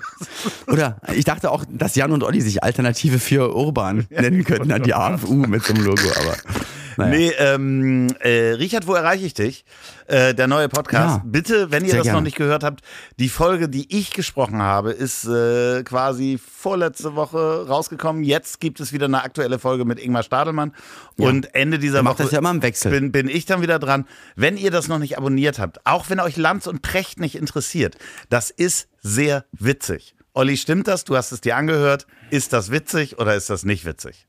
Oder 0.68 1.00
ich 1.14 1.26
dachte 1.26 1.52
auch, 1.52 1.66
dass 1.70 1.96
Jan 1.96 2.12
und 2.12 2.24
Olli 2.24 2.42
sich 2.42 2.64
Alternative 2.64 3.20
für 3.20 3.56
Urban 3.56 4.06
nennen 4.10 4.44
könnten, 4.44 4.72
an 4.72 4.84
die 4.84 4.94
AFU 4.94 5.34
mit 5.34 5.64
so 5.64 5.74
einem 5.74 5.84
Logo, 5.84 6.10
aber 6.20 6.36
naja. 6.98 7.12
Nee, 7.18 7.32
ähm, 7.38 8.08
äh, 8.20 8.52
Richard, 8.54 8.88
wo 8.88 8.94
erreiche 8.94 9.26
ich 9.26 9.34
dich? 9.34 9.66
Äh, 10.08 10.34
der 10.34 10.48
neue 10.48 10.70
Podcast. 10.70 11.18
Ja, 11.18 11.24
Bitte, 11.26 11.72
wenn 11.72 11.86
ihr 11.86 11.94
das 11.94 12.04
gerne. 12.04 12.18
noch 12.20 12.24
nicht 12.24 12.38
gehört 12.38 12.64
habt, 12.64 12.82
die 13.20 13.30
Folge, 13.30 13.70
die 13.70 13.96
ich 13.96 14.12
gesprochen 14.12 14.62
habe, 14.62 14.92
ist 14.92 15.26
äh, 15.26 15.84
quasi 15.84 16.40
vorletzte 16.40 17.16
Woche 17.16 17.68
rausgekommen. 17.68 18.24
Jetzt 18.24 18.60
gibt 18.60 18.80
es 18.80 18.94
wieder 18.94 19.06
eine 19.06 19.24
aktuelle 19.24 19.60
Folge 19.60 19.86
mit 19.86 20.00
Ingmar 20.00 20.24
Stadelmann. 20.24 20.74
Und 21.18 21.54
Ende 21.54 21.80
dieser 21.80 21.96
Der 21.96 22.02
Woche 22.02 22.10
macht 22.10 22.20
das 22.20 22.32
ja 22.32 22.40
immer 22.40 22.52
im 22.52 22.62
Wechsel. 22.62 22.92
Bin, 22.92 23.12
bin 23.12 23.30
ich 23.30 23.46
dann 23.46 23.62
wieder 23.62 23.80
dran. 23.80 24.06
Wenn 24.36 24.58
ihr 24.58 24.72
das 24.72 24.88
noch 24.88 25.00
nicht 25.00 25.18
abonniert 25.18 25.60
habt, 25.60 25.86
auch 25.86 26.10
wenn 26.10 26.20
euch 26.20 26.38
Lanz 26.38 26.68
und 26.68 26.82
Precht 26.82 27.20
nicht 27.20 27.36
interessiert, 27.36 27.98
das 28.30 28.50
ist 28.50 28.88
sehr 29.02 29.46
witzig. 29.52 30.16
Olli, 30.34 30.56
stimmt 30.56 30.88
das? 30.88 31.04
Du 31.04 31.16
hast 31.16 31.32
es 31.32 31.42
dir 31.42 31.56
angehört. 31.56 32.06
Ist 32.30 32.54
das 32.54 32.70
witzig 32.70 33.18
oder 33.18 33.36
ist 33.36 33.50
das 33.50 33.66
nicht 33.66 33.86
witzig? 33.86 34.27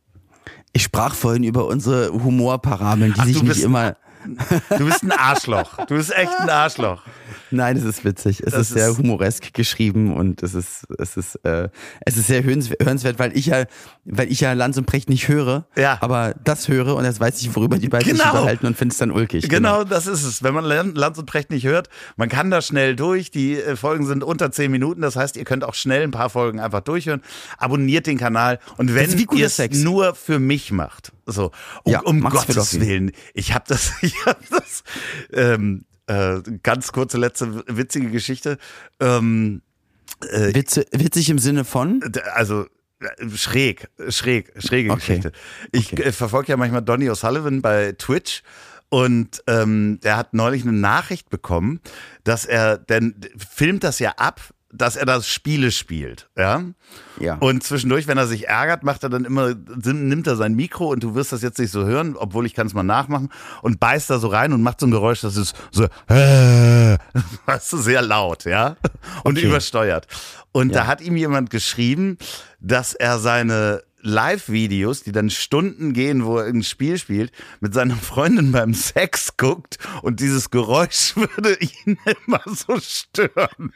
Ich 0.79 0.85
sprach 0.85 1.16
vorhin 1.16 1.43
über 1.43 1.66
unsere 1.66 2.12
Humorparabeln, 2.12 3.12
die 3.12 3.20
Ach, 3.20 3.24
sich 3.24 3.43
nicht 3.43 3.64
immer. 3.64 3.97
Du 4.79 4.85
bist 4.87 5.03
ein 5.03 5.12
Arschloch. 5.12 5.77
Du 5.87 5.97
bist 5.97 6.14
echt 6.16 6.33
ein 6.41 6.49
Arschloch. 6.51 7.03
Nein, 7.51 7.77
es 7.77 7.85
ist 7.85 8.05
witzig. 8.05 8.41
Es 8.45 8.53
Das 8.53 8.62
ist 8.62 8.75
sehr 8.75 8.91
ist- 8.91 8.99
humoresk 8.99 9.55
geschrieben 9.55 10.14
und 10.14 10.43
es 10.43 10.55
ist, 10.55 10.87
es 10.99 11.16
ist, 11.16 11.37
äh, 11.45 11.69
es 12.05 12.16
ist 12.19 12.27
sehr 12.27 12.43
hörens- 12.45 12.71
hörenswert, 12.81 13.19
weil 13.19 13.37
ich 13.37 13.47
ja, 13.47 13.64
weil 14.05 14.31
ich 14.31 14.41
ja 14.41 14.53
Lanz 14.53 14.77
und 14.77 14.85
Precht 14.87 15.09
nicht 15.09 15.29
höre, 15.29 15.66
Ja. 15.77 15.97
aber 16.01 16.35
das 16.45 16.69
höre 16.69 16.95
und 16.97 17.05
jetzt 17.05 17.21
weiß 17.21 17.41
ich, 17.41 17.55
worüber 17.57 17.79
die 17.79 17.89
beiden 17.89 18.05
sich 18.09 18.19
Genau. 18.19 18.33
unterhalten 18.35 18.66
und 18.66 18.77
finde 18.77 18.93
es 18.93 18.99
dann 18.99 19.11
ulkig. 19.11 19.49
Genau, 19.49 19.85
das 19.85 20.07
ist 20.07 20.25
es. 20.25 20.43
Wenn 20.43 20.53
man 20.55 20.64
Lan- 20.64 20.95
Lanz 20.95 21.19
und 21.19 21.27
Precht 21.27 21.51
nicht 21.51 21.64
hört, 21.64 21.89
man 22.16 22.29
kann 22.29 22.51
da 22.51 22.61
schnell 22.61 22.97
durch. 22.97 23.31
Die 23.31 23.55
äh, 23.55 23.77
Folgen 23.77 24.07
sind 24.07 24.23
unter 24.25 24.51
zehn 24.53 24.71
Minuten. 24.71 25.01
Das 25.01 25.16
heißt, 25.16 25.37
ihr 25.39 25.45
könnt 25.45 25.64
auch 25.64 25.75
schnell 25.75 26.03
ein 26.03 26.11
paar 26.11 26.29
Folgen 26.31 26.61
einfach 26.61 26.81
durchhören. 26.81 27.23
Abonniert 27.57 28.07
den 28.07 28.19
Kanal. 28.19 28.59
Und 28.77 28.95
wenn 28.95 29.07
ist 29.11 29.33
ihr 29.33 29.47
es 29.47 29.59
nur 29.83 30.14
für 30.14 30.39
mich 30.39 30.71
macht, 30.73 31.12
so, 31.29 31.53
um, 31.85 31.93
Ja, 31.93 32.01
um 32.01 32.20
Gottes. 32.20 32.81
Willen. 32.81 33.12
Ich 33.35 33.55
habe 33.55 33.64
das, 33.68 33.93
ich 34.03 34.26
habe 34.26 34.41
das, 34.51 34.83
ähm, 35.33 35.85
äh, 36.07 36.41
ganz 36.62 36.93
kurze 36.93 37.18
letzte 37.18 37.64
witzige 37.68 38.11
Geschichte. 38.11 38.59
Ähm, 38.99 39.62
Witze, 40.20 40.87
witzig 40.93 41.31
im 41.31 41.39
Sinne 41.39 41.64
von? 41.64 42.01
Also 42.35 42.66
äh, 43.01 43.29
schräg, 43.37 43.89
schräg, 44.09 44.53
schräge 44.59 44.91
Okay. 44.91 45.18
Geschichte. 45.18 45.33
Ich 45.70 45.93
äh, 45.99 46.12
verfolge 46.12 46.49
ja 46.49 46.57
manchmal 46.57 46.83
Donny 46.83 47.11
O'Sullivan 47.11 47.61
bei 47.61 47.93
Twitch 47.93 48.43
und 48.89 49.43
ähm, 49.47 50.01
der 50.03 50.16
hat 50.16 50.33
neulich 50.35 50.62
eine 50.62 50.72
Nachricht 50.72 51.29
bekommen, 51.29 51.81
dass 52.24 52.47
er, 52.47 52.79
denn 52.79 53.14
filmt 53.37 53.85
das 53.85 53.99
ja 53.99 54.12
ab, 54.12 54.41
dass 54.71 54.97
er 54.97 55.07
das 55.07 55.27
Spiele 55.29 55.71
spielt, 55.73 56.29
ja. 56.37 56.62
Ja. 57.19 57.35
Und 57.37 57.62
zwischendurch, 57.62 58.07
wenn 58.07 58.19
er 58.19 58.27
sich 58.27 58.49
ärgert, 58.49 58.83
macht 58.83 59.03
er 59.03 59.09
dann 59.09 59.25
immer, 59.25 59.55
nimmt 59.55 60.27
er 60.27 60.37
sein 60.37 60.55
Mikro 60.55 60.89
und 60.91 61.03
du 61.03 61.14
wirst 61.14 61.33
das 61.33 61.41
jetzt 61.43 61.59
nicht 61.59 61.71
so 61.71 61.85
hören, 61.87 62.16
obwohl 62.16 62.45
ich 62.45 62.53
kann 62.55 62.66
es 62.66 62.75
mal 62.75 62.83
nachmachen 62.83 63.31
und 63.62 63.81
beißt 63.81 64.11
da 64.11 64.19
so 64.19 64.29
rein 64.29 64.53
und 64.53 64.62
macht 64.62 64.81
so 64.81 64.87
ein 64.87 64.91
Geräusch, 64.91 65.23
das 65.23 65.37
ist 65.37 65.57
so, 65.71 65.85
äh, 66.09 66.99
weißt 67.47 67.73
du, 67.73 67.77
sehr 67.79 68.03
laut, 68.03 68.45
ja, 68.45 68.77
und 69.25 69.39
Okay. 69.39 69.47
übersteuert. 69.47 70.07
Und 70.53 70.71
Ja. 70.75 70.81
da 70.83 70.87
hat 70.87 71.01
ihm 71.01 71.16
jemand 71.16 71.51
geschrieben, 71.51 72.19
dass 72.61 72.93
er 72.95 73.19
seine 73.19 73.83
Live-Videos, 74.01 75.03
die 75.03 75.12
dann 75.12 75.29
Stunden 75.31 75.93
gehen, 75.93 76.25
wo 76.25 76.39
er 76.39 76.47
ein 76.47 76.62
Spiel 76.62 76.99
spielt, 76.99 77.33
mit 77.61 77.75
seiner 77.75 77.97
Freundin 77.97 78.53
beim 78.53 78.73
Sex 78.75 79.37
guckt 79.37 79.79
und 80.03 80.21
dieses 80.21 80.51
Geräusch 80.51 81.14
würde 81.16 81.57
ihn 81.61 81.99
immer 82.27 82.41
so 82.47 82.79
stören. 82.81 83.73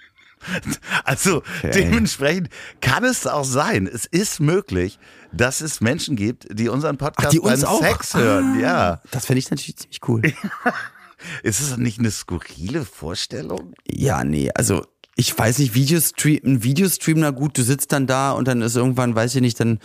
Also 1.05 1.43
dementsprechend 1.63 2.49
kann 2.81 3.05
es 3.05 3.27
auch 3.27 3.45
sein, 3.45 3.87
es 3.87 4.07
ist 4.07 4.41
möglich, 4.41 4.99
dass 5.33 5.61
es 5.61 5.81
Menschen 5.81 6.17
gibt, 6.17 6.47
die 6.51 6.69
unseren 6.69 6.97
Podcast 6.99 7.29
Ach, 7.29 7.31
die 7.33 7.41
uns 7.41 7.63
beim 7.63 7.71
auch. 7.71 7.83
Sex 7.83 8.15
hören. 8.15 8.55
Ah, 8.57 8.61
Ja. 8.61 9.03
Das 9.11 9.27
fände 9.27 9.39
ich 9.39 9.51
natürlich 9.51 9.77
ziemlich 9.77 10.01
cool. 10.09 10.23
Ist 11.43 11.61
es 11.61 11.77
nicht 11.77 12.01
eine 12.01 12.11
skurrile 12.11 12.85
Vorstellung? 12.85 13.75
Ja, 13.89 14.25
nee, 14.25 14.51
also 14.55 14.85
ich 15.15 15.37
weiß 15.39 15.59
nicht, 15.59 15.75
Videostream, 15.75 16.41
ein 16.45 16.63
Videostream, 16.65 17.21
na 17.21 17.31
gut, 17.31 17.59
du 17.59 17.63
sitzt 17.63 17.93
dann 17.93 18.07
da 18.07 18.33
und 18.33 18.49
dann 18.49 18.63
ist 18.63 18.77
irgendwann, 18.77 19.15
weiß 19.15 19.35
ich 19.35 19.41
nicht, 19.43 19.61
dann, 19.61 19.79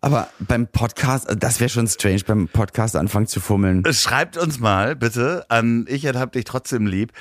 aber 0.00 0.28
beim 0.40 0.66
Podcast, 0.66 1.26
das 1.38 1.60
wäre 1.60 1.70
schon 1.70 1.86
strange, 1.86 2.20
beim 2.26 2.48
Podcast 2.48 2.96
anfangen 2.96 3.28
zu 3.28 3.40
fummeln. 3.40 3.84
Schreibt 3.92 4.36
uns 4.36 4.58
mal 4.58 4.96
bitte 4.96 5.46
an 5.48 5.86
ich 5.88 6.06
hab 6.06 6.32
dich 6.32 6.44
trotzdem 6.44 6.86
lieb. 6.86 7.12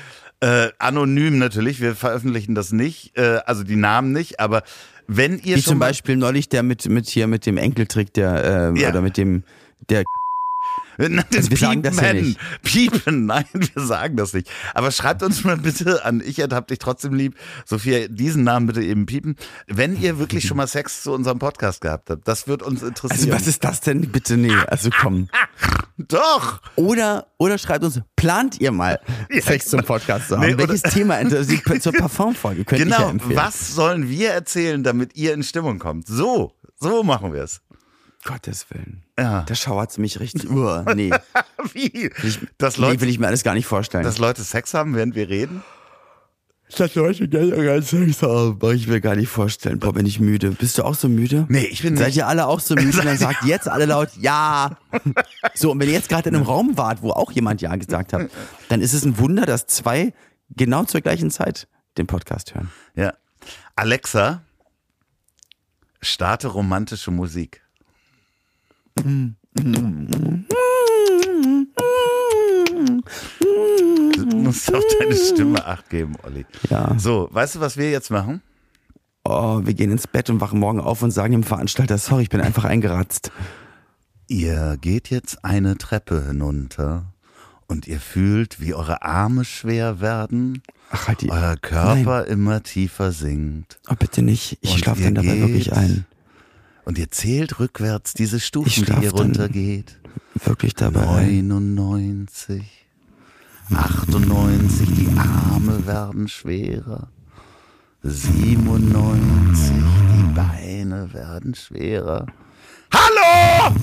Äh, 0.44 0.72
anonym 0.80 1.38
natürlich, 1.38 1.80
wir 1.80 1.96
veröffentlichen 1.96 2.54
das 2.54 2.72
nicht, 2.74 3.18
äh, 3.18 3.40
also 3.46 3.64
die 3.64 3.78
Namen 3.78 4.12
nicht, 4.12 4.40
aber 4.42 4.64
wenn 5.08 5.38
ihr 5.40 5.56
Wie 5.58 5.62
schon 5.62 5.72
zum 5.74 5.80
Beispiel 5.80 6.18
neulich 6.18 6.50
der 6.50 6.64
mit, 6.64 6.88
mit 6.90 7.08
hier, 7.08 7.28
mit 7.28 7.46
dem 7.46 7.58
Enkeltrick, 7.58 8.14
der, 8.14 8.74
äh, 8.76 8.80
Ja. 8.80 8.90
oder 8.90 9.02
mit 9.02 9.16
dem, 9.18 9.44
der, 9.90 10.04
Nein, 10.98 11.26
das 11.32 11.38
Also 11.38 11.50
wir 11.52 11.58
sagen 11.58 11.82
das 11.82 11.96
ja 11.96 12.12
Piepen. 12.12 12.28
nicht. 12.28 12.40
Piepen, 12.62 13.26
nein, 13.26 13.46
wir 13.54 13.84
sagen 13.84 14.16
das 14.16 14.34
nicht. 14.34 14.48
Aber 14.76 14.92
schreibt 14.92 15.24
uns 15.24 15.44
mal 15.44 15.58
bitte 15.58 16.06
an, 16.06 16.22
ich 16.24 16.40
hab 16.40 16.68
dich 16.68 16.78
trotzdem 16.78 17.14
lieb. 17.16 17.36
Sophia, 17.66 18.08
diesen 18.10 18.44
Namen 18.44 18.68
bitte 18.68 18.84
eben 18.84 19.06
piepen. 19.08 19.36
Wenn 19.68 20.00
ihr 20.00 20.20
wirklich 20.20 20.46
schon 20.46 20.58
mal 20.58 20.68
Sex 20.68 21.02
zu 21.04 21.12
unserem 21.14 21.40
Podcast 21.40 21.82
gehabt 21.82 22.10
habt, 22.12 22.28
das 22.28 22.48
wird 22.48 22.62
uns 22.62 22.82
also 22.84 22.88
interessieren. 22.88 23.32
was 23.36 23.48
ist 23.48 23.64
das 23.64 23.82
denn? 23.82 24.02
Bitte 24.12 24.38
nee, 24.38 24.54
also 24.68 24.90
komm. 25.02 25.30
Doch! 25.98 26.62
Oder, 26.76 27.28
oder 27.38 27.58
schreibt 27.58 27.84
uns, 27.84 28.02
plant 28.16 28.60
ihr 28.60 28.72
mal 28.72 29.00
Sex 29.42 29.68
zum 29.68 29.84
Podcast 29.84 30.28
zu 30.30 30.38
haben? 30.38 30.48
Nee, 30.48 30.58
Welches 30.58 30.82
Thema 30.82 31.20
zur 31.82 31.94
Parfumfolge? 31.94 32.66
Könnte 32.66 32.86
ich 32.86 32.90
ja 32.90 33.12
Genau, 33.12 33.36
was 33.36 33.74
sollen 33.76 34.10
wir 34.10 34.32
erzählen, 34.32 34.84
damit 34.84 35.16
ihr 35.16 35.34
in 35.34 35.44
Stimmung 35.44 35.80
kommt? 35.80 36.08
So, 36.08 36.54
so 36.80 37.04
machen 37.04 37.34
wir 37.34 37.44
es. 37.44 37.62
Gottes 38.26 38.66
Willen. 38.70 39.04
Ja. 39.20 39.44
Da 39.44 39.54
schauert's 39.56 39.98
mich 39.98 40.20
richtig. 40.20 40.50
Uah, 40.50 40.94
nee. 40.96 41.12
Wie? 41.74 42.10
Nee, 42.58 42.78
Leute, 42.78 43.02
will 43.02 43.10
ich 43.10 43.20
mir 43.20 43.28
alles 43.28 43.44
gar 43.44 43.54
nicht 43.54 43.66
vorstellen. 43.66 44.04
dass 44.04 44.18
Leute 44.18 44.44
Sex 44.44 44.74
haben, 44.74 44.96
während 44.96 45.16
wir 45.16 45.28
reden? 45.28 45.62
Dass 46.80 46.96
Leute 46.96 47.28
gerne 47.28 47.82
Sex 47.82 48.22
haben, 48.22 48.52
aber 48.54 48.74
ich 48.74 48.88
will 48.88 49.02
gar 49.02 49.16
nicht 49.16 49.30
vorstellen. 49.30 49.80
Boah, 49.80 49.94
bin 49.94 50.06
ich 50.06 50.20
müde. 50.20 50.52
Bist 50.52 50.78
du 50.78 50.84
auch 50.84 50.96
so 50.96 51.10
müde? 51.10 51.46
Nee, 51.50 51.66
ich 51.66 51.82
bin 51.82 51.96
Seid 51.98 52.08
nicht. 52.08 52.18
ihr 52.18 52.28
alle 52.28 52.48
auch 52.48 52.60
so 52.60 52.76
müde? 52.76 52.98
Dann 53.04 53.18
sagt 53.18 53.46
jetzt 53.46 53.68
alle 53.68 53.86
laut 53.86 54.10
Ja. 54.20 54.78
So, 55.54 55.72
und 55.72 55.80
wenn 55.80 55.88
ihr 55.88 55.94
jetzt 55.94 56.10
gerade 56.10 56.30
in 56.30 56.36
einem 56.36 56.46
Raum 56.46 56.78
wart, 56.78 57.02
wo 57.02 57.12
auch 57.12 57.32
jemand 57.32 57.62
Ja 57.62 57.76
gesagt 57.76 58.14
hat, 58.14 58.30
dann 58.70 58.82
ist 58.82 58.94
es 58.94 59.06
ein 59.06 59.18
Wunder, 59.18 59.46
dass 59.46 59.68
zwei 59.68 60.14
genau 60.50 60.84
zur 60.86 61.02
gleichen 61.02 61.32
Zeit 61.32 61.68
den 61.98 62.08
Podcast 62.08 62.56
hören. 62.56 62.70
Ja. 62.96 63.14
Alexa, 63.76 64.42
starte 66.02 66.48
romantische 66.48 67.12
Musik. 67.12 67.62
Du 74.16 74.38
musst 74.38 74.74
auf 74.74 74.84
deine 75.00 75.16
Stimme 75.16 75.66
acht 75.66 75.90
geben, 75.90 76.16
Olli. 76.24 76.46
Ja. 76.70 76.96
So, 76.98 77.28
weißt 77.32 77.56
du, 77.56 77.60
was 77.60 77.78
wir 77.78 77.92
jetzt 77.92 78.10
machen? 78.10 78.42
Oh, 79.26 79.62
wir 79.64 79.74
gehen 79.74 79.92
ins 79.92 80.08
Bett 80.08 80.30
und 80.30 80.42
wachen 80.42 80.60
morgen 80.60 80.80
auf 80.80 81.02
und 81.02 81.12
sagen 81.12 81.32
dem 81.32 81.44
Veranstalter, 81.44 81.98
sorry, 81.98 82.24
ich 82.24 82.30
bin 82.30 82.42
einfach 82.42 82.66
eingeratzt. 82.66 83.32
Ihr 84.28 84.78
geht 84.82 85.10
jetzt 85.10 85.44
eine 85.46 85.78
Treppe 85.78 86.26
hinunter 86.28 87.14
und 87.68 87.88
ihr 87.88 88.00
fühlt, 88.00 88.60
wie 88.60 88.74
eure 88.74 89.02
Arme 89.04 89.46
schwer 89.46 90.02
werden, 90.02 90.62
Ach, 90.92 91.08
halt 91.08 91.22
die. 91.22 91.30
euer 91.32 91.56
Körper 91.58 92.26
immer 92.26 92.64
tiefer 92.64 93.12
sinkt. 93.12 93.80
Oh, 93.90 93.96
bitte 93.98 94.22
nicht. 94.22 94.58
Ich 94.62 94.78
schlafe 94.78 95.04
dann 95.04 95.16
dabei 95.16 95.40
wirklich 95.40 95.74
ein. 95.74 96.06
Und 96.86 96.98
ihr 96.98 97.10
zählt 97.10 97.60
rückwärts 97.60 98.14
diese 98.14 98.40
Stufen, 98.42 98.86
die 98.86 99.06
ihr 99.06 99.12
runtergeht. 99.12 100.00
Wirklich 100.44 100.74
dabei 100.76 101.08
ein. 101.08 101.48
99, 101.48 102.83
98, 103.76 104.88
die 104.96 105.10
Arme 105.18 105.86
werden 105.86 106.28
schwerer. 106.28 107.08
97, 108.04 109.72
die 109.72 110.34
Beine 110.34 111.14
werden 111.14 111.56
schwerer. 111.56 112.26
Hallo! 112.94 113.76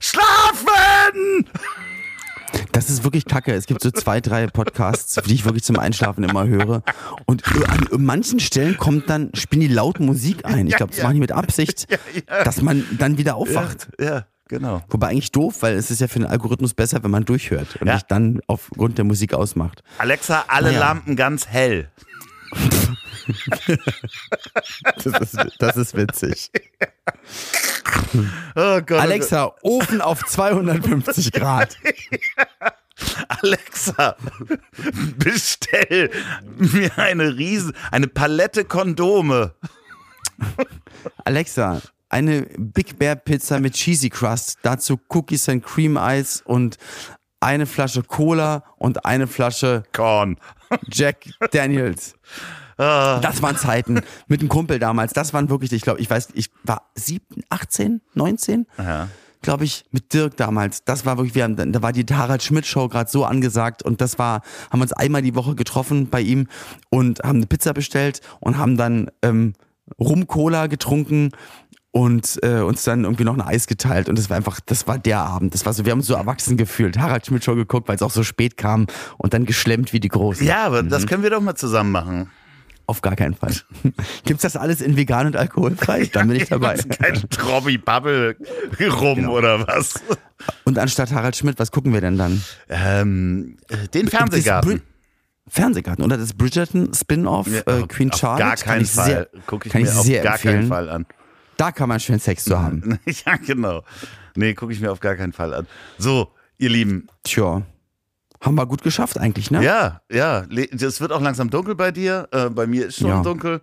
Schlafen! 0.00 1.46
Das 2.72 2.90
ist 2.90 3.04
wirklich 3.04 3.24
kacke. 3.24 3.52
Es 3.52 3.66
gibt 3.66 3.82
so 3.82 3.90
zwei, 3.90 4.20
drei 4.20 4.46
Podcasts, 4.46 5.14
die 5.26 5.34
ich 5.34 5.44
wirklich 5.44 5.64
zum 5.64 5.78
Einschlafen 5.78 6.24
immer 6.24 6.46
höre. 6.46 6.82
Und 7.24 7.42
an 7.68 7.88
manchen 8.04 8.38
Stellen 8.38 8.76
kommt 8.76 9.08
dann, 9.10 9.30
spielen 9.34 9.62
die 9.62 9.68
laut 9.68 9.98
Musik 9.98 10.44
ein. 10.44 10.66
Ich 10.66 10.76
glaube, 10.76 10.90
das 10.90 10.98
ja. 10.98 11.04
machen 11.04 11.14
die 11.14 11.20
mit 11.20 11.32
Absicht, 11.32 11.86
dass 12.44 12.62
man 12.62 12.84
dann 12.98 13.18
wieder 13.18 13.36
aufwacht. 13.36 13.88
Ja, 13.98 14.26
genau. 14.48 14.82
Wobei 14.88 15.08
eigentlich 15.08 15.32
doof, 15.32 15.56
weil 15.62 15.74
es 15.76 15.90
ist 15.90 16.00
ja 16.00 16.08
für 16.08 16.18
den 16.18 16.28
Algorithmus 16.28 16.74
besser, 16.74 17.02
wenn 17.04 17.10
man 17.10 17.24
durchhört 17.24 17.76
und 17.80 17.86
Ja. 17.88 17.94
nicht 17.94 18.10
dann 18.10 18.40
aufgrund 18.46 18.98
der 18.98 19.04
Musik 19.04 19.34
ausmacht. 19.34 19.82
Alexa, 19.98 20.44
alle 20.48 20.68
Naja. 20.68 20.80
Lampen 20.80 21.16
ganz 21.16 21.46
hell. 21.48 21.90
Das 25.02 25.06
ist, 25.34 25.36
das 25.58 25.76
ist 25.76 25.94
witzig. 25.96 26.50
Oh 28.54 28.80
Gott. 28.82 29.00
Alexa, 29.00 29.52
Ofen 29.62 30.00
auf 30.00 30.24
250 30.24 31.32
Grad. 31.32 31.76
Alexa, 33.28 34.16
bestell 35.18 36.10
mir 36.56 36.96
eine 36.98 37.36
riesen, 37.36 37.72
eine 37.90 38.06
Palette 38.06 38.64
Kondome. 38.64 39.54
Alexa, 41.24 41.80
eine 42.16 42.46
Big 42.56 42.98
Bear 42.98 43.14
Pizza 43.14 43.60
mit 43.60 43.74
Cheesy 43.74 44.08
Crust, 44.08 44.58
dazu 44.62 44.98
Cookies 45.08 45.50
and 45.50 45.62
Cream 45.62 45.98
Eis 45.98 46.40
und 46.46 46.78
eine 47.40 47.66
Flasche 47.66 48.02
Cola 48.02 48.64
und 48.78 49.04
eine 49.04 49.26
Flasche 49.26 49.82
Korn. 49.92 50.38
Jack 50.90 51.26
Daniels. 51.52 52.14
Das 52.78 53.40
waren 53.40 53.56
Zeiten 53.56 54.02
mit 54.28 54.40
einem 54.40 54.50
Kumpel 54.50 54.78
damals. 54.78 55.14
Das 55.14 55.32
waren 55.32 55.48
wirklich, 55.48 55.72
ich 55.72 55.80
glaube, 55.80 55.98
ich 55.98 56.10
weiß, 56.10 56.28
ich 56.34 56.50
war 56.62 56.90
7, 56.94 57.24
18, 57.48 58.02
19, 58.12 58.66
Ja. 58.76 59.08
glaube 59.40 59.64
ich, 59.64 59.86
mit 59.92 60.12
Dirk 60.12 60.36
damals. 60.36 60.84
Das 60.84 61.06
war 61.06 61.16
wirklich, 61.16 61.34
wir 61.34 61.44
haben, 61.44 61.56
da 61.72 61.80
war 61.80 61.92
die 61.92 62.04
Harald 62.14 62.42
Schmidt 62.42 62.66
Show 62.66 62.88
gerade 62.88 63.10
so 63.10 63.24
angesagt 63.24 63.82
und 63.82 64.02
das 64.02 64.18
war, 64.18 64.42
haben 64.70 64.82
uns 64.82 64.92
einmal 64.92 65.22
die 65.22 65.34
Woche 65.34 65.54
getroffen 65.54 66.10
bei 66.10 66.20
ihm 66.20 66.48
und 66.90 67.20
haben 67.20 67.36
eine 67.38 67.46
Pizza 67.46 67.72
bestellt 67.72 68.20
und 68.40 68.58
haben 68.58 68.76
dann 68.76 69.10
ähm, 69.22 69.54
Rum-Cola 69.98 70.66
getrunken 70.66 71.30
und 71.96 72.38
äh, 72.42 72.60
uns 72.60 72.84
dann 72.84 73.04
irgendwie 73.04 73.24
noch 73.24 73.32
ein 73.32 73.40
Eis 73.40 73.66
geteilt 73.66 74.10
und 74.10 74.18
das 74.18 74.28
war 74.28 74.36
einfach, 74.36 74.60
das 74.60 74.86
war 74.86 74.98
der 74.98 75.20
Abend. 75.20 75.54
Das 75.54 75.64
war 75.64 75.72
so, 75.72 75.86
wir 75.86 75.92
haben 75.92 76.00
uns 76.00 76.06
so 76.06 76.12
erwachsen 76.14 76.58
gefühlt. 76.58 76.98
Harald 76.98 77.24
Schmidt 77.24 77.42
Show 77.42 77.54
geguckt, 77.54 77.88
weil 77.88 77.96
es 77.96 78.02
auch 78.02 78.10
so 78.10 78.22
spät 78.22 78.58
kam 78.58 78.86
und 79.16 79.32
dann 79.32 79.46
geschlemmt 79.46 79.94
wie 79.94 80.00
die 80.00 80.08
Großen. 80.08 80.46
Ja, 80.46 80.64
aber 80.66 80.82
das 80.82 81.06
können 81.06 81.22
wir 81.22 81.30
doch 81.30 81.40
mal 81.40 81.54
zusammen 81.54 81.92
machen. 81.92 82.30
Auf 82.86 83.00
gar 83.00 83.16
keinen 83.16 83.34
Fall. 83.34 83.54
Gibt's 84.26 84.42
das 84.42 84.56
alles 84.56 84.82
in 84.82 84.96
vegan 84.98 85.26
und 85.28 85.36
alkoholfrei? 85.36 86.04
Dann 86.12 86.28
bin 86.28 86.36
ich 86.36 86.48
dabei. 86.50 86.74
Kein 86.76 87.14
Trobby 87.30 87.78
Bubble 87.78 88.36
rum 89.00 89.16
Genau. 89.16 89.32
oder 89.38 89.66
was? 89.66 89.94
Und 90.64 90.78
anstatt 90.78 91.10
Harald 91.12 91.34
Schmidt, 91.34 91.58
was 91.58 91.72
gucken 91.72 91.94
wir 91.94 92.02
denn 92.02 92.18
dann? 92.18 92.42
Ähm, 92.68 93.56
äh, 93.70 93.88
den 93.88 94.06
Fernsehgarten. 94.08 94.82
Fernsehgarten 95.48 96.04
oder 96.04 96.16
das 96.18 96.34
Bridgerton 96.34 96.92
Spin-off 96.92 97.46
Ja, 97.48 97.60
äh, 97.66 97.82
auf- 97.82 97.88
Queen 97.88 98.12
auf 98.12 98.18
Charlotte? 98.20 98.42
Gar 98.44 98.56
kann 98.56 98.64
keinen 98.64 98.82
ich 98.82 98.90
Fall. 98.90 99.06
Sehr, 99.06 99.28
Guck 99.46 99.64
ich 99.66 99.72
kann 99.72 99.82
mir 99.82 99.88
ich 99.88 99.94
auf 99.96 100.04
sehr 100.04 100.22
gar 100.22 100.34
empfehlen. 100.34 100.54
keinen 100.56 100.68
Fall 100.68 100.88
an. 100.90 101.06
Da 101.56 101.72
kann 101.72 101.88
man 101.88 102.00
schön 102.00 102.18
Sex 102.18 102.44
zu 102.44 102.58
haben. 102.62 102.98
ja, 103.26 103.36
genau. 103.36 103.82
Nee, 104.34 104.54
gucke 104.54 104.72
ich 104.72 104.80
mir 104.80 104.92
auf 104.92 105.00
gar 105.00 105.14
keinen 105.14 105.32
Fall 105.32 105.54
an. 105.54 105.66
So, 105.98 106.28
ihr 106.58 106.68
Lieben. 106.70 107.06
Tja, 107.24 107.62
haben 108.42 108.54
wir 108.54 108.66
gut 108.66 108.82
geschafft 108.82 109.18
eigentlich, 109.18 109.50
ne? 109.50 109.62
Ja, 109.64 110.02
ja. 110.12 110.44
Es 110.72 111.00
wird 111.00 111.12
auch 111.12 111.20
langsam 111.22 111.48
dunkel 111.50 111.74
bei 111.74 111.90
dir. 111.90 112.28
Äh, 112.32 112.50
bei 112.50 112.66
mir 112.66 112.86
ist 112.88 112.98
schon 112.98 113.08
Ja. 113.08 113.22
dunkel. 113.22 113.62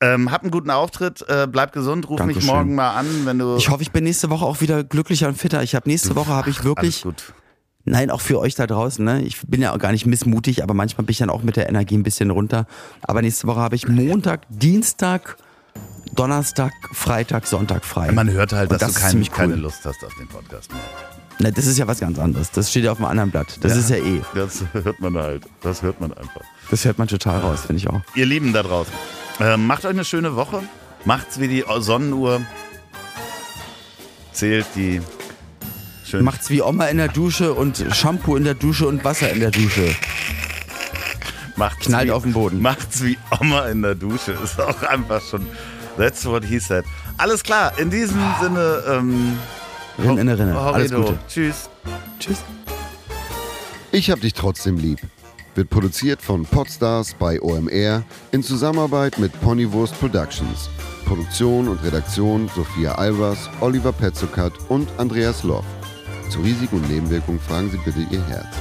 Ähm, 0.00 0.30
hab 0.30 0.42
einen 0.42 0.50
guten 0.50 0.70
Auftritt. 0.70 1.24
Äh, 1.28 1.46
bleib 1.50 1.72
gesund. 1.72 2.08
Ruf 2.08 2.18
mich 2.20 2.36
Dankeschön. 2.36 2.54
morgen 2.54 2.74
mal 2.74 2.90
an, 2.96 3.06
wenn 3.24 3.38
du. 3.38 3.56
Ich 3.56 3.68
hoffe, 3.70 3.82
ich 3.82 3.90
bin 3.92 4.04
nächste 4.04 4.30
Woche 4.30 4.44
auch 4.44 4.60
wieder 4.60 4.84
glücklicher 4.84 5.28
und 5.28 5.36
fitter. 5.38 5.62
Ich 5.62 5.74
habe 5.74 5.88
nächste 5.88 6.14
Woche 6.16 6.30
habe 6.30 6.50
ich 6.50 6.62
wirklich, 6.64 7.02
gut. 7.02 7.32
nein, 7.84 8.10
auch 8.10 8.20
für 8.20 8.38
euch 8.38 8.54
da 8.54 8.66
draußen, 8.68 9.04
ne? 9.04 9.22
Ich 9.22 9.40
bin 9.46 9.60
ja 9.62 9.72
auch 9.74 9.78
gar 9.78 9.90
nicht 9.92 10.06
missmutig, 10.06 10.62
aber 10.62 10.74
manchmal 10.74 11.04
bin 11.04 11.12
ich 11.12 11.18
dann 11.18 11.30
auch 11.30 11.42
mit 11.42 11.56
der 11.56 11.68
Energie 11.68 11.96
ein 11.96 12.02
bisschen 12.04 12.30
runter. 12.30 12.66
Aber 13.02 13.22
nächste 13.22 13.46
Woche 13.48 13.58
habe 13.60 13.74
ich 13.76 13.88
Montag, 13.88 14.42
Dienstag, 14.50 15.36
Donnerstag, 16.14 16.72
Freitag, 16.92 17.46
Sonntag 17.46 17.84
frei. 17.84 18.10
Man 18.12 18.30
hört 18.30 18.52
halt, 18.52 18.70
dass 18.72 18.78
das 18.80 18.94
du 18.94 19.00
kein, 19.00 19.16
cool. 19.18 19.28
keine 19.28 19.54
Lust 19.56 19.84
hast 19.84 20.02
auf 20.04 20.14
den 20.14 20.26
Podcast 20.28 20.70
mehr. 20.72 20.80
Ne, 21.40 21.52
das 21.52 21.66
ist 21.66 21.78
ja 21.78 21.86
was 21.86 22.00
ganz 22.00 22.18
anderes. 22.18 22.50
Das 22.50 22.70
steht 22.70 22.82
ja 22.84 22.90
auf 22.92 22.98
einem 22.98 23.06
anderen 23.06 23.30
Blatt. 23.30 23.58
Das 23.60 23.72
Ja. 23.74 23.78
ist 23.78 23.90
ja 23.90 23.96
eh. 23.96 24.20
Das 24.34 24.64
hört 24.72 24.98
man 25.00 25.16
halt. 25.16 25.44
Das 25.60 25.82
hört 25.82 26.00
man 26.00 26.12
einfach. 26.12 26.40
Das 26.70 26.84
hört 26.84 26.98
man 26.98 27.06
total 27.06 27.38
raus, 27.40 27.60
finde 27.66 27.76
ich 27.76 27.88
auch. 27.88 28.00
Ihr 28.16 28.26
Lieben 28.26 28.52
da 28.52 28.62
draußen, 28.64 28.92
äh, 29.40 29.56
macht 29.56 29.84
euch 29.84 29.90
eine 29.92 30.04
schöne 30.04 30.34
Woche. 30.34 30.62
Macht's 31.04 31.38
wie 31.38 31.46
die 31.46 31.64
Sonnenuhr. 31.78 32.40
Zählt 34.32 34.66
die 34.74 35.00
schön. 36.04 36.24
Macht's 36.24 36.50
wie 36.50 36.60
Oma 36.62 36.86
in 36.86 36.96
der 36.98 37.08
Dusche 37.08 37.54
und 37.54 37.84
Shampoo 37.92 38.34
in 38.36 38.44
der 38.44 38.54
Dusche 38.54 38.86
und 38.88 39.04
Wasser 39.04 39.30
in 39.30 39.38
der 39.40 39.50
Dusche. 39.52 39.94
macht's 41.56 41.86
knallt 41.86 42.08
wie, 42.08 42.12
auf 42.12 42.22
den 42.24 42.32
Boden. 42.32 42.60
Macht's 42.62 43.02
wie 43.04 43.16
Oma 43.40 43.66
in 43.68 43.82
der 43.82 43.94
Dusche. 43.94 44.32
Ist 44.32 44.60
auch 44.60 44.82
einfach 44.82 45.20
schon. 45.22 45.46
That's 45.98 46.24
what 46.24 46.44
he 46.44 46.58
said. 46.58 46.84
Alles 47.18 47.42
klar, 47.42 47.78
in 47.78 47.90
diesem 47.90 48.20
Sinne. 48.40 48.82
Ähm, 48.88 49.38
Rinn 49.98 50.18
in 50.18 50.28
Rinne. 50.28 50.56
Alles. 50.56 50.92
Gute. 50.92 51.18
Tschüss. 51.28 51.68
Tschüss. 52.18 52.38
Ich 53.90 54.10
hab 54.10 54.20
dich 54.20 54.32
trotzdem 54.32 54.78
lieb. 54.78 55.00
wird 55.58 55.70
produziert 55.70 56.22
von 56.22 56.46
Podstars 56.46 57.14
bei 57.14 57.42
OMR 57.42 58.04
in 58.30 58.44
Zusammenarbeit 58.44 59.18
mit 59.18 59.38
Ponywurst 59.40 59.98
Productions. 59.98 60.70
Produktion 61.04 61.66
und 61.66 61.82
Redaktion 61.82 62.48
Sophia 62.54 62.94
Albers, 62.94 63.50
Oliver 63.60 63.92
Petzokat 63.92 64.52
und 64.68 64.88
Andreas 64.98 65.42
Loff. 65.42 65.64
Zu 66.30 66.40
Risiken 66.42 66.76
und 66.76 66.88
Nebenwirkungen 66.88 67.40
fragen 67.40 67.70
Sie 67.72 67.78
bitte 67.78 68.06
Ihr 68.08 68.24
Herz. 68.28 68.54